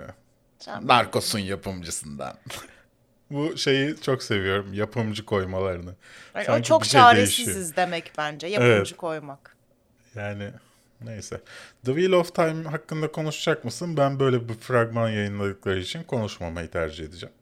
Sen 0.60 0.88
Narcos'un 0.88 1.40
yapımcısından. 1.40 2.34
Bu 3.32 3.58
şeyi 3.58 4.02
çok 4.02 4.24
seviyorum. 4.24 4.74
Yapımcı 4.74 5.26
koymalarını. 5.26 5.96
Yani 6.36 6.52
o 6.52 6.62
çok 6.62 6.86
şey 6.86 7.02
çaresiziz 7.02 7.56
değişiyor. 7.56 7.76
demek 7.76 8.12
bence 8.18 8.48
yapımcı 8.48 8.72
Evet. 8.74 8.98
koymak. 8.98 9.56
Yani 10.16 10.50
neyse. 11.02 11.42
The 11.86 11.92
Wheel 11.94 12.12
of 12.12 12.36
Time 12.36 12.64
hakkında 12.70 13.12
konuşacak 13.12 13.66
mısın? 13.66 13.98
Ben 13.98 14.20
böyle 14.20 14.50
bir 14.50 14.54
fragman 14.54 15.10
yayınladıkları 15.10 15.80
için 15.80 16.04
konuşmamayı 16.04 16.70
tercih 16.72 17.06
edeceğim. 17.06 17.36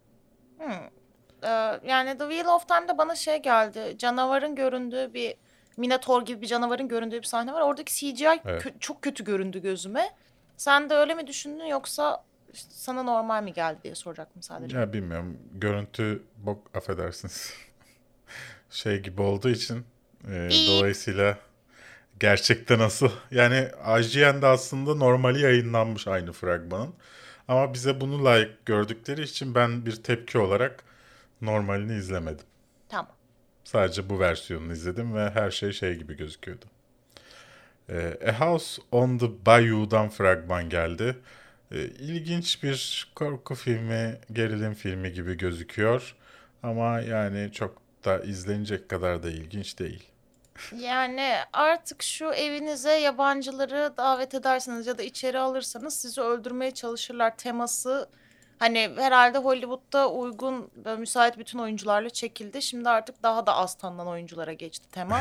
Ee, 1.44 1.50
yani 1.88 2.18
The 2.18 2.24
Wheel 2.30 2.48
of 2.48 2.68
Time'da 2.68 2.98
bana 2.98 3.16
şey 3.16 3.42
geldi. 3.42 3.96
Canavarın 3.98 4.56
göründüğü 4.56 5.14
bir 5.14 5.36
Minotaur 5.78 6.26
gibi 6.26 6.42
bir 6.42 6.48
canavarın 6.48 6.88
göründüğü 6.88 7.18
bir 7.18 7.24
sahne 7.28 7.54
var. 7.54 7.62
Oradaki 7.62 7.94
CGI 7.94 8.26
Evet. 8.46 8.66
kö- 8.66 8.80
çok 8.80 9.02
kötü 9.02 9.24
göründü 9.24 9.62
gözüme. 9.62 10.10
Sen 10.58 10.90
de 10.90 10.94
öyle 10.96 11.14
mi 11.16 11.28
düşündün 11.28 11.66
yoksa 11.66 12.24
işte 12.54 12.70
sana 12.74 13.04
normal 13.04 13.44
mi 13.44 13.54
geldi 13.54 13.80
diye 13.84 13.96
soracaktım 13.96 14.42
sadece. 14.42 14.78
Ya 14.78 14.94
bilmiyorum. 14.94 15.38
Görüntü 15.54 16.24
bok 16.38 16.72
affedersiniz. 16.78 17.54
şey 18.70 19.00
gibi 19.02 19.22
olduğu 19.22 19.50
için 19.50 19.86
e, 20.32 20.48
İyi. 20.50 20.68
dolayısıyla 20.68 21.38
gerçekte 22.20 22.78
nasıl? 22.78 23.10
Yani 23.32 23.68
IGN'de 24.00 24.48
aslında 24.48 24.96
normali 24.96 25.42
yayınlanmış 25.42 26.08
aynı 26.08 26.32
fragmanın. 26.32 26.94
Ama 27.48 27.74
bize 27.74 28.02
bunu 28.02 28.26
layık 28.26 28.66
gördükleri 28.66 29.22
için 29.22 29.56
ben 29.56 29.86
bir 29.86 30.04
tepki 30.04 30.38
olarak 30.38 30.84
normalini 31.42 31.94
izlemedim. 31.98 32.46
Tamam. 32.90 33.12
Sadece 33.64 34.10
bu 34.10 34.20
versiyonunu 34.20 34.74
izledim 34.74 35.16
ve 35.16 35.30
her 35.30 35.52
şey 35.52 35.72
şey 35.72 35.96
gibi 35.96 36.18
gözüküyordu. 36.18 36.66
Ee, 37.90 38.20
A 38.28 38.40
House 38.40 38.82
on 38.92 39.18
the 39.18 39.46
Bayou'dan 39.46 40.10
fragman 40.10 40.70
geldi. 40.70 41.18
Ee, 41.72 41.82
ilginç 41.86 42.64
bir 42.64 43.08
korku 43.16 43.56
filmi, 43.56 44.20
gerilim 44.32 44.74
filmi 44.74 45.12
gibi 45.14 45.38
gözüküyor. 45.38 46.16
Ama 46.64 47.00
yani 47.00 47.52
çok 47.52 47.82
da 48.06 48.20
izlenecek 48.20 48.90
kadar 48.90 49.24
da 49.24 49.30
ilginç 49.30 49.80
değil. 49.80 50.04
Yani 50.78 51.36
artık 51.54 52.04
şu 52.04 52.26
evinize 52.26 52.92
yabancıları 52.92 53.94
davet 53.98 54.34
ederseniz 54.34 54.88
ya 54.88 54.98
da 54.98 55.04
içeri 55.04 55.40
alırsanız 55.40 56.00
sizi 56.00 56.22
öldürmeye 56.22 56.72
çalışırlar 56.72 57.38
teması 57.38 58.10
hani 58.60 58.92
herhalde 58.98 59.38
Hollywood'da 59.38 60.12
uygun 60.12 60.72
ve 60.86 60.96
müsait 60.96 61.38
bütün 61.38 61.60
oyuncularla 61.60 62.10
çekildi. 62.10 62.62
Şimdi 62.62 62.90
artık 62.90 63.24
daha 63.24 63.46
da 63.46 63.56
az 63.56 63.76
tanınan 63.76 64.08
oyunculara 64.08 64.54
geçti 64.54 64.86
tema. 64.92 65.20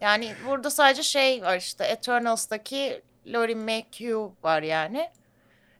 Yani 0.00 0.34
burada 0.46 0.70
sadece 0.70 1.02
şey 1.02 1.42
var 1.42 1.56
işte 1.56 1.84
Eternals'taki 1.84 3.02
Laurie 3.26 3.54
McHugh 3.54 4.32
var 4.44 4.62
yani. 4.62 5.10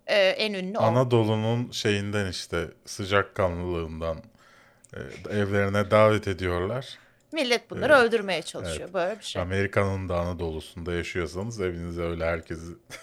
Ee, 0.07 0.17
en 0.17 0.53
ünlü 0.53 0.79
o. 0.79 0.83
Anadolu'nun 0.83 1.71
şeyinden 1.71 2.31
işte 2.31 2.69
sıcakkanlılığından 2.87 4.19
e, 4.95 5.01
evlerine 5.39 5.91
davet 5.91 6.29
ediyorlar. 6.29 6.99
Millet 7.35 7.71
bunları 7.71 7.95
öldürmeye 7.95 8.43
çalışıyor. 8.43 8.93
Böyle 8.93 9.19
bir 9.19 9.25
şey. 9.25 9.43
Amerika'nın 9.43 10.09
da 10.09 10.17
Anadolu'sunda 10.21 10.93
yaşıyorsanız 10.93 11.61
evinize 11.61 12.03
öyle 12.03 12.25
herkesi 12.25 12.63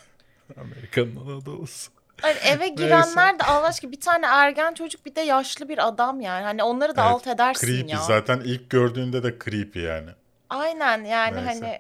Amerika'nın 0.62 1.16
Anadolu'su. 1.16 1.92
Hani 2.22 2.38
eve 2.38 2.68
girenler 2.68 3.40
de 3.40 3.44
Allah 3.44 3.68
aşkına 3.68 3.92
bir 3.92 4.00
tane 4.02 4.26
ergen 4.26 4.74
çocuk 4.74 5.06
bir 5.06 5.16
de 5.16 5.22
yaşlı 5.22 5.70
bir 5.70 5.88
adam 5.88 6.22
yani. 6.22 6.44
Hani 6.44 6.64
onları 6.64 6.96
da 6.96 7.02
Evet, 7.02 7.12
alt 7.12 7.28
edersin 7.28 7.68
creepy. 7.68 7.92
ya. 7.92 7.98
Zaten 8.00 8.40
ilk 8.40 8.70
gördüğünde 8.70 9.24
de 9.24 9.36
creepy 9.46 9.80
yani. 9.80 10.10
Aynen 10.50 11.04
yani 11.04 11.46
Neyse. 11.46 11.60
hani 11.62 11.80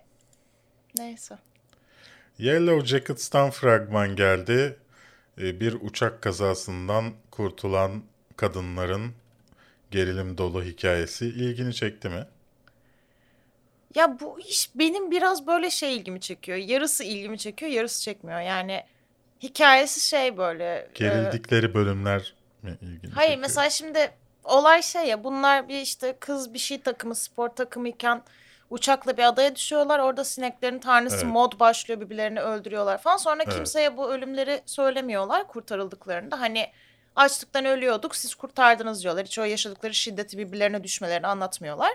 neyse. 0.97 1.37
Yellow 2.37 2.85
Jackets'tan 2.87 3.49
fragman 3.51 4.15
geldi. 4.15 4.77
Ee, 5.37 5.59
Bir 5.59 5.73
uçak 5.81 6.21
kazasından 6.21 7.13
kurtulan 7.31 8.03
kadınların 8.37 9.11
gerilim 9.91 10.37
dolu 10.37 10.63
hikayesi 10.63 11.25
ilgini 11.25 11.73
çekti 11.73 12.09
mi? 12.09 12.25
Ya 13.95 14.19
bu 14.19 14.39
iş 14.39 14.69
benim 14.75 15.11
biraz 15.11 15.47
böyle 15.47 15.69
şey 15.69 15.95
ilgimi 15.95 16.21
çekiyor. 16.21 16.57
Yarısı 16.57 17.03
ilgimi 17.03 17.37
çekiyor, 17.37 17.71
yarısı 17.71 18.01
çekmiyor. 18.01 18.39
Yani 18.39 18.83
hikayesi 19.43 19.99
şey 19.99 20.37
böyle. 20.37 20.63
e, 20.75 20.89
Gerildikleri 20.93 21.73
bölümler 21.73 22.33
mi 22.63 22.77
ilgini 22.81 23.11
hayır 23.11 23.29
çekiyor? 23.29 23.41
mesela 23.41 23.69
şimdi 23.69 24.11
olay 24.43 24.81
şey 24.81 25.05
ya 25.05 25.23
bunlar 25.23 25.67
bir 25.69 25.81
işte 25.81 26.15
kız 26.19 26.53
bir 26.53 26.59
şey 26.59 26.81
takımı, 26.81 27.15
spor 27.15 27.49
takımı 27.49 27.89
iken 27.89 28.21
uçakla 28.69 29.17
bir 29.17 29.23
adaya 29.23 29.55
düşüyorlar. 29.55 29.99
Orada 29.99 30.23
sineklerin 30.23 30.79
tanrısı 30.79 31.15
Evet. 31.15 31.25
mod 31.25 31.59
başlıyor 31.59 32.01
birbirlerini 32.01 32.41
öldürüyorlar 32.41 32.97
falan. 33.01 33.17
Sonra 33.17 33.43
Evet. 33.43 33.55
kimseye 33.55 33.97
bu 33.97 34.11
ölümleri 34.11 34.61
söylemiyorlar 34.65 35.47
kurtarıldıklarında. 35.47 36.39
Hani 36.39 36.67
açlıktan 37.15 37.65
ölüyorduk 37.65 38.15
siz 38.15 38.35
kurtardınız 38.35 39.03
diyorlar. 39.03 39.25
Hiç 39.25 39.39
o 39.39 39.43
yaşadıkları 39.43 39.93
şiddeti 39.93 40.37
birbirlerine 40.37 40.83
düşmelerini 40.83 41.27
anlatmıyorlar. 41.27 41.91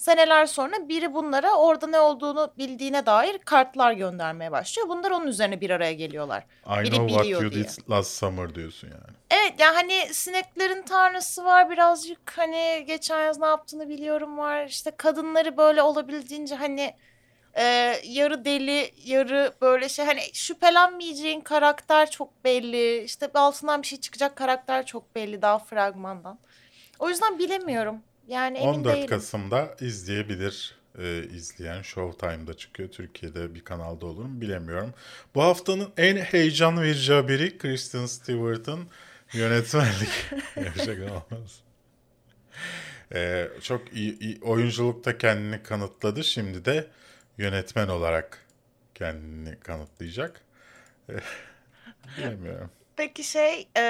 Seneler 0.00 0.46
sonra 0.46 0.88
biri 0.88 1.14
bunlara 1.14 1.54
orada 1.54 1.86
ne 1.86 2.00
olduğunu 2.00 2.52
bildiğine 2.58 3.06
dair 3.06 3.38
kartlar 3.38 3.92
göndermeye 3.92 4.52
başlıyor. 4.52 4.88
Bunlar 4.88 5.10
onun 5.10 5.26
üzerine 5.26 5.60
bir 5.60 5.70
araya 5.70 5.92
geliyorlar. 5.92 6.44
I 6.66 6.84
biri 6.84 6.90
know 6.90 7.08
what 7.08 7.26
you 7.26 7.52
diye. 7.52 7.64
did 7.64 7.90
last 7.90 8.10
summer 8.10 8.54
diyorsun 8.54 8.88
yani. 8.88 9.16
Evet 9.30 9.54
yani 9.58 9.74
hani 9.74 10.14
sineklerin 10.14 10.82
tanrısı 10.82 11.44
var 11.44 11.70
birazcık 11.70 12.38
hani 12.38 12.84
geçen 12.86 13.20
yaz 13.20 13.38
ne 13.38 13.46
yaptığını 13.46 13.88
biliyorum 13.88 14.38
var. 14.38 14.66
İşte 14.66 14.90
kadınları 14.90 15.56
böyle 15.56 15.82
olabildiğince 15.82 16.54
hani 16.54 16.94
e, 17.54 17.64
yarı 18.04 18.44
deli 18.44 18.94
yarı 19.04 19.52
böyle 19.60 19.88
şey 19.88 20.04
hani 20.04 20.20
şüphelenmeyeceğin 20.32 21.40
karakter 21.40 22.10
çok 22.10 22.44
belli. 22.44 23.02
İşte 23.04 23.30
altından 23.34 23.82
bir 23.82 23.86
şey 23.86 24.00
çıkacak 24.00 24.36
karakter 24.36 24.86
çok 24.86 25.14
belli 25.14 25.42
daha 25.42 25.58
fragmandan. 25.58 26.38
O 26.98 27.08
yüzden 27.08 27.38
bilemiyorum. 27.38 28.02
Yani 28.30 28.58
emin 28.58 28.68
14 28.68 28.96
değilim. 28.96 29.06
Kasım'da 29.08 29.76
izleyebilir 29.80 30.74
e, 30.98 31.22
izleyen 31.22 31.82
Showtime'da 31.82 32.54
çıkıyor. 32.54 32.88
Türkiye'de 32.88 33.54
bir 33.54 33.64
kanalda 33.64 34.06
olur 34.06 34.24
mu 34.24 34.40
bilemiyorum. 34.40 34.94
Bu 35.34 35.42
haftanın 35.42 35.92
en 35.96 36.16
heyecan 36.16 36.82
verici 36.82 37.12
haberi 37.12 37.58
Kristen 37.58 38.06
Stewart'ın 38.06 38.88
yönetmenlik. 39.32 40.30
Gerçekten 40.54 41.08
olmaz. 41.08 41.60
E, 43.14 43.48
çok 43.62 43.92
iyi, 43.92 44.18
iyi 44.18 44.38
oyunculukta 44.42 45.18
kendini 45.18 45.62
kanıtladı. 45.62 46.24
Şimdi 46.24 46.64
de 46.64 46.86
yönetmen 47.38 47.88
olarak 47.88 48.46
kendini 48.94 49.60
kanıtlayacak. 49.60 50.40
E, 51.08 51.14
bilemiyorum. 52.18 52.70
Peki 53.00 53.24
şey 53.24 53.68
e, 53.76 53.82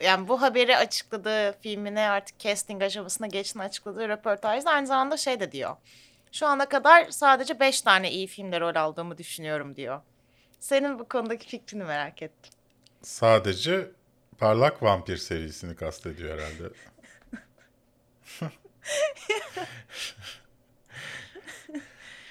yani 0.00 0.28
bu 0.28 0.42
haberi 0.42 0.76
açıkladığı 0.76 1.52
filmine 1.60 2.08
artık 2.08 2.38
casting 2.38 2.82
aşamasına 2.82 3.26
geçtiğini 3.26 3.62
açıkladığı 3.62 4.08
röportajda 4.08 4.70
aynı 4.70 4.86
zamanda 4.86 5.16
şey 5.16 5.40
de 5.40 5.52
diyor. 5.52 5.76
Şu 6.32 6.46
ana 6.46 6.68
kadar 6.68 7.10
sadece 7.10 7.60
5 7.60 7.82
tane 7.82 8.10
iyi 8.10 8.26
filmde 8.26 8.60
rol 8.60 8.74
aldığımı 8.74 9.18
düşünüyorum 9.18 9.76
diyor. 9.76 10.00
Senin 10.60 10.98
bu 10.98 11.08
konudaki 11.08 11.48
fikrini 11.48 11.84
merak 11.84 12.22
ettim. 12.22 12.52
Sadece 13.02 13.90
Parlak 14.38 14.82
Vampir 14.82 15.16
serisini 15.16 15.76
kastediyor 15.76 16.38
herhalde. 16.38 16.64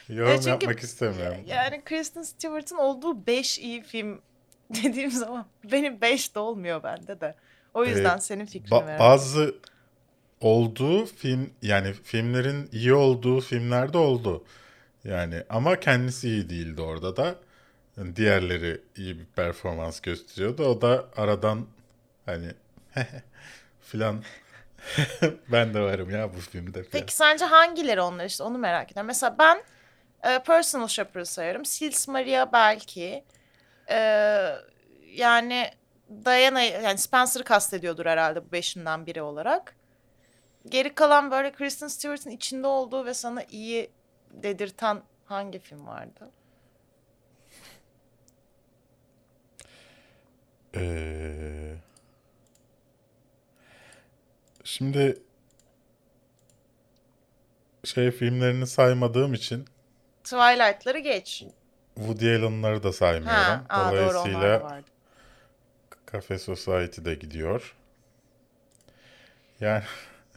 Yorum 0.09 0.31
E 0.31 0.35
çünkü- 0.35 0.49
yapmak 0.49 0.79
istemiyorum. 0.79 1.43
Yani 1.47 1.81
Kristen 1.85 2.21
Stewart'ın 2.23 2.77
olduğu 2.77 3.27
5 3.27 3.59
iyi 3.59 3.83
film 3.83 4.21
dediğim 4.83 5.11
zaman 5.11 5.45
benim 5.71 6.01
5 6.01 6.35
de 6.35 6.39
olmuyor 6.39 6.83
bende 6.83 7.21
de. 7.21 7.35
O 7.73 7.85
yüzden 7.85 8.17
Ee, 8.17 8.21
senin 8.21 8.45
fikrini 8.45 8.79
Ba- 8.79 8.85
merak 8.85 8.99
bazı 8.99 9.55
olduğu 10.41 11.05
film 11.05 11.53
yani 11.61 11.93
filmlerin 11.93 12.69
iyi 12.71 12.93
olduğu 12.93 13.41
filmlerde 13.41 13.97
oldu. 13.97 14.43
Yani 15.03 15.43
ama 15.49 15.79
kendisi 15.79 16.27
iyi 16.27 16.49
değildi 16.49 16.81
orada 16.81 17.17
da. 17.17 17.35
Yani 17.97 18.15
diğerleri 18.15 18.81
iyi 18.95 19.19
bir 19.19 19.25
performans 19.25 19.99
gösteriyordu. 19.99 20.65
O 20.65 20.81
da 20.81 21.05
aradan 21.17 21.67
hani 22.25 22.47
filan 23.81 24.23
ben 25.51 25.73
de 25.73 25.79
varım 25.81 26.09
ya 26.09 26.33
bu 26.33 26.39
filmde 26.39 26.83
filan. 26.83 26.91
Peki 26.91 27.15
sence 27.15 27.45
hangileri 27.45 28.01
onlar 28.01 28.25
işte 28.25 28.43
onu 28.43 28.57
merak 28.57 28.91
ediyorum. 28.91 29.07
Mesela 29.07 29.35
ben 29.39 29.63
e, 30.23 30.43
Personal 30.43 30.87
Shopper'ı 30.87 31.25
sayarım. 31.25 31.65
Sils 31.65 32.07
Maria 32.07 32.53
belki. 32.53 33.23
E, 33.91 33.99
yani 35.05 35.71
Diana 36.25 36.61
yani 36.61 36.97
Spencer'ı 36.97 37.43
kastediyordur 37.43 38.05
herhalde 38.05 38.45
bu 38.47 38.51
beşinden 38.51 39.05
biri 39.05 39.21
olarak. 39.21 39.75
Geri 40.69 40.95
kalan 40.95 41.31
böyle 41.31 41.51
Kristen 41.51 41.87
Stewart'ın 41.87 42.29
içinde 42.29 42.67
olduğu 42.67 43.05
ve 43.05 43.13
sana 43.13 43.43
iyi 43.43 43.91
dedirten 44.29 45.01
hangi 45.25 45.59
film 45.59 45.87
vardı? 45.87 46.31
Ee, 50.75 51.75
şimdi 54.63 55.21
şey 57.83 58.11
filmlerini 58.11 58.67
saymadığım 58.67 59.33
için 59.33 59.65
Twilight'ları 60.23 60.99
geç. 60.99 61.43
Woody 61.95 62.35
Allen'ları 62.35 62.83
da 62.83 62.93
saymıyorum. 62.93 63.37
Ha, 63.37 63.63
aa, 63.69 63.91
doğru 63.91 63.99
Dolayısıyla 63.99 64.63
vardı. 64.63 64.87
Cafe 66.13 66.39
Society'de 66.39 67.15
gidiyor. 67.15 67.75
Yani 69.59 69.83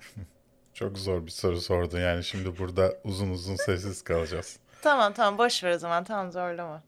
çok 0.75 0.99
zor 0.99 1.27
bir 1.27 1.31
soru 1.31 1.61
sordun. 1.61 2.01
Yani 2.01 2.25
şimdi 2.25 2.59
burada 2.59 2.95
uzun 3.05 3.31
uzun 3.31 3.57
sessiz 3.57 4.03
kalacağız. 4.03 4.59
Tamam 4.83 5.13
tamam 5.13 5.39
boş 5.39 5.65
ver 5.65 5.75
o 5.75 5.79
zaman 5.79 6.05
tamam 6.05 6.33
zorlama. 6.33 6.83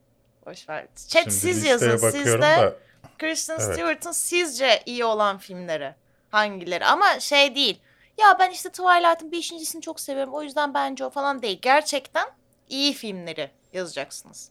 Boş 0.47 0.69
ver. 0.69 0.87
Chat 1.09 1.23
Şimdi 1.23 1.35
siz 1.35 1.65
yazın. 1.65 1.97
Sizde 1.97 2.41
da 2.41 2.77
Kristen 3.19 3.59
Evet. 3.61 3.75
Stewart'ın 3.75 4.13
sizce 4.13 4.83
iyi 4.87 5.05
olan 5.05 5.39
filmleri 5.39 5.95
hangileri? 6.31 6.85
Ama 6.85 7.21
şey 7.21 7.55
değil. 7.55 7.81
Ya 8.19 8.37
ben 8.39 8.51
işte 8.51 8.69
Twilight'ın 8.69 9.33
beşincisini 9.33 9.83
çok 9.83 10.01
seviyorum. 10.01 10.35
O 10.35 10.43
yüzden 10.43 10.75
bence 10.75 11.05
o 11.05 11.11
falan 11.11 11.43
değil. 11.43 11.59
Gerçekten 11.63 12.27
iyi 12.69 12.93
filmleri 12.93 13.51
yazacaksınız. 13.73 14.51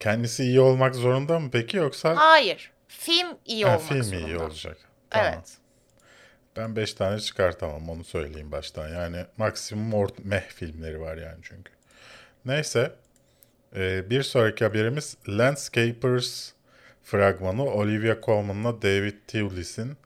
Kendisi 0.00 0.44
iyi 0.44 0.60
olmak 0.60 0.94
zorunda 0.94 1.38
mı 1.40 1.50
peki 1.52 1.76
yoksa 1.76 2.16
Hayır. 2.16 2.70
Film 2.88 3.28
iyi 3.46 3.64
Ha, 3.64 3.70
olmak 3.76 3.88
film 3.88 4.02
zorunda. 4.02 4.26
iyi 4.28 4.36
olacak? 4.38 4.76
Tamam. 5.10 5.32
Evet. 5.34 5.56
Ben 6.56 6.76
5 6.76 6.94
tane 6.94 7.20
çıkartamam 7.20 7.88
onu 7.88 8.04
söyleyeyim 8.04 8.52
baştan. 8.52 8.88
Yani 8.88 9.24
maksimum 9.36 9.94
ort 9.94 10.24
meh 10.24 10.40
filmleri 10.48 11.00
var 11.00 11.16
yani 11.16 11.38
çünkü. 11.42 11.72
Neyse. 12.44 12.92
Ee, 13.76 14.10
bir 14.10 14.22
sonraki 14.22 14.64
haberimiz 14.64 15.16
Landscapers 15.28 16.52
fragmanı 17.02 17.64
Olivia 17.64 18.16
Colman'la 18.22 18.82
David 18.82 19.14
Thewlis'in 19.28 19.96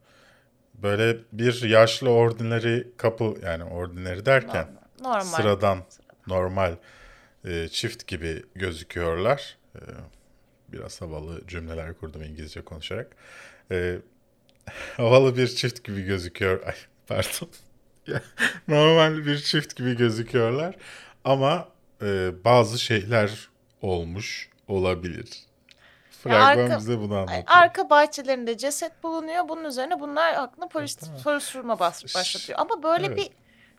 böyle 0.74 1.16
bir 1.32 1.62
yaşlı 1.62 2.10
ordinary 2.10 2.82
couple 2.98 3.46
yani 3.46 3.64
ordinary 3.64 4.26
derken 4.26 4.66
Normal. 5.00 5.20
sıradan 5.20 5.78
normal 6.26 6.74
e, 7.44 7.68
çift 7.68 8.06
gibi 8.06 8.42
gözüküyorlar. 8.54 9.56
E, 9.74 9.80
biraz 10.68 11.00
havalı 11.00 11.46
cümleler 11.46 11.94
kurdum 11.94 12.22
İngilizce 12.22 12.64
konuşarak. 12.64 13.16
E, 13.70 13.96
havalı 14.96 15.36
bir 15.36 15.48
çift 15.48 15.84
gibi 15.84 16.02
gözüküyor. 16.02 16.66
Ay 16.66 16.74
pardon. 17.06 17.48
Normal 18.68 19.26
bir 19.26 19.38
çift 19.38 19.76
gibi 19.76 19.96
gözüküyorlar. 19.96 20.76
Ama 21.24 21.68
e, 22.02 22.30
bazı 22.44 22.78
şeyler 22.78 23.48
olmuş 23.82 24.50
olabilir. 24.68 25.28
Fragman 26.10 26.40
arka- 26.70 26.78
bize 26.78 26.98
bunu 26.98 27.14
anlatıyor. 27.16 27.42
Arka 27.46 27.90
bahçelerinde 27.90 28.58
ceset 28.58 29.02
bulunuyor. 29.02 29.48
Bunun 29.48 29.64
üzerine 29.64 30.00
bunlar 30.00 30.34
hakkında 30.34 30.68
polis 30.68 30.98
soruşturma 31.22 31.78
bas- 31.78 32.14
başlatıyor. 32.14 32.58
Ama 32.58 32.82
böyle 32.82 33.06
Evet. 33.06 33.16
bir 33.18 33.28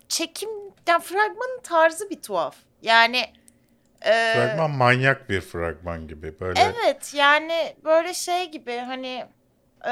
çekim, 0.09 0.49
yani 0.87 1.03
fragmanın 1.03 1.59
tarzı 1.63 2.09
bir 2.09 2.21
tuhaf. 2.21 2.55
Yani 2.81 3.25
Ee, 4.05 4.33
Fragman 4.35 4.71
manyak 4.71 5.29
bir 5.29 5.41
fragman 5.41 6.07
gibi. 6.07 6.39
Böyle 6.39 6.59
Evet 6.59 7.13
yani 7.13 7.75
böyle 7.83 8.13
şey 8.13 8.51
gibi 8.51 8.77
hani 8.77 9.25
e, 9.87 9.91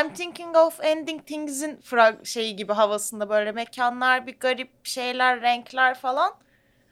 I'm 0.00 0.14
thinking 0.14 0.56
of 0.56 0.84
ending 0.84 1.26
things'in 1.26 1.80
frag 1.80 2.24
şeyi 2.26 2.56
gibi 2.56 2.72
havasında 2.72 3.28
böyle 3.30 3.52
mekanlar 3.52 4.26
bir 4.26 4.38
garip 4.38 4.86
şeyler 4.86 5.42
renkler 5.42 5.94
falan. 5.94 6.34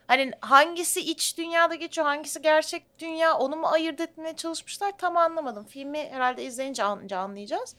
Hani 0.06 0.30
hangisi 0.40 1.00
iç 1.00 1.38
dünyada 1.38 1.74
geçiyor 1.74 2.06
hangisi 2.06 2.42
gerçek 2.42 2.98
dünya 2.98 3.34
onu 3.34 3.56
mu 3.56 3.66
ayırt 3.66 4.00
etmeye 4.00 4.36
çalışmışlar 4.36 4.92
tam 4.98 5.16
anlamadım. 5.16 5.64
Filmi 5.64 6.08
herhalde 6.10 6.44
izleyince 6.44 6.84
anlayacağız. 6.84 7.76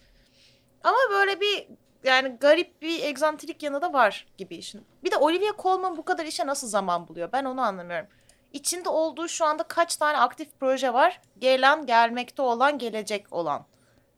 Ama 0.84 0.97
böyle 1.11 1.39
bir 1.39 1.68
yani 2.03 2.37
garip 2.41 2.81
bir 2.81 3.03
egzantrik 3.03 3.63
yanı 3.63 3.81
da 3.81 3.93
var 3.93 4.27
gibi 4.37 4.55
işin. 4.55 4.85
Bir 5.03 5.11
de 5.11 5.17
Olivia 5.17 5.51
Colman 5.59 5.97
bu 5.97 6.05
kadar 6.05 6.25
işe 6.25 6.47
nasıl 6.47 6.67
zaman 6.67 7.07
buluyor 7.07 7.29
ben 7.33 7.45
onu 7.45 7.61
anlamıyorum. 7.61 8.07
İçinde 8.53 8.89
olduğu 8.89 9.27
şu 9.27 9.45
anda 9.45 9.63
kaç 9.63 9.95
tane 9.97 10.17
aktif 10.17 10.49
proje 10.59 10.93
var? 10.93 11.21
Gelen, 11.39 11.85
gelmekte 11.85 12.41
olan, 12.41 12.77
gelecek 12.77 13.33
olan. 13.33 13.65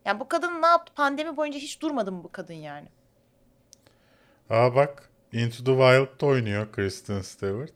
Yani 0.06 0.20
bu 0.20 0.28
kadın 0.28 0.62
ne 0.62 0.68
yaptı? 0.68 0.94
Pandemi 0.94 1.38
boyunca 1.38 1.60
hiç 1.60 1.82
durmadı 1.82 2.12
mı 2.12 2.24
bu 2.24 2.32
kadın 2.32 2.54
yani? 2.54 2.88
Aa 4.50 4.76
bak 4.76 5.10
Into 5.34 5.58
the 5.64 5.72
Wild'da 5.72 6.26
oynuyor 6.26 6.72
Kristen 6.72 7.22
Stewart. 7.22 7.74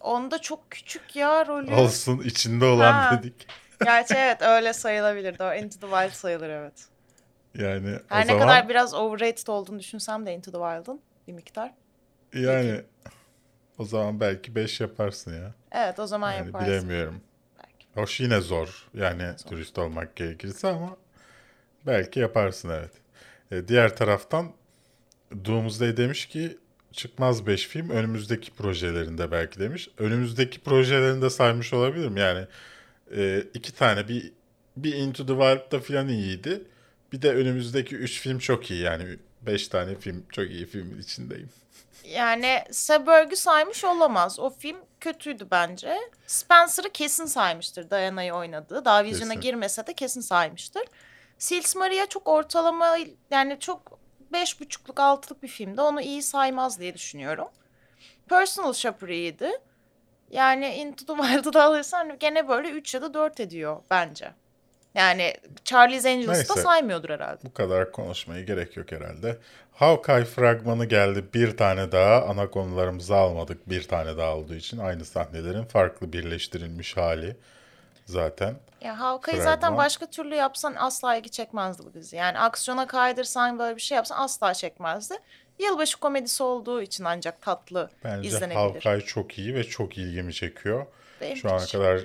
Onda 0.00 0.38
çok 0.38 0.70
küçük 0.70 1.16
ya 1.16 1.46
rolü. 1.46 1.74
Olsun 1.74 2.18
içinde 2.20 2.64
olan 2.64 2.92
Ha. 2.92 3.18
dedik. 3.18 3.46
Gerçi 3.84 4.14
evet 4.14 4.42
öyle 4.42 4.72
sayılabilir. 4.72 5.38
Doğru. 5.38 5.54
Into 5.54 5.80
the 5.80 5.86
Wild 5.86 6.10
sayılır 6.10 6.48
evet. 6.50 6.86
Yani 7.58 7.98
Her 8.08 8.18
o 8.18 8.20
ne 8.22 8.26
zaman 8.26 8.40
kadar 8.40 8.68
biraz 8.68 8.94
overrated 8.94 9.46
olduğunu 9.46 9.78
düşünsem 9.78 10.26
de 10.26 10.34
Into 10.34 10.50
the 10.50 10.58
Wild'ın 10.58 11.00
bir 11.28 11.32
miktar. 11.32 11.74
yani 12.34 12.82
o 13.78 13.84
zaman 13.84 14.20
belki 14.20 14.54
5 14.54 14.80
yaparsın 14.80 15.34
ya. 15.42 15.54
Evet 15.72 15.98
o 15.98 16.06
zaman 16.06 16.32
Yani 16.32 16.46
yaparsın. 16.46 16.68
bilemiyorum. 16.68 17.20
Belki. 17.58 17.86
Hoş 17.94 18.20
yine 18.20 18.40
zor. 18.40 18.88
Yani 18.94 19.22
dürüst 19.50 19.78
olmak 19.78 20.16
gerekirse 20.16 20.68
ama 20.68 20.96
belki 21.86 22.20
yaparsın 22.20 22.68
evet. 22.68 22.92
E, 23.50 23.68
diğer 23.68 23.96
taraftan 23.96 24.52
Doomsday 25.44 25.96
demiş 25.96 26.26
ki 26.26 26.58
çıkmaz 26.92 27.46
5 27.46 27.66
film 27.68 27.90
önümüzdeki 27.90 28.50
projelerinde 28.50 29.30
belki 29.30 29.60
demiş. 29.60 29.88
Önümüzdeki 29.98 30.60
projelerinde 30.60 31.30
saymış 31.30 31.72
olabilirim. 31.72 32.16
Yani 32.16 32.46
e, 33.16 33.44
iki 33.54 33.74
tane 33.74 34.08
bir 34.08 34.32
bir 34.76 34.94
Into 34.94 35.26
the 35.26 35.32
Wild'da 35.32 35.80
falan 35.80 36.08
iyiydi. 36.08 36.62
Bir 37.12 37.22
de 37.22 37.34
önümüzdeki 37.34 37.96
3 37.96 38.20
film 38.20 38.38
çok 38.38 38.70
iyi 38.70 38.82
yani 38.82 39.18
5 39.42 39.68
tane 39.68 39.94
film 39.94 40.26
çok 40.32 40.50
iyi 40.50 40.66
filmin 40.66 40.98
içindeyim. 40.98 41.50
Yani 42.04 42.64
Seberg'ü 42.70 43.36
saymış 43.36 43.84
olamaz. 43.84 44.40
O 44.40 44.50
film 44.50 44.76
kötüydü 45.00 45.46
bence. 45.50 45.98
Spencer'ı 46.26 46.90
kesin 46.90 47.26
saymıştır 47.26 47.90
Diana'yı 47.90 48.34
oynadığı. 48.34 48.84
Daha 48.84 49.04
vizyona 49.04 49.34
girmese 49.34 49.86
de 49.86 49.94
kesin 49.94 50.20
saymıştır. 50.20 50.82
Sils 51.38 51.76
Maria 51.76 52.06
çok 52.06 52.28
ortalama 52.28 52.96
yani 53.30 53.56
çok 53.60 53.98
beş 54.32 54.60
buçukluk 54.60 55.00
altılık 55.00 55.42
bir 55.42 55.48
filmdi. 55.48 55.80
Onu 55.80 56.00
iyi 56.00 56.22
saymaz 56.22 56.80
diye 56.80 56.94
düşünüyorum. 56.94 57.48
Personal 58.28 58.72
Shopper 58.72 59.08
iyiydi. 59.08 59.50
Yani 60.30 60.74
Into 60.74 61.06
the 61.06 61.22
Wild'ı 61.22 61.52
da 61.52 61.64
alırsan 61.64 62.18
gene 62.18 62.48
böyle 62.48 62.70
3 62.70 62.94
ya 62.94 63.02
da 63.02 63.14
4 63.14 63.40
ediyor 63.40 63.82
bence. 63.90 64.32
Yani 64.96 65.34
Charlie's 65.64 66.06
Angels'ı 66.06 66.56
da 66.56 66.62
saymıyordur 66.62 67.10
herhalde. 67.10 67.40
Bu 67.44 67.52
kadar 67.54 67.92
konuşmaya 67.92 68.42
gerek 68.42 68.76
yok 68.76 68.92
herhalde. 68.92 69.38
Hawkeye 69.72 70.24
fragmanı 70.24 70.84
geldi. 70.84 71.24
Bir 71.34 71.56
tane 71.56 71.92
daha 71.92 72.22
ana 72.22 72.50
konularımızı 72.50 73.16
almadık. 73.16 73.70
Bir 73.70 73.88
tane 73.88 74.16
daha 74.16 74.36
olduğu 74.36 74.54
için 74.54 74.78
aynı 74.78 75.04
sahnelerin 75.04 75.64
farklı 75.64 76.12
birleştirilmiş 76.12 76.96
hali 76.96 77.36
zaten. 78.06 78.54
Ya 78.80 79.00
Hawkeye'yi 79.00 79.42
zaten 79.42 79.76
başka 79.76 80.06
türlü 80.06 80.34
yapsan 80.34 80.74
asla 80.78 81.16
ilgi 81.16 81.30
çekmezdi 81.30 81.82
bu 81.86 81.94
dizi. 81.94 82.16
Yani 82.16 82.38
aksiyona 82.38 82.86
kaydırsan 82.86 83.58
böyle 83.58 83.76
bir 83.76 83.80
şey 83.80 83.96
yapsan 83.96 84.16
asla 84.18 84.54
çekmezdi. 84.54 85.14
Yılbaşı 85.58 86.00
komedisi 86.00 86.42
olduğu 86.42 86.82
için 86.82 87.04
ancak 87.04 87.42
tatlı 87.42 87.90
Bence 88.04 88.28
izlenebilir. 88.28 88.56
Hawkeye 88.56 89.00
çok 89.00 89.38
iyi 89.38 89.54
ve 89.54 89.64
çok 89.64 89.98
ilgimi 89.98 90.34
çekiyor. 90.34 90.86
Benim 91.20 91.36
Şu 91.36 91.52
ana 91.52 91.66
kadar 91.66 92.00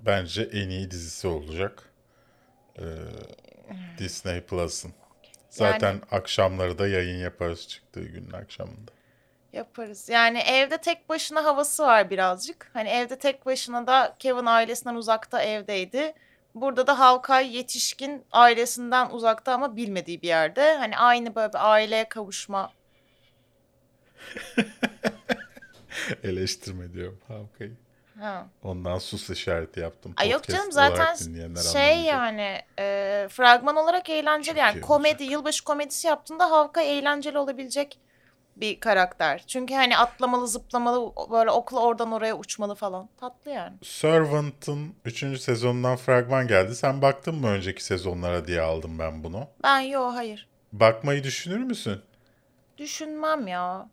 bence 0.00 0.42
en 0.42 0.68
iyi 0.68 0.90
dizisi 0.90 1.28
olacak. 1.28 1.82
Ee, 2.78 2.84
Disney 3.98 4.40
Plus'ın. 4.40 4.92
Zaten 5.50 6.00
akşamları 6.10 6.78
da 6.78 6.88
yayın 6.88 7.18
yaparız 7.18 7.68
çıktığı 7.68 8.04
günün 8.04 8.32
akşamında. 8.32 8.92
Yaparız. 9.52 10.08
Yani 10.08 10.38
evde 10.38 10.78
tek 10.78 11.08
başına 11.08 11.44
havası 11.44 11.82
var 11.82 12.10
birazcık. 12.10 12.70
Hani 12.72 12.88
evde 12.88 13.18
tek 13.18 13.46
başına 13.46 13.86
da 13.86 14.16
Kevin 14.18 14.46
ailesinden 14.46 14.94
uzakta 14.94 15.42
evdeydi. 15.42 16.14
Burada 16.54 16.86
da 16.86 16.98
Hawkeye 16.98 17.52
yetişkin 17.52 18.24
ailesinden 18.32 19.10
uzakta 19.10 19.52
ama 19.52 19.76
bilmediği 19.76 20.22
bir 20.22 20.28
yerde. 20.28 20.74
Hani 20.74 20.98
aynı 20.98 21.34
böyle 21.34 21.52
bir 21.52 21.70
aileye 21.72 22.08
kavuşma. 22.08 22.72
Eleştirme 26.24 26.92
diyorum 26.92 27.20
Hawkeye'yi. 27.28 27.87
Ha. 28.20 28.46
Ondan 28.62 28.98
sus 28.98 29.30
işareti 29.30 29.80
yaptım. 29.80 30.14
Ay 30.16 30.30
yok 30.30 30.44
canım 30.44 30.72
zaten 30.72 31.14
şey 31.14 31.44
anlamayacak. 31.44 32.04
yani 32.06 32.60
e, 32.78 33.28
fragman 33.30 33.76
olarak 33.76 34.10
eğlenceli 34.10 34.54
Çok 34.56 34.58
yani 34.58 34.80
komedi 34.80 35.12
olacak. 35.22 35.30
yılbaşı 35.30 35.64
komedisi 35.64 36.06
yaptığında 36.06 36.50
Havka 36.50 36.80
eğlenceli 36.80 37.38
olabilecek 37.38 37.98
bir 38.56 38.80
karakter. 38.80 39.44
Çünkü 39.46 39.74
hani 39.74 39.98
atlamalı 39.98 40.48
zıplamalı 40.48 41.12
böyle 41.30 41.50
okla 41.50 41.80
oradan 41.80 42.12
oraya 42.12 42.36
uçmalı 42.38 42.74
falan 42.74 43.08
tatlı 43.20 43.50
yani. 43.50 43.76
Servant'ın 43.82 44.94
3. 45.04 45.40
sezonundan 45.40 45.96
fragman 45.96 46.46
geldi. 46.48 46.74
Sen 46.76 47.02
baktın 47.02 47.34
mı 47.34 47.48
önceki 47.48 47.84
sezonlara 47.84 48.46
diye 48.46 48.60
aldım 48.60 48.98
ben 48.98 49.24
bunu. 49.24 49.46
Ben 49.62 49.80
yo 49.80 50.14
hayır 50.14 50.48
Bakmayı 50.72 51.24
düşünür 51.24 51.58
müsün? 51.60 52.00
düşünmem 52.78 53.46
ya. 53.46 53.88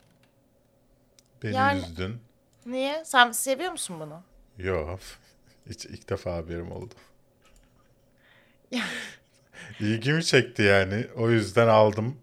Beni 1.43 1.55
Yani- 1.55 1.80
üzdün. 1.80 2.21
Niye? 2.66 3.05
Sen 3.05 3.32
seviyor 3.32 3.72
musun 3.72 3.99
bunu? 3.99 4.24
Yok. 4.68 4.99
Hiç 5.70 5.86
ilk 5.86 6.09
defa 6.09 6.34
haberim 6.36 6.72
oldu. 6.72 6.93
İlgimi 9.80 10.26
çekti 10.26 10.61
yani. 10.61 11.07
O 11.18 11.30
yüzden 11.30 11.68
aldım. 11.68 12.18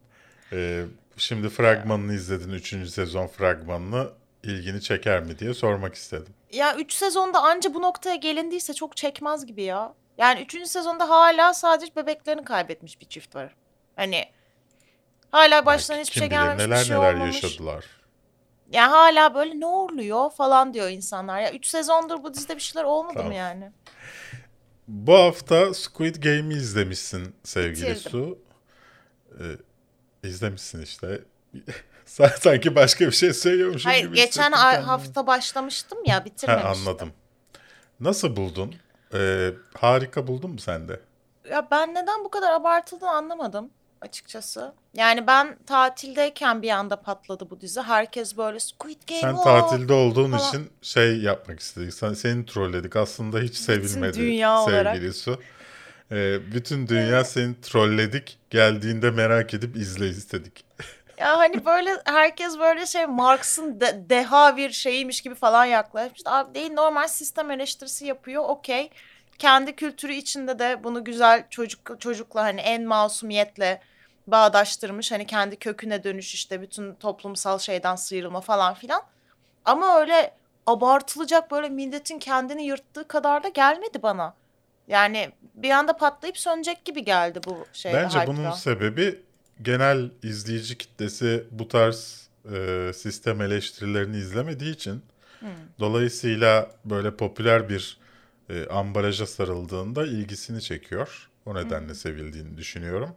Ee, 0.53 0.85
şimdi 1.17 1.49
fragmanını 1.49 2.15
izledin. 2.15 2.53
3. 2.53 2.69
sezon 2.91 3.27
fragmanını. 3.27 4.11
ilgini 4.43 4.81
çeker 4.83 5.21
mi 5.23 5.39
diye 5.39 5.55
sormak 5.55 5.95
istedim. 5.95 6.35
Ya 6.53 6.77
3 6.77 6.93
sezonda 6.93 7.43
anca 7.43 7.75
bu 7.75 7.83
noktaya 7.83 8.17
gelindiyse 8.17 8.75
çok 8.75 8.97
çekmez 8.97 9.47
gibi 9.47 9.63
ya. 9.63 9.95
Yani 10.19 10.41
3. 10.41 10.67
sezonda 10.69 11.09
hala 11.09 11.55
sadece 11.55 11.97
bebeklerini 11.97 12.45
kaybetmiş 12.45 13.01
bir 13.01 13.07
çift 13.07 13.35
var. 13.37 13.55
Hani 13.97 14.25
hala 15.31 15.67
başlarına 15.67 15.99
Belki 16.01 16.11
hiçbir 16.11 16.21
kim 16.21 16.31
şey 16.31 16.31
bilir 16.31 16.41
gelmemiş, 16.41 16.65
neler 16.65 16.81
bir 16.81 16.85
şey 16.85 16.97
neler 16.97 17.15
olmamış. 17.15 17.43
yaşadılar. 17.43 17.85
Ya 18.73 18.91
hala 18.91 19.35
böyle 19.35 19.61
ne 19.61 19.67
oluyor 19.67 20.31
falan 20.31 20.75
diyor 20.75 20.89
insanlar. 20.89 21.41
Ya 21.41 21.53
3 21.53 21.67
sezondur 21.67 22.23
bu 22.23 22.35
dizide 22.35 22.57
bir 22.57 22.61
şeyler 22.61 22.85
olmadı 22.85 23.15
Tamam. 23.15 23.29
mı 23.29 23.35
yani? 23.35 23.73
Bu 24.89 25.15
hafta 25.15 25.75
Squid 25.75 26.15
Game'i 26.23 26.55
izlemişsin 26.55 27.35
sevgili 27.45 27.91
Bitirdim. 27.91 28.11
Su. 28.11 28.39
Ee, 29.41 30.29
izlemişsin 30.29 30.83
işte. 30.83 31.21
Sanki 32.41 32.75
başka 32.75 33.07
bir 33.07 33.13
şey 33.13 33.33
söylüyormuşum 33.33 33.91
Hayır 33.91 34.05
gibi 34.05 34.15
geçen 34.17 34.53
ay, 34.53 34.77
hafta 34.81 35.27
başlamıştım 35.27 35.99
ya 36.05 36.17
Ha, 36.17 36.25
bitirmemiştim. 36.25 36.89
anladım. 36.89 37.13
Nasıl 38.01 38.37
buldun? 38.37 38.75
Ee, 39.15 39.51
harika 39.79 40.27
buldun 40.27 40.51
mu 40.51 40.59
sen 40.59 40.89
de? 40.89 41.01
Ya 41.51 41.69
ben 41.71 41.91
neden 41.95 42.25
bu 42.25 42.31
kadar 42.31 42.53
abartıldığını 42.53 43.11
anlamadım 43.11 43.71
açıkçası. 44.03 44.73
Yani 44.95 45.27
ben 45.27 45.57
tatildeyken 45.67 46.63
bir 46.63 46.71
anda 46.71 46.97
patladı 46.97 47.51
bu 47.51 47.61
dizi. 47.61 47.81
Herkes 47.81 48.37
böyle 48.37 48.61
Squid 48.61 49.03
Game 49.09 49.21
Sen 49.21 49.35
o!" 49.35 49.45
tatilde 49.45 49.93
olduğun 49.93 50.31
falan. 50.31 50.49
için 50.49 50.71
şey 50.83 51.19
yapmak 51.21 51.61
istedik. 51.61 51.95
Sen, 51.95 52.13
seni 52.15 52.47
trolledik. 52.47 52.97
Aslında 52.97 53.39
hiç 53.41 53.57
sevilmedi 53.57 54.19
dünya 54.19 54.61
olarak. 54.61 54.95
sevgili 54.97 55.13
Su. 55.15 55.41
Ee, 56.13 56.53
bütün 56.55 56.89
dünya 56.89 57.25
seni 57.25 57.61
trolledik. 57.61 58.39
Geldiğinde 58.51 59.11
merak 59.11 59.55
edip 59.55 59.77
izle 59.77 60.09
istedik. 60.09 60.65
Ya 61.19 61.39
hani 61.39 61.65
böyle 61.65 61.91
herkes 62.05 62.59
böyle 62.59 62.87
şey 62.87 63.07
Marx'ın 63.07 63.81
de- 63.81 64.05
deha 64.09 64.57
bir 64.57 64.71
şeyiymiş 64.71 65.21
gibi 65.21 65.35
falan 65.35 65.65
yaklaşmış. 65.65 66.21
Abi 66.25 66.55
değil 66.55 66.73
normal 66.73 67.09
sistem 67.09 67.51
eleştirisi 67.51 68.07
yapıyor 68.07 68.45
okey. 68.49 68.91
Kendi 69.39 69.77
kültürü 69.77 70.13
içinde 70.15 70.59
de 70.59 70.85
bunu 70.85 71.05
güzel 71.05 71.45
çocuk 71.51 72.01
çocukla 72.01 72.43
hani 72.43 72.61
en 72.61 72.85
masumiyetle 72.85 73.81
bağdaştırmış. 74.27 75.13
Hani 75.13 75.27
kendi 75.27 75.57
köküne 75.57 76.05
dönüş 76.05 76.35
işte 76.35 76.63
bütün 76.63 76.95
toplumsal 76.95 77.59
şeyden 77.59 77.97
sıyrılma 77.97 78.41
falan 78.41 78.75
filan. 78.75 79.03
Ama 79.65 80.01
öyle 80.01 80.35
abartılacak 80.67 81.51
böyle 81.51 81.69
milletin 81.69 82.19
kendini 82.19 82.65
yırttığı 82.65 83.09
kadar 83.09 83.43
da 83.43 83.49
gelmedi 83.49 84.03
bana. 84.03 84.35
Yani 84.89 85.33
bir 85.55 85.71
anda 85.71 85.97
patlayıp 85.97 86.39
sönecek 86.39 86.85
gibi 86.85 87.05
geldi 87.05 87.41
bu 87.47 87.67
şey. 87.73 87.95
Bence 87.95 88.19
hype'da. 88.21 88.37
bunun 88.37 88.51
sebebi 88.51 89.23
genel 89.63 90.11
izleyici 90.23 90.79
kitlesi 90.79 91.47
bu 91.51 91.69
tarz 91.69 92.29
e, 92.55 92.91
sistem 92.95 93.41
eleştirilerini 93.41 94.17
izlemediği 94.17 94.75
için 94.75 95.03
Dolayısıyla 95.81 96.71
böyle 96.85 97.17
popüler 97.17 97.69
bir 97.69 97.99
e, 98.51 98.67
ambalaja 98.67 99.27
sarıldığında 99.27 100.07
ilgisini 100.07 100.63
çekiyor. 100.63 101.29
O 101.47 101.55
nedenle 101.55 101.95
sevildiğini 101.95 102.57
düşünüyorum. 102.57 103.11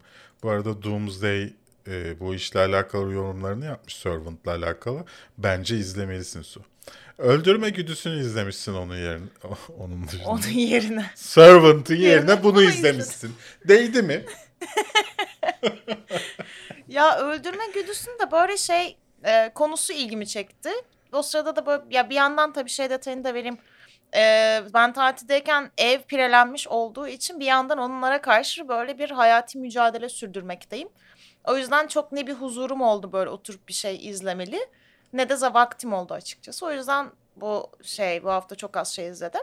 Bu 0.44 0.50
arada 0.50 0.84
Doomsday 0.84 1.54
e, 1.88 2.20
bu 2.20 2.36
işle 2.36 2.60
alakalı 2.60 3.14
yorumlarını 3.14 3.66
yapmış 3.66 3.96
Servant'la 3.96 4.52
alakalı. 4.52 5.06
Bence 5.38 5.78
izlemelisin 5.78 6.42
Su. 6.42 6.62
Öldürme 7.18 7.70
güdüsünü 7.70 8.20
izlemişsin 8.20 8.74
onun 8.74 8.96
yerine. 8.98 9.26
Onun 9.80 10.08
dışında. 10.08 10.30
Onun 10.30 10.48
yerine. 10.48 11.06
Servant'ın 11.16 11.96
yerine 11.96 12.44
bunu 12.44 12.64
izlemişsin. 12.64 13.36
Değdi 13.68 14.02
mi? 14.02 14.26
Ya 16.88 17.18
öldürme 17.20 17.64
güdüsünün 17.74 18.20
de 18.20 18.32
böyle 18.32 18.58
şey 18.58 18.98
e, 19.24 19.52
konusu 19.56 19.94
ilgimi 19.94 20.28
çekti. 20.28 20.70
O 21.12 21.22
sırada 21.22 21.56
da 21.56 21.66
böyle 21.66 21.84
ya 21.90 22.10
bir 22.10 22.16
yandan 22.16 22.54
tabii 22.54 22.70
şey 22.70 22.90
detayını 22.90 23.24
da 23.24 23.34
vereyim. 23.34 23.58
E, 24.16 24.64
ben 24.74 24.94
tatildeyken 24.94 25.72
ev 25.78 26.02
pirelenmiş 26.02 26.68
olduğu 26.68 27.08
için 27.08 27.40
bir 27.40 27.46
yandan 27.46 27.78
onlara 27.78 28.22
karşı 28.22 28.68
böyle 28.68 29.00
bir 29.00 29.10
hayati 29.12 29.58
mücadele 29.58 30.10
sürdürmekteyim. 30.10 30.90
O 31.44 31.58
yüzden 31.58 31.88
çok 31.88 32.12
ne 32.12 32.28
bir 32.28 32.34
huzurum 32.34 32.82
oldu 32.82 33.12
böyle 33.12 33.30
oturup 33.30 33.68
bir 33.68 33.74
şey 33.74 34.10
izlemeli 34.10 34.60
ne 35.14 35.30
de 35.30 35.36
vaktim 35.42 35.94
oldu 35.94 36.14
açıkçası. 36.14 36.66
O 36.66 36.72
yüzden 36.72 37.12
bu 37.36 37.70
şey 37.84 38.24
bu 38.24 38.30
hafta 38.32 38.56
çok 38.56 38.78
az 38.78 38.94
şey 38.96 39.08
izledim. 39.08 39.42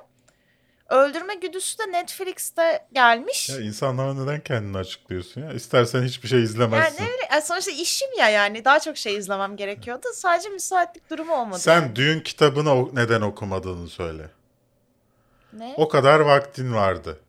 Öldürme 0.89 1.35
güdüsü 1.35 1.79
de 1.79 1.93
Netflix'te 1.93 2.87
gelmiş. 2.93 3.49
Ya 3.49 3.61
insanlara 3.61 4.15
neden 4.15 4.41
kendini 4.41 4.79
açıklıyorsun 4.79 5.41
ya? 5.41 5.53
İstersen 5.53 6.03
hiçbir 6.03 6.29
şey 6.29 6.39
Yani 6.39 6.45
izlemezsin. 6.45 6.95
ne 7.05 7.07
bileyim, 7.09 7.21
e, 7.37 7.41
sonuçta 7.41 7.71
işim 7.71 8.09
ya 8.19 8.29
yani 8.29 8.65
daha 8.65 8.81
çok 8.81 8.97
şey 8.97 9.17
izlemem 9.17 9.57
gerekiyordu. 9.57 10.07
Sadece 10.15 10.49
müsaitlik 10.49 11.11
durumu 11.11 11.35
olmadı. 11.35 11.59
Sen 11.59 11.97
düğün 11.97 12.21
kitabını 12.21 12.95
neden 12.95 13.21
okumadığını 13.21 13.89
söyle. 13.89 14.23
Ne? 15.53 15.75
O 15.77 15.89
kadar 15.89 16.21
vaktin 16.21 16.75
vardı. 16.75 17.21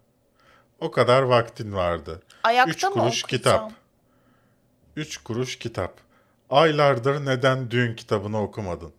O 0.80 0.92
kadar 0.92 1.22
vaktin 1.22 1.74
vardı. 1.74 2.22
Ayakta 2.44 2.72
üç 2.72 2.84
mı 2.84 2.90
kuruş 2.90 3.24
okuyacağım? 3.24 3.28
kitap. 3.70 3.72
Üç 4.96 5.18
kuruş 5.18 5.60
kitap. 5.60 5.94
Aylardır 6.50 7.26
neden 7.26 7.72
düğün 7.72 7.96
kitabını 7.96 8.42
okumadın? 8.42 8.94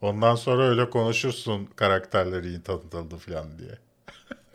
Ondan 0.00 0.34
sonra 0.34 0.62
öyle 0.68 0.90
konuşursun 0.90 1.66
karakterleri 1.66 2.48
iyi 2.48 2.62
tanıtıldı 2.62 3.16
falan 3.16 3.58
diye. 3.58 3.70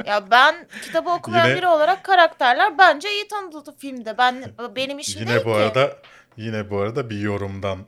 Ya 0.06 0.32
ben 0.32 0.68
kitabı 0.82 1.10
okumayan 1.10 1.46
Yine- 1.48 1.58
biri 1.58 1.68
olarak 1.68 2.04
karakterler 2.04 2.78
bence 2.78 3.12
iyi 3.14 3.28
tanıtıldı 3.28 3.76
filmde. 3.78 4.18
Ben 4.18 4.44
benim 4.76 5.00
işim 5.00 5.20
değil 5.20 5.30
Yine 5.30 5.46
bu 5.46 5.50
ki. 5.50 5.56
arada 5.56 5.98
yine 6.38 6.70
bu 6.70 6.80
arada 6.80 7.10
bir 7.10 7.20
yorumdan 7.20 7.80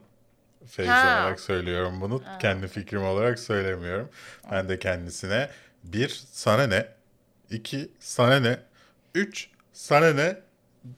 feyz 0.66 0.88
Ha. 0.88 1.10
alarak 1.20 1.40
söylüyorum 1.40 2.00
bunu. 2.00 2.22
Kendi 2.40 2.68
fikrim 2.68 3.04
olarak 3.04 3.38
söylemiyorum. 3.38 4.08
Ben 4.50 4.68
de 4.68 4.78
kendisine 4.78 5.48
bir 5.84 6.08
sana 6.32 6.66
ne? 6.66 6.88
iki 7.50 7.88
sana 8.00 8.40
ne? 8.40 8.58
Üç 9.14 9.48
sana 9.72 10.12
ne? 10.12 10.36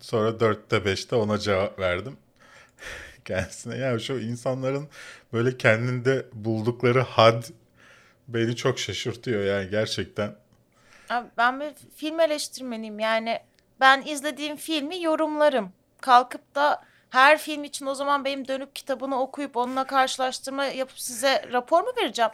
Sonra 0.00 0.40
dörtte 0.40 0.84
beşte 0.84 1.16
ona 1.16 1.38
cevap 1.38 1.78
verdim. 1.78 2.16
Kendisine 3.24 3.76
ya 3.76 3.98
şu 3.98 4.18
insanların 4.18 4.88
böyle 5.32 5.56
kendinde 5.56 6.26
buldukları 6.32 7.00
had 7.00 7.44
beni 8.28 8.56
çok 8.56 8.78
şaşırtıyor 8.78 9.44
yani 9.44 9.70
gerçekten. 9.70 10.34
Abi 11.10 11.28
ben 11.36 11.60
bir 11.60 11.72
film 11.96 12.20
eleştirmeniyim 12.20 12.98
yani 12.98 13.40
ben 13.80 14.02
izlediğim 14.06 14.56
filmi 14.56 15.02
yorumlarım. 15.02 15.72
Kalkıp 16.00 16.54
da 16.54 16.84
her 17.11 17.38
film 17.38 17.64
için 17.64 17.86
o 17.86 17.94
zaman 17.94 18.24
benim 18.24 18.48
dönüp 18.48 18.76
kitabını 18.76 19.20
okuyup 19.20 19.56
onunla 19.56 19.86
karşılaştırma 19.86 20.64
yapıp 20.64 21.00
size 21.00 21.48
rapor 21.52 21.80
mu 21.82 21.88
vereceğim? 22.02 22.30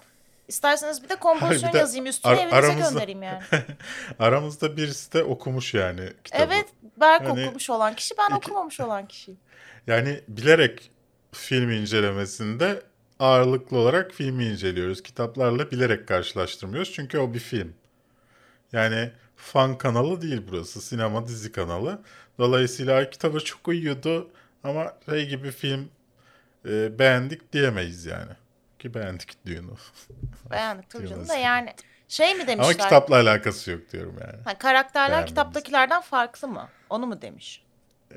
İsterseniz 0.49 1.03
bir 1.03 1.09
de 1.09 1.17
kompozisyon 1.17 1.73
de 1.73 1.79
yazayım 1.79 2.07
üstüne 2.07 2.33
ar- 2.33 2.37
evinize 2.37 2.57
aramızda- 2.57 2.91
göndereyim 2.93 3.23
yani. 3.23 3.43
Aramızda 4.19 4.77
birisi 4.77 5.13
de 5.13 5.25
okumuş 5.25 5.75
yani 5.75 6.13
kitabı. 6.25 6.43
Evet 6.43 6.67
Berk 7.01 7.29
Hani 7.29 7.45
okumuş 7.45 7.71
olan 7.71 7.95
kişi 7.95 8.15
ben 8.19 8.27
iki- 8.27 8.35
okumamış 8.37 8.81
olan 8.81 9.07
kişiyim. 9.09 9.41
Yani 9.87 10.21
bilerek 10.29 10.91
film 11.33 11.71
incelemesinde 11.71 12.83
ağırlıklı 13.19 13.79
olarak 13.79 14.13
filmi 14.13 14.45
inceliyoruz. 14.45 15.03
Kitaplarla 15.03 15.71
bilerek 15.71 16.09
karşılaştırmıyoruz. 16.09 16.93
Çünkü 16.93 17.19
o 17.19 17.35
bir 17.35 17.39
film. 17.39 17.75
Yani 18.73 19.11
fan 19.37 19.79
kanalı 19.79 20.23
değil 20.23 20.43
burası. 20.51 20.81
Sinema 20.83 21.27
dizi 21.29 21.53
kanalı. 21.53 22.03
Dolayısıyla 22.39 22.97
"Ay, 22.97 23.11
kitaba 23.11 23.41
çok 23.41 23.69
uyuyordu 23.69 24.31
ama 24.65 24.93
şey 25.11 25.29
gibi 25.29 25.51
film 25.51 25.91
e, 26.69 26.99
beğendik 26.99 27.53
diyemeyiz 27.53 28.07
yani. 28.07 28.33
Ki 28.79 28.95
beğendik 28.95 29.47
Dune'u. 29.47 29.77
Beğendik 30.51 30.91
tabii 30.91 31.09
canım 31.09 31.29
da 31.29 31.35
yani 31.35 31.75
şey 32.09 32.35
mi 32.35 32.47
demişler? 32.47 32.75
Ama 32.75 32.85
kitapla 32.85 33.17
alakası 33.17 33.71
yok 33.71 33.93
diyorum 33.93 34.17
yani. 34.21 34.43
Ha, 34.45 34.59
karakterler 34.59 35.09
Beğenmemiz. 35.09 35.29
kitaptakilerden 35.29 36.01
farklı 36.01 36.49
mı? 36.49 36.69
Onu 36.91 37.07
mu 37.07 37.23
demiş? 37.23 37.65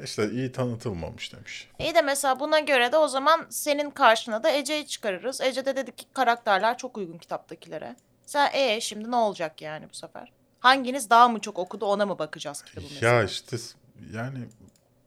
İşte 0.04 0.30
iyi 0.32 0.52
tanıtılmamış 0.52 1.34
demiş. 1.34 1.70
İyi 1.80 1.96
de 1.96 2.02
mesela 2.02 2.40
buna 2.40 2.60
göre 2.60 2.92
de 2.92 2.98
o 2.98 3.08
zaman 3.08 3.46
senin 3.50 3.90
karşına 3.90 4.44
da 4.44 4.52
Ece'yi 4.52 4.88
çıkarırız. 4.88 5.42
Ece 5.42 5.66
de 5.66 5.76
dedi 5.76 5.96
ki 5.96 6.06
karakterler 6.14 6.78
çok 6.78 6.98
uygun 6.98 7.18
kitaptakilere. 7.18 7.96
Sen 8.26 8.50
e 8.54 8.82
şimdi 8.82 9.12
ne 9.12 9.16
olacak 9.16 9.62
yani 9.62 9.90
bu 9.90 9.94
sefer? 9.94 10.32
Hanginiz 10.60 11.10
daha 11.10 11.30
mı 11.30 11.40
çok 11.40 11.60
okudu 11.60 11.86
ona 11.86 12.06
mı 12.06 12.20
bakacağız 12.20 12.62
kitabı 12.62 12.86
mesela? 12.94 13.14
Ya 13.14 13.24
işte 13.24 13.58
yani 14.14 14.38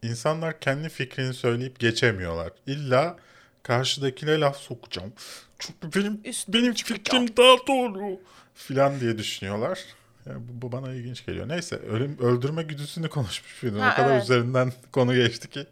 insanlar 0.03 0.61
kendi 0.61 0.89
fikrini 0.89 1.35
söyleyip 1.35 1.79
geçemiyorlar. 1.81 2.53
İlla 2.67 3.17
karşıdakine 3.63 4.41
laf 4.41 4.57
sokacağım. 4.57 5.13
Çünkü 5.59 6.01
benim 6.01 6.21
Üstüne 6.25 6.55
benim 6.55 6.75
fikrim 6.75 7.37
daha 7.37 7.67
doğru 7.67 8.21
filan 8.55 9.01
diye 9.01 9.19
düşünüyorlar. 9.19 9.79
Ya 10.27 10.35
bu, 10.37 10.63
bu 10.63 10.73
bana 10.73 10.93
ilginç 10.93 11.27
geliyor. 11.27 11.49
Neyse 11.49 11.77
ölüm 11.77 12.19
öldürme 12.19 12.63
güdüsünü 12.63 13.09
konuşmuş 13.09 13.53
film. 13.53 13.79
Ha, 13.79 13.91
o 13.93 13.97
kadar 13.97 14.13
evet. 14.13 14.23
üzerinden 14.23 14.73
konu 14.93 15.15
geçti 15.15 15.51
ki 15.51 15.67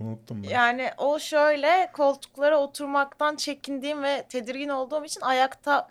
unuttum 0.00 0.42
ben. 0.42 0.48
Yani 0.48 0.90
o 0.98 1.18
şöyle 1.18 1.90
koltuklara 1.92 2.58
oturmaktan 2.58 3.36
çekindiğim 3.36 4.02
ve 4.02 4.26
tedirgin 4.28 4.68
olduğum 4.68 5.04
için 5.04 5.20
ayakta 5.20 5.88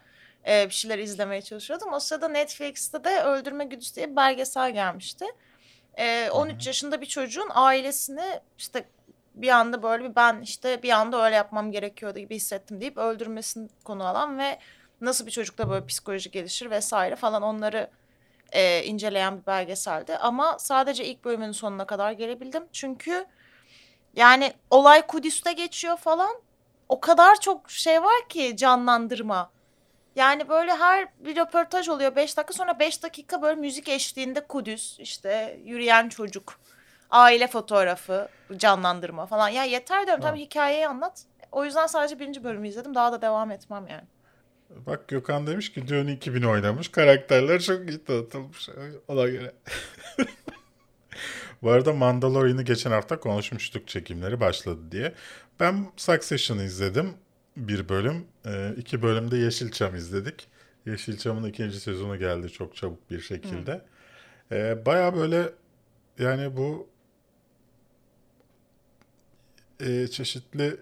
e, 0.48 0.66
bir 0.66 0.74
şeyler 0.74 1.00
izlemeye 1.00 1.42
çalışıyordum. 1.42 1.94
O 1.94 2.00
sırada 2.00 2.28
Netflix'te 2.28 3.04
de 3.04 3.24
Öldürme 3.24 3.66
Güdüsü 3.66 3.96
diye 3.96 4.12
bir 4.12 4.16
belgesel 4.16 4.74
gelmişti. 4.74 5.26
E, 5.98 6.30
13 6.32 6.68
yaşında 6.68 7.02
bir 7.02 7.06
çocuğun 7.06 7.50
ailesini 7.54 8.40
işte 8.58 8.86
bir 9.36 9.50
anda 9.50 9.84
böyle 9.84 10.04
bir 10.04 10.16
ben 10.16 10.42
işte 10.42 10.84
bir 10.84 10.90
anda 10.90 11.26
öyle 11.26 11.36
yapmam 11.36 11.72
gerekiyordu 11.72 12.20
gibi 12.20 12.36
hissettim 12.36 12.82
deyip 12.82 12.98
öldürmesini 12.98 13.70
konu 13.84 14.08
alan 14.08 14.40
ve 14.40 14.60
nasıl 15.02 15.26
bir 15.26 15.32
çocukta 15.32 15.70
böyle 15.70 15.86
psikoloji 15.86 16.32
gelişir 16.32 16.70
vesaire 16.70 17.16
falan 17.16 17.42
onları 17.42 17.90
e, 18.52 18.84
inceleyen 18.84 19.42
bir 19.42 19.46
belgeseldi. 19.46 20.18
Ama 20.18 20.60
sadece 20.60 21.06
ilk 21.06 21.26
bölümün 21.26 21.52
sonuna 21.52 21.86
kadar 21.86 22.12
gelebildim. 22.12 22.64
Çünkü 22.72 23.26
yani 24.16 24.54
olay 24.70 25.08
Kudüs'te 25.08 25.54
geçiyor 25.54 25.98
falan. 25.98 26.36
O 26.90 27.00
kadar 27.00 27.40
çok 27.40 27.72
şey 27.72 28.04
var 28.04 28.30
ki 28.30 28.58
canlandırma. 28.58 29.52
Yani 30.16 30.50
böyle 30.50 30.72
her 30.76 31.08
bir 31.20 31.36
röportaj 31.36 31.90
oluyor 31.90 32.16
5 32.16 32.38
dakika 32.38 32.54
sonra 32.54 32.80
5 32.80 33.04
dakika 33.04 33.42
böyle 33.42 33.62
müzik 33.62 33.90
eşliğinde 33.90 34.48
Kudüs 34.48 35.00
işte 35.00 35.60
yürüyen 35.66 36.10
çocuk 36.10 36.60
aile 37.10 37.48
fotoğrafı 37.48 38.30
canlandırma 38.58 39.26
falan. 39.26 39.50
Ya 39.50 39.64
yeter 39.64 40.06
diyorum 40.06 40.24
tam 40.24 40.36
hikayeyi 40.36 40.88
anlat. 40.88 41.24
O 41.52 41.66
yüzden 41.66 41.88
sadece 41.88 42.20
birinci 42.20 42.44
bölümü 42.44 42.68
izledim 42.68 42.96
daha 42.96 43.12
da 43.12 43.22
devam 43.22 43.52
etmem 43.52 43.88
yani. 43.90 44.04
Bak 44.70 45.08
Gökhan 45.08 45.48
demiş 45.48 45.72
ki 45.74 45.88
Dune 45.88 46.14
2000 46.14 46.44
oynamış. 46.44 46.90
Karakterler 46.90 47.62
çok 47.62 47.90
iyi 47.90 48.04
tanıtılmış. 48.04 48.70
Ona 49.08 49.28
göre. 49.28 49.52
Bu 51.62 51.72
arada 51.72 51.94
Mandalorian'ı 51.94 52.64
geçen 52.64 52.92
hafta 52.92 53.20
konuşmuştuk 53.20 53.88
çekimleri 53.88 54.40
başladı 54.40 54.92
diye. 54.92 55.14
Ben 55.60 55.88
Succession'ı 55.98 56.64
izledim. 56.64 57.14
Bir 57.58 57.90
bölüm. 57.90 58.28
Ee, 58.46 58.74
iki 58.78 59.02
bölümde 59.02 59.38
Yeşilçam 59.38 59.96
izledik. 59.96 60.48
Yeşilçam'ın 60.86 61.50
ikinci 61.50 61.80
sezonu 61.80 62.20
geldi 62.20 62.50
çok 62.50 62.76
çabuk 62.76 63.12
bir 63.12 63.20
şekilde. 63.20 63.82
Ee, 64.52 64.86
Baya 64.86 65.16
böyle 65.16 65.50
yani 66.20 66.58
bu 66.58 66.88
e, 69.80 70.08
çeşitli 70.08 70.78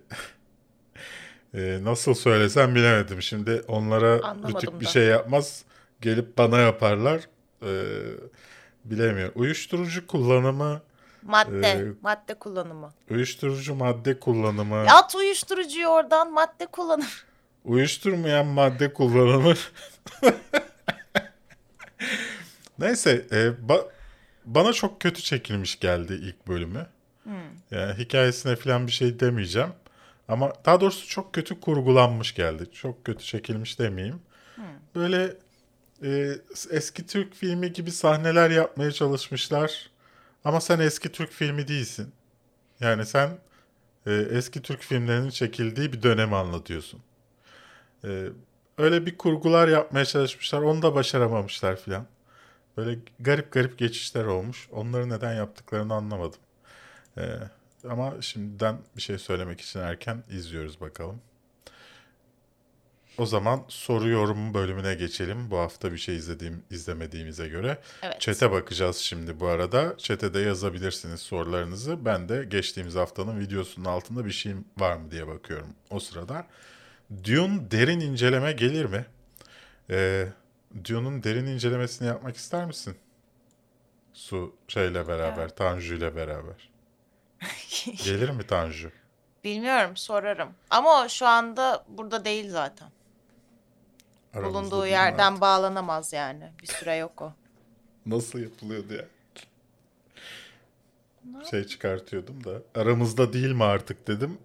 e, 1.53 1.80
nasıl 1.84 2.13
söylesem 2.13 2.76
bilemedim. 2.76 3.21
Şimdi 3.21 3.61
onlara 3.67 4.24
Anlamadım 4.24 4.59
tip 4.59 4.82
bir 4.82 4.86
şey 4.86 5.03
yapmaz. 5.03 5.63
Gelip 6.01 6.38
bana 6.38 6.57
yaparlar. 6.57 7.21
Ee, 7.65 7.84
bilemiyorum. 8.86 9.34
Uyuşturucu 9.36 10.07
kullanımı, 10.07 10.82
Madde, 11.26 11.67
Ee, 11.67 11.86
madde 12.01 12.34
kullanımı. 12.34 12.93
uyuşturucu 13.09 13.76
madde 13.76 14.19
kullanımı, 14.19 14.80
At 14.80 15.15
uyuşturucuyu 15.15 15.88
oradan 15.88 16.32
madde 16.34 16.65
kullanımı. 16.65 17.05
uyuşturmayan 17.65 18.45
madde 18.45 18.93
kullanımı. 18.93 19.53
Neyse, 22.80 23.26
e, 23.32 23.36
ba- 23.36 23.88
bana 24.45 24.74
çok 24.74 25.01
kötü 25.01 25.21
çekilmiş 25.21 25.80
geldi 25.80 26.13
ilk 26.13 26.47
bölümü. 26.47 26.88
Yani 27.71 27.93
hikayesine 27.97 28.55
falan 28.55 28.88
bir 28.88 28.91
şey 28.91 29.19
demeyeceğim. 29.19 29.69
Ama 30.28 30.53
daha 30.65 30.82
doğrusu 30.82 31.07
çok 31.07 31.34
kötü 31.34 31.59
kurgulanmış 31.59 32.36
geldi. 32.36 32.71
Çok 32.74 33.05
kötü 33.05 33.24
çekilmiş 33.26 33.80
demeyeyim. 33.80 34.21
Böyle 34.95 35.34
e, 36.03 36.32
eski 36.71 37.05
Türk 37.07 37.34
filmi 37.36 37.74
gibi 37.74 37.91
sahneler 37.91 38.49
yapmaya 38.49 38.91
çalışmışlar. 38.91 39.89
Ama 40.44 40.62
sen 40.62 40.80
eski 40.80 41.12
Türk 41.12 41.32
filmi 41.32 41.68
değilsin. 41.68 42.14
Yani 42.80 43.06
sen 43.06 43.38
e, 44.06 44.14
eski 44.14 44.62
Türk 44.62 44.82
filmlerinin 44.82 45.30
çekildiği 45.30 45.94
bir 45.94 46.04
dönemi 46.04 46.36
anlatıyorsun. 46.36 47.02
E, 48.06 48.30
öyle 48.78 49.06
bir 49.06 49.18
kurgular 49.18 49.68
yapmaya 49.68 50.06
çalışmışlar. 50.06 50.62
Onu 50.62 50.82
da 50.82 50.96
başaramamışlar 50.96 51.76
filan. 51.82 52.06
Böyle 52.78 53.00
garip 53.20 53.52
garip 53.52 53.78
geçişler 53.80 54.26
olmuş. 54.26 54.70
Onları 54.72 55.10
neden 55.10 55.34
yaptıklarını 55.34 55.94
anlamadım. 55.94 56.39
E, 57.18 57.24
ama 57.89 58.22
şimdiden 58.22 58.78
bir 58.98 59.02
şey 59.02 59.18
söylemek 59.18 59.62
için 59.62 59.80
erken 59.80 60.24
izliyoruz 60.30 60.82
bakalım. 60.82 61.22
O 63.18 63.26
zaman 63.26 63.64
soru 63.68 64.09
yorum 64.09 64.53
bölümüne 64.53 64.95
geçelim. 64.95 65.51
Bu 65.51 65.57
hafta 65.57 65.91
bir 65.91 65.97
şey 65.97 66.16
izlediğim 66.16 66.64
izlemediğimize 66.70 67.47
göre. 67.47 67.78
Evet. 68.01 68.22
Çete 68.22 68.51
bakacağız 68.51 68.97
şimdi 68.97 69.39
bu 69.39 69.47
arada. 69.47 69.97
Çete 69.97 70.34
de 70.34 70.39
yazabilirsiniz 70.39 71.20
sorularınızı. 71.20 72.05
Ben 72.05 72.30
de 72.30 72.43
geçtiğimiz 72.43 72.95
haftanın 72.95 73.39
videosunun 73.39 73.86
altında 73.86 74.26
bir 74.26 74.32
şey 74.32 74.53
var 74.78 74.97
mı 74.97 75.11
diye 75.11 75.28
bakıyorum 75.28 75.76
o 75.89 75.99
sırada. 75.99 76.47
Dune 77.24 77.72
derin 77.72 77.99
inceleme 77.99 78.51
gelir 78.51 78.86
mi? 78.86 79.05
Ee, 79.89 80.28
Dune'un 80.86 81.24
derin 81.24 81.45
incelemesini 81.45 82.07
yapmak 82.07 82.36
ister 82.36 82.66
misin? 82.66 82.95
Su 84.14 84.55
şeyle 84.68 85.07
beraber, 85.07 85.55
Tanju 85.55 85.95
ile 85.95 86.16
beraber. 86.16 86.70
Gelir 88.03 88.30
mi 88.30 88.47
Tanju? 88.47 88.89
Bilmiyorum 89.43 89.97
sorarım. 89.97 90.49
Ama 90.70 91.03
o 91.03 91.09
şu 91.09 91.28
anda 91.28 91.86
burada 91.88 92.26
değil 92.26 92.49
zaten. 92.49 92.89
Aramızda 94.34 94.54
Bulunduğu 94.60 94.86
yerden 94.88 95.28
artık? 95.32 95.42
bağlanamaz 95.42 96.14
yani. 96.14 96.52
Bir 96.62 96.68
süre 96.68 96.96
yok 96.96 97.22
o. 97.22 97.34
Nasıl 98.06 98.40
yapılıyordu 98.40 98.94
ya? 98.94 99.06
Şey 101.52 101.64
çıkartıyordum 101.64 102.44
da. 102.44 102.62
Aramızda 102.76 103.34
değil 103.34 103.52
mi 103.52 103.64
artık 103.64 104.08
dedim. 104.08 104.38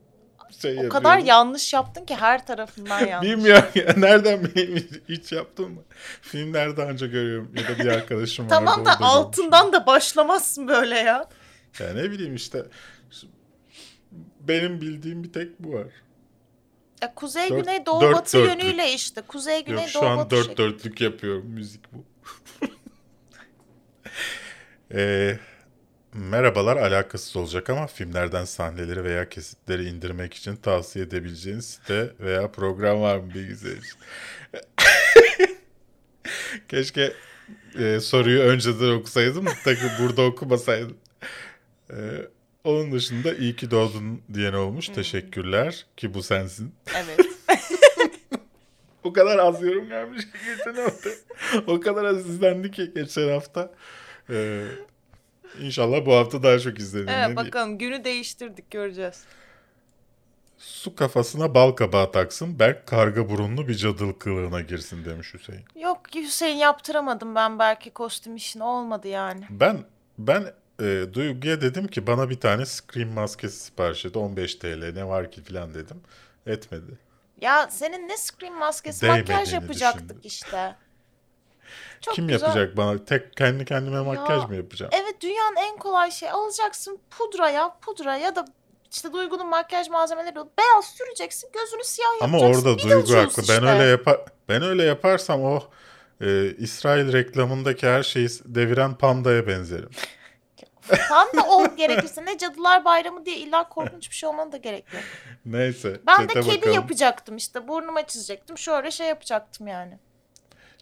Şey 0.63 0.73
O 0.73 0.89
kadar 0.89 1.11
yapıyordum. 1.11 1.27
yanlış 1.27 1.73
yaptın 1.73 2.05
ki 2.05 2.17
her 2.17 2.47
tarafından 2.47 3.01
yanlış. 3.07 3.31
Bilmiyorum 3.31 3.65
ya. 3.75 3.95
Nereden 3.97 4.45
bileyim 4.45 4.89
hiç 5.09 5.33
yaptım 5.33 5.75
mı? 5.75 5.83
Filmlerde 6.23 6.85
anca 6.85 7.07
görüyorum. 7.07 7.53
Ya 7.55 7.69
da 7.69 7.79
bir 7.79 7.87
arkadaşım 7.87 8.45
var. 8.51 8.51
Tamam 8.51 8.85
da 8.85 9.01
altından 9.01 9.73
da 9.73 9.87
başlamazsın 9.87 10.69
böyle 10.69 10.95
ya. 10.99 11.29
Ya 11.81 11.93
ne 11.95 12.11
bileyim 12.11 12.35
işte. 12.35 12.65
Benim 14.41 14.81
bildiğim 14.81 15.25
bir 15.25 15.33
tek 15.33 15.59
bu 15.63 15.73
var. 15.73 15.87
Ya 17.03 17.15
kuzey 17.15 17.51
Dört- 17.51 17.61
güney 17.65 17.87
doğu 17.87 18.01
dört 18.01 18.15
batı 18.17 18.39
dörtlük. 18.39 18.63
yönüyle 18.65 18.93
işte. 18.93 19.21
Kuzey 19.21 19.65
güney 19.65 19.85
Yok 19.85 19.95
doğu 19.95 20.03
şu 20.03 20.07
an 20.09 20.19
batı 20.19 20.31
dört 20.31 20.47
şekli. 20.47 20.57
dörtlük 20.57 21.01
yapıyorum. 21.01 21.47
Müzik 21.47 21.93
bu. 21.93 22.05
Ee, 24.95 25.39
merhabalar 26.13 26.77
alakasız 26.77 27.37
olacak 27.37 27.71
ama 27.71 27.87
filmlerden 27.87 28.45
sahneleri 28.45 29.05
veya 29.05 29.29
kesitleri 29.29 29.85
indirmek 29.89 30.35
için 30.35 30.57
tavsiye 30.57 31.05
edebileceğiniz 31.05 31.65
site 31.65 32.13
veya 32.21 32.51
program 32.51 33.01
var 33.01 33.19
mı 33.19 33.35
bilgisayar 33.35 33.77
için? 33.77 33.99
Keşke 36.69 37.13
e, 37.79 38.01
soruyu 38.01 38.41
önceden 38.41 38.91
okusaydım 38.91 39.47
da 39.47 39.51
burada 40.01 40.23
okumasaydım. 40.23 40.97
Ee, 41.91 41.95
onun 42.65 42.93
dışında 42.93 43.35
iyi 43.35 43.57
ki 43.57 43.71
doğdun 43.71 44.23
diyen 44.35 44.53
olmuş. 44.53 44.89
Teşekkürler 44.89 45.87
ki 45.97 46.15
bu 46.15 46.23
sensin. 46.23 46.75
Evet. 46.97 47.21
O 49.05 49.13
kadar 49.13 49.39
az 49.39 49.63
yorum 49.63 49.89
gelmiş 49.89 50.25
ki 50.25 50.39
geçen 50.47 50.83
hafta. 50.83 51.11
o 51.67 51.81
kadar 51.81 52.05
az 52.05 52.31
izlendi 52.31 52.71
ki 52.71 52.91
geçen 52.95 53.29
hafta. 53.29 53.71
Ee, 54.31 54.65
inşallah 55.61 56.07
bu 56.07 56.15
hafta 56.15 56.43
daha 56.43 56.59
çok 56.59 56.79
izlenir. 56.79 57.07
Evet 57.07 57.17
diyeyim? 57.17 57.37
bakalım 57.37 57.79
günü 57.79 58.05
değiştirdik 58.05 58.71
göreceğiz. 58.71 59.25
Su 60.59 60.95
kafasına 60.95 61.55
bal 61.55 61.71
kabağı 61.71 62.13
taksın. 62.13 62.59
Berk 62.59 62.87
karga 62.87 63.31
burunlu 63.31 63.69
bir 63.69 63.75
cadıl 63.75 64.13
kılığına 64.13 64.61
girsin 64.61 65.05
demiş 65.05 65.35
Hüseyin. 65.35 65.65
Yok 65.75 66.01
Hüseyin 66.15 66.57
yaptıramadım 66.57 67.35
ben 67.35 67.59
belki 67.59 67.91
kostüm 67.91 68.37
işini 68.37 68.63
olmadı 68.63 69.09
yani. 69.09 69.45
Ben 69.51 69.79
ben 70.19 70.53
e, 70.81 71.15
Duygu'ya 71.15 71.61
dedim 71.61 71.87
ki 71.87 72.07
bana 72.07 72.31
bir 72.31 72.41
tane 72.41 72.67
Scream 72.67 73.09
maskesi 73.11 73.59
sipariş 73.59 74.05
et. 74.05 74.17
15 74.17 74.55
TL 74.55 74.93
ne 74.95 75.09
var 75.09 75.31
ki 75.31 75.43
filan 75.43 75.75
dedim. 75.75 76.01
Etmedi. 76.47 76.99
Ya 77.41 77.69
senin 77.71 78.09
ne 78.09 78.17
screen 78.17 78.59
maskesi 78.59 79.03
Değmediğini 79.03 79.29
makyaj 79.31 79.53
yapacaktık 79.55 80.03
düşündüm. 80.09 80.21
işte. 80.25 80.77
Çok 82.01 82.15
Kim 82.15 82.29
güzel. 82.29 82.41
yapacak 82.47 82.77
bana? 82.77 83.05
Tek 83.05 83.37
kendi 83.37 83.65
kendime 83.65 84.01
makyaj 84.01 84.45
mı 84.49 84.57
yapacağım? 84.57 84.93
Evet 84.95 85.21
dünyanın 85.21 85.57
en 85.57 85.77
kolay 85.79 86.11
şey 86.11 86.31
alacaksın 86.31 86.99
pudra 87.11 87.51
ya 87.51 87.77
pudra 87.81 88.17
ya 88.17 88.37
da 88.37 88.45
işte 88.93 89.13
Duygu'nun 89.13 89.47
makyaj 89.47 89.89
malzemeleri. 89.89 90.35
Beyaz 90.35 90.85
süreceksin 90.85 91.51
gözünü 91.53 91.85
siyah 91.85 92.09
Ama 92.21 92.37
yapacaksın. 92.39 92.69
orada 92.69 92.79
Duygu 92.79 92.89
Beetlejuice 92.97 93.21
haklı. 93.21 93.43
işte. 93.43 93.55
Ben 93.63 93.67
öyle 93.67 93.85
yapar 93.85 94.21
ben 94.49 94.63
öyle 94.63 94.83
yaparsam 94.85 95.43
o 95.45 95.61
e, 96.21 96.55
İsrail 96.59 97.13
reklamındaki 97.13 97.87
her 97.87 98.03
şeyi 98.03 98.29
deviren 98.45 98.95
pandaya 98.95 99.47
benzerim. 99.47 99.91
Tam 101.09 101.29
da 101.37 101.49
ol 101.49 101.77
gerekirse 101.77 102.25
ne 102.25 102.39
cadılar 102.39 102.85
bayramı 102.85 103.27
diye 103.27 103.37
illa 103.37 103.69
korkunç 103.69 104.11
bir 104.11 104.15
şey 104.15 104.29
olmanı 104.29 104.53
da 104.53 104.57
gerek 104.57 104.85
yok. 104.93 105.03
Neyse. 105.47 106.01
Ben 106.07 106.29
de 106.29 106.33
kedi 106.33 106.57
bakalım. 106.57 106.75
yapacaktım 106.75 107.37
işte 107.37 107.69
burnuma 107.69 108.07
çizecektim 108.07 108.59
şöyle 108.59 108.91
şey 108.91 109.07
yapacaktım 109.07 109.67
yani. 109.67 109.99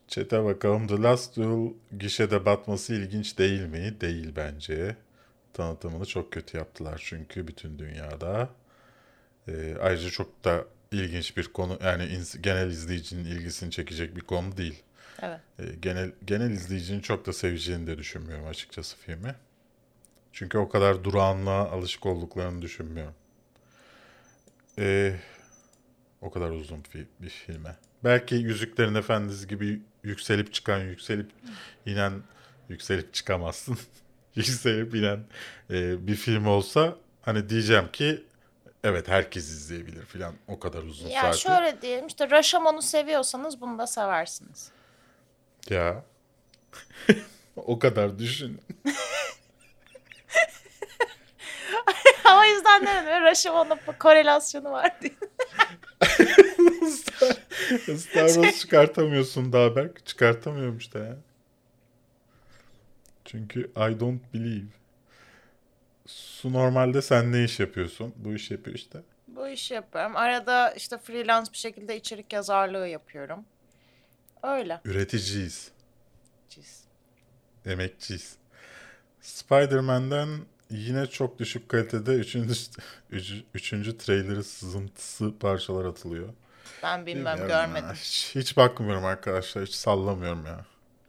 Chat'e 0.08 0.44
bakalım. 0.44 0.86
The 0.86 1.02
Last 1.02 1.36
Duel 1.36 1.72
gişede 1.98 2.46
batması 2.46 2.94
ilginç 2.94 3.38
değil 3.38 3.62
mi? 3.62 4.00
Değil 4.00 4.32
bence. 4.36 4.96
Tanıtımını 5.52 6.06
çok 6.06 6.32
kötü 6.32 6.56
yaptılar 6.56 7.02
çünkü 7.04 7.48
bütün 7.48 7.78
dünyada. 7.78 8.48
E, 9.48 9.76
ayrıca 9.82 10.10
çok 10.10 10.44
da 10.44 10.64
ilginç 10.92 11.36
bir 11.36 11.44
konu 11.44 11.78
yani 11.84 12.02
ins- 12.02 12.40
genel 12.40 12.70
izleyicinin 12.70 13.24
ilgisini 13.24 13.70
çekecek 13.70 14.16
bir 14.16 14.20
konu 14.20 14.56
değil. 14.56 14.82
Evet. 15.22 15.40
E, 15.58 15.62
genel 15.80 16.12
genel 16.24 16.50
izleyicinin 16.50 17.00
çok 17.00 17.26
da 17.26 17.32
seveceğini 17.32 17.86
de 17.86 17.98
düşünmüyorum 17.98 18.46
açıkçası 18.46 18.96
filmi. 18.96 19.34
Çünkü 20.36 20.58
o 20.58 20.68
kadar 20.68 21.04
durağanlığa 21.04 21.70
alışık 21.70 22.06
olduklarını 22.06 22.62
düşünmüyorum. 22.62 23.14
E, 24.78 25.16
o 26.20 26.30
kadar 26.30 26.50
uzun 26.50 26.78
fi- 26.80 27.06
bir 27.20 27.28
filme. 27.28 27.76
Belki 28.04 28.34
Yüzüklerin 28.34 28.94
Efendisi 28.94 29.48
gibi 29.48 29.80
yükselip 30.02 30.54
çıkan, 30.54 30.78
yükselip 30.78 31.30
inen, 31.86 32.22
yükselip 32.68 33.14
çıkamazsın. 33.14 33.78
yükselip 34.34 34.94
inen 34.94 35.24
e, 35.70 36.06
bir 36.06 36.14
film 36.14 36.46
olsa 36.46 36.96
hani 37.22 37.48
diyeceğim 37.48 37.88
ki 37.92 38.24
evet 38.84 39.08
herkes 39.08 39.44
izleyebilir 39.48 40.04
filan 40.04 40.34
o 40.48 40.58
kadar 40.58 40.82
uzun 40.82 41.08
Ya 41.08 41.20
saati. 41.22 41.40
şöyle 41.40 41.82
diyelim 41.82 42.06
işte 42.06 42.30
Raşamon'u 42.30 42.82
seviyorsanız 42.82 43.60
bunu 43.60 43.78
da 43.78 43.86
seversiniz. 43.86 44.70
Ya. 45.70 46.04
o 47.56 47.78
kadar 47.78 48.18
düşün. 48.18 48.60
o 52.40 52.44
yüzden 52.44 52.86
demedim 52.86 53.22
Raşamon'la 53.22 53.78
korelasyonu 53.98 54.70
var 54.70 55.00
diye. 55.02 55.12
Star, 57.96 58.28
Wars 58.28 58.58
çıkartamıyorsun 58.60 59.52
daha 59.52 59.76
Berk. 59.76 60.06
Çıkartamıyorum 60.06 60.78
işte 60.78 60.98
ya. 60.98 61.16
Çünkü 63.24 63.60
I 63.60 64.00
don't 64.00 64.34
believe. 64.34 64.66
Su 66.06 66.52
normalde 66.52 67.02
sen 67.02 67.32
ne 67.32 67.44
iş 67.44 67.60
yapıyorsun? 67.60 68.14
Bu 68.16 68.34
iş 68.34 68.50
yapıyor 68.50 68.76
işte. 68.76 68.98
Bu 69.28 69.48
işi 69.48 69.74
yapıyorum. 69.74 70.16
Arada 70.16 70.70
işte 70.70 70.98
freelance 70.98 71.52
bir 71.52 71.58
şekilde 71.58 71.96
içerik 71.96 72.32
yazarlığı 72.32 72.88
yapıyorum. 72.88 73.44
Öyle. 74.42 74.80
Üreticiyiz. 74.84 75.70
Ciz. 76.50 76.84
Emekçiyiz. 77.66 78.36
Spider-Man'den 79.20 80.28
yine 80.70 81.06
çok 81.06 81.38
düşük 81.38 81.68
kalitede 81.68 82.14
üçüncü, 82.14 82.54
üç, 83.10 83.32
üçüncü 83.54 83.98
trailer'ı 83.98 84.44
sızıntısı 84.44 85.38
parçalar 85.40 85.84
atılıyor. 85.84 86.28
Ben 86.82 87.06
bilmem 87.06 87.38
Bilmiyorum 87.38 87.50
ya. 87.50 87.64
görmedim. 87.66 87.94
Hiç, 87.96 88.30
hiç 88.34 88.56
bakmıyorum 88.56 89.04
arkadaşlar. 89.04 89.64
Hiç 89.66 89.74
sallamıyorum 89.74 90.46
ya. 90.46 90.64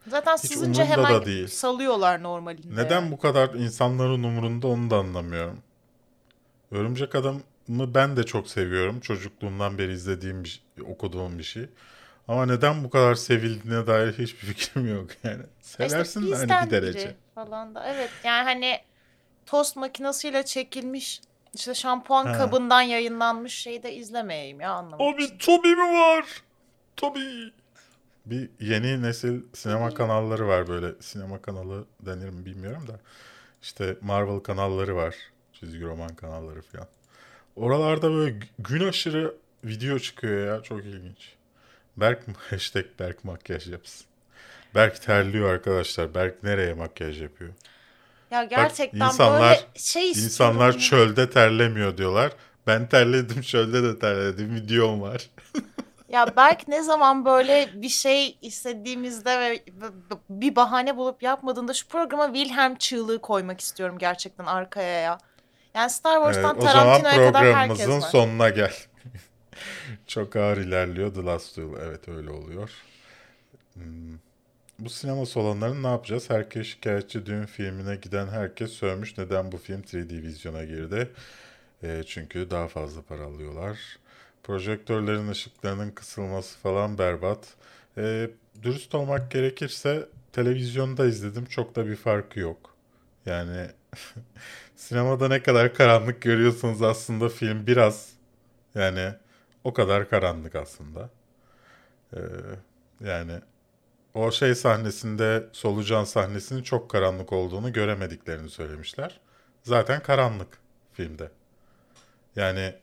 Zaten 0.06 0.36
Hiç 0.36 0.52
sızınca 0.52 0.84
hemen 0.84 1.14
da 1.14 1.24
değil. 1.26 1.46
salıyorlar 1.48 2.22
normalinde. 2.22 2.82
Neden 2.84 3.00
yani. 3.00 3.10
bu 3.10 3.18
kadar 3.18 3.54
insanların 3.54 4.22
umurunda 4.22 4.66
onu 4.66 4.90
da 4.90 4.96
anlamıyorum. 4.96 5.58
Örümcek 6.70 7.14
Adam'ı 7.14 7.94
ben 7.94 8.16
de 8.16 8.22
çok 8.22 8.48
seviyorum. 8.50 9.00
Çocukluğumdan 9.00 9.78
beri 9.78 9.92
izlediğim, 9.92 10.44
bir, 10.44 10.48
şey- 10.48 10.84
okuduğum 10.92 11.38
bir 11.38 11.42
şey. 11.42 11.66
Ama 12.28 12.46
neden 12.46 12.84
bu 12.84 12.90
kadar 12.90 13.14
sevildiğine 13.14 13.86
dair 13.86 14.12
hiçbir 14.12 14.46
fikrim 14.54 14.94
yok 14.96 15.10
yani. 15.24 15.42
İşte 15.64 15.88
Seversin 15.88 16.30
de 16.30 16.34
hani 16.36 16.66
bir 16.66 16.70
derece. 16.70 17.14
falan 17.34 17.74
da. 17.74 17.86
Evet 17.94 18.10
yani 18.24 18.44
hani 18.44 18.78
tost 19.48 19.76
makinesiyle 19.76 20.44
çekilmiş 20.44 21.20
İşte 21.54 21.74
şampuan 21.74 22.26
Ha. 22.26 22.32
kabından 22.38 22.82
yayınlanmış 22.82 23.54
şeyi 23.54 23.82
de 23.82 23.94
izlemeyeyim 23.94 24.60
ya 24.60 24.70
anlamadım. 24.72 25.06
Abi 25.06 25.38
Toby 25.38 25.68
mi 25.68 25.92
var? 25.92 26.42
Toby. 26.96 27.20
Bir 28.26 28.50
yeni 28.60 29.02
nesil 29.02 29.40
sinema 29.54 29.94
kanalları 29.94 30.48
var 30.48 30.68
böyle. 30.68 30.86
Sinema 31.00 31.42
kanalı 31.42 31.86
denir 32.00 32.28
mi 32.28 32.44
bilmiyorum 32.46 32.86
da. 32.86 33.00
İşte 33.62 33.96
Marvel 34.00 34.38
kanalları 34.40 34.96
var. 34.96 35.14
Çizgi 35.52 35.82
roman 35.84 36.14
kanalları 36.14 36.62
falan. 36.62 36.86
Oralarda 37.56 38.10
böyle 38.12 38.30
gü- 38.38 38.46
gün 38.58 38.88
aşırı 38.88 39.34
video 39.64 39.98
çıkıyor 39.98 40.46
ya. 40.56 40.62
Çok 40.62 40.84
ilginç. 40.84 41.34
Berk 41.96 42.22
hashtag 42.50 42.84
Berk 42.98 43.24
makyaj 43.24 43.68
yapsın. 43.72 44.06
Berk 44.74 45.02
terliyor 45.02 45.52
arkadaşlar. 45.54 46.14
Berk 46.14 46.42
nereye 46.42 46.74
makyaj 46.74 47.22
yapıyor? 47.22 47.50
Ya 48.30 48.44
gerçekten 48.44 49.06
insanlar- 49.06 49.40
böyle 49.40 49.60
şey 49.76 50.10
istiyorum. 50.10 50.24
İnsanlar 50.32 50.72
ya. 50.72 50.78
çölde 50.78 51.30
terlemiyor 51.30 51.96
diyorlar. 51.96 52.32
Ben 52.66 52.88
terledim 52.88 53.42
çölde 53.42 53.82
de 53.82 53.98
terledim. 53.98 54.54
Videom 54.54 55.02
var. 55.02 55.30
Ya 56.08 56.36
Berk 56.36 56.68
ne 56.68 56.82
zaman 56.82 57.24
böyle 57.24 57.68
bir 57.74 57.88
şey 57.88 58.38
istediğimizde 58.42 59.40
ve 59.40 59.62
bir 60.30 60.56
bahane 60.56 60.96
bulup 60.96 61.22
yapmadığında 61.22 61.74
şu 61.74 61.88
programa 61.88 62.34
Wilhelm 62.34 62.76
çığlığı 62.76 63.18
koymak 63.20 63.60
istiyorum 63.60 63.98
gerçekten 63.98 64.46
arkaya 64.46 65.00
ya. 65.00 65.18
Yani 65.74 65.90
Star 65.90 66.16
Wars'tan 66.16 66.44
Evet, 66.54 66.64
o 66.64 66.66
zaman 66.66 66.84
Tarantino'ya 67.02 67.28
kadar 67.32 67.44
herkes 67.54 67.76
programımızın 67.76 68.06
var. 68.06 68.10
sonuna 68.10 68.48
gel. 68.48 68.74
Çok 70.06 70.36
ağır 70.36 70.56
ilerliyor 70.56 71.14
The 71.14 71.22
Last 71.22 71.56
Duel. 71.56 71.82
Evet 71.82 72.08
öyle 72.08 72.30
oluyor. 72.30 72.70
Hmm. 73.74 74.18
Bu 74.78 74.90
sinema 74.90 75.26
salonlarını 75.26 75.82
ne 75.82 75.86
yapacağız? 75.86 76.30
Herkes 76.30 76.66
şikayetçi 76.66 77.26
düğün 77.26 77.46
filmine 77.46 77.96
giden 77.96 78.28
herkes 78.28 78.72
sövmüş. 78.72 79.18
Neden 79.18 79.52
bu 79.52 79.56
film 79.58 79.80
3D 79.80 80.22
vizyona 80.22 80.64
girdi? 80.64 81.10
E, 81.82 82.02
çünkü 82.06 82.50
daha 82.50 82.68
fazla 82.68 83.02
para 83.02 83.24
alıyorlar. 83.24 83.78
Projektörlerin 84.42 85.28
ışıklarının 85.28 85.90
kısılması 85.90 86.58
falan 86.58 86.98
berbat. 86.98 87.54
E, 87.98 88.30
dürüst 88.62 88.94
olmak 88.94 89.30
gerekirse 89.30 90.08
televizyonda 90.32 91.06
izledim. 91.06 91.44
Çok 91.46 91.76
da 91.76 91.86
bir 91.86 91.96
farkı 91.96 92.40
yok. 92.40 92.74
Yani 93.26 93.66
sinemada 94.76 95.28
ne 95.28 95.42
kadar 95.42 95.74
karanlık 95.74 96.22
görüyorsunuz 96.22 96.82
aslında 96.82 97.28
film 97.28 97.66
biraz 97.66 98.12
yani 98.74 99.12
o 99.64 99.72
kadar 99.72 100.10
karanlık 100.10 100.54
aslında. 100.54 101.10
Ee, 102.14 102.18
yani 103.04 103.32
o 104.18 104.32
şey 104.32 104.54
sahnesinde 104.54 105.46
solucan 105.52 106.04
sahnesinin 106.04 106.62
çok 106.62 106.90
karanlık 106.90 107.32
olduğunu 107.32 107.72
göremediklerini 107.72 108.50
söylemişler. 108.50 109.20
Zaten 109.62 110.02
karanlık 110.02 110.58
filmde. 110.92 111.30
Yani 112.36 112.74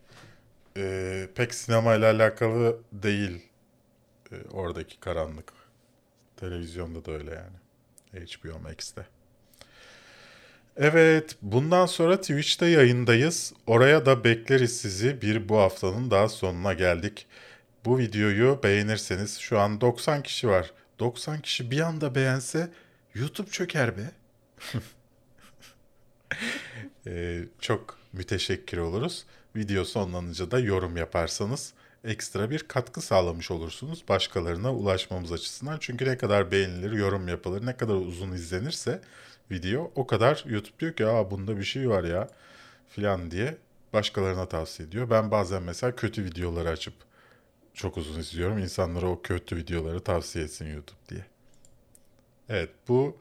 e, 0.78 1.28
pek 1.36 1.54
sinemayla 1.54 2.12
alakalı 2.12 2.78
değil 2.94 3.50
e, 4.32 4.36
oradaki 4.52 5.00
karanlık. 5.00 5.54
Televizyonda 6.38 7.06
da 7.06 7.12
öyle 7.12 7.32
yani. 7.32 8.26
HBO 8.26 8.60
Max'te. 8.60 9.06
Evet, 10.78 11.36
bundan 11.42 11.86
sonra 11.86 12.22
Twitch'te 12.22 12.66
yayındayız. 12.66 13.54
Oraya 13.68 14.06
da 14.06 14.24
bekleriz 14.24 14.78
sizi. 14.78 15.22
Bir 15.22 15.50
bu 15.50 15.58
haftanın 15.58 16.12
daha 16.12 16.30
sonuna 16.30 16.74
geldik. 16.74 17.28
Bu 17.86 17.98
videoyu 17.98 18.60
beğenirseniz 18.64 19.38
şu 19.40 19.60
an 19.60 19.82
90 19.82 20.24
kişi 20.24 20.48
var. 20.48 20.72
90 21.00 21.42
kişi 21.42 21.72
bir 21.72 21.80
anda 21.80 22.16
beğense 22.16 22.72
YouTube 23.16 23.50
çöker 23.50 23.98
be. 23.98 24.12
Ee, 27.08 27.44
çok 27.60 27.98
müteşekkir 28.14 28.78
oluruz. 28.78 29.26
Video 29.56 29.86
sonlanınca 29.86 30.52
da 30.52 30.60
yorum 30.60 30.98
yaparsanız 30.98 31.74
ekstra 32.04 32.50
bir 32.50 32.60
katkı 32.60 33.02
sağlamış 33.02 33.52
olursunuz 33.52 34.04
başkalarına 34.10 34.74
ulaşmamız 34.74 35.32
açısından. 35.32 35.78
Çünkü 35.80 36.06
ne 36.06 36.18
kadar 36.18 36.52
beğenilir, 36.52 36.92
yorum 36.92 37.28
yapılır, 37.28 37.66
ne 37.66 37.78
kadar 37.78 37.94
uzun 37.94 38.32
izlenirse 38.32 39.02
video 39.52 39.92
o 39.96 40.08
kadar 40.08 40.44
YouTube 40.48 40.80
diyor 40.80 40.94
ki 40.94 41.06
aa 41.06 41.32
bunda 41.32 41.58
bir 41.58 41.64
şey 41.64 41.90
var 41.90 42.04
ya 42.04 42.30
filan 42.90 43.32
diye 43.32 43.58
başkalarına 43.94 44.46
tavsiye 44.46 44.88
ediyor. 44.88 45.10
Ben 45.10 45.32
bazen 45.32 45.64
mesela 45.64 45.96
kötü 45.96 46.26
videoları 46.26 46.70
açıp 46.70 46.94
çok 47.76 47.98
uzun 47.98 48.20
izliyorum. 48.20 48.58
İnsanlara 48.58 49.08
o 49.08 49.22
kötü 49.22 49.56
videoları 49.58 50.00
tavsiye 50.00 50.46
etsin 50.46 50.74
YouTube 50.74 51.10
diye. 51.10 51.26
Evet 52.50 52.70
bu 52.88 53.18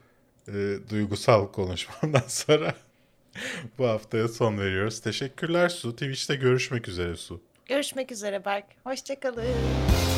e, 0.49 0.77
duygusal 0.91 1.47
konuşmamdan 1.53 2.29
sonra 2.29 2.75
bu 3.79 3.87
haftaya 3.89 4.29
son 4.29 4.59
veriyoruz. 4.59 5.01
Teşekkürler 5.01 5.69
Su. 5.69 5.93
Twitch'te 5.93 6.35
görüşmek 6.37 6.89
üzere 6.89 7.17
Su. 7.17 7.41
Görüşmek 7.67 8.13
üzere 8.13 8.45
Berk. 8.45 8.67
Hoşçakalın. 8.85 10.14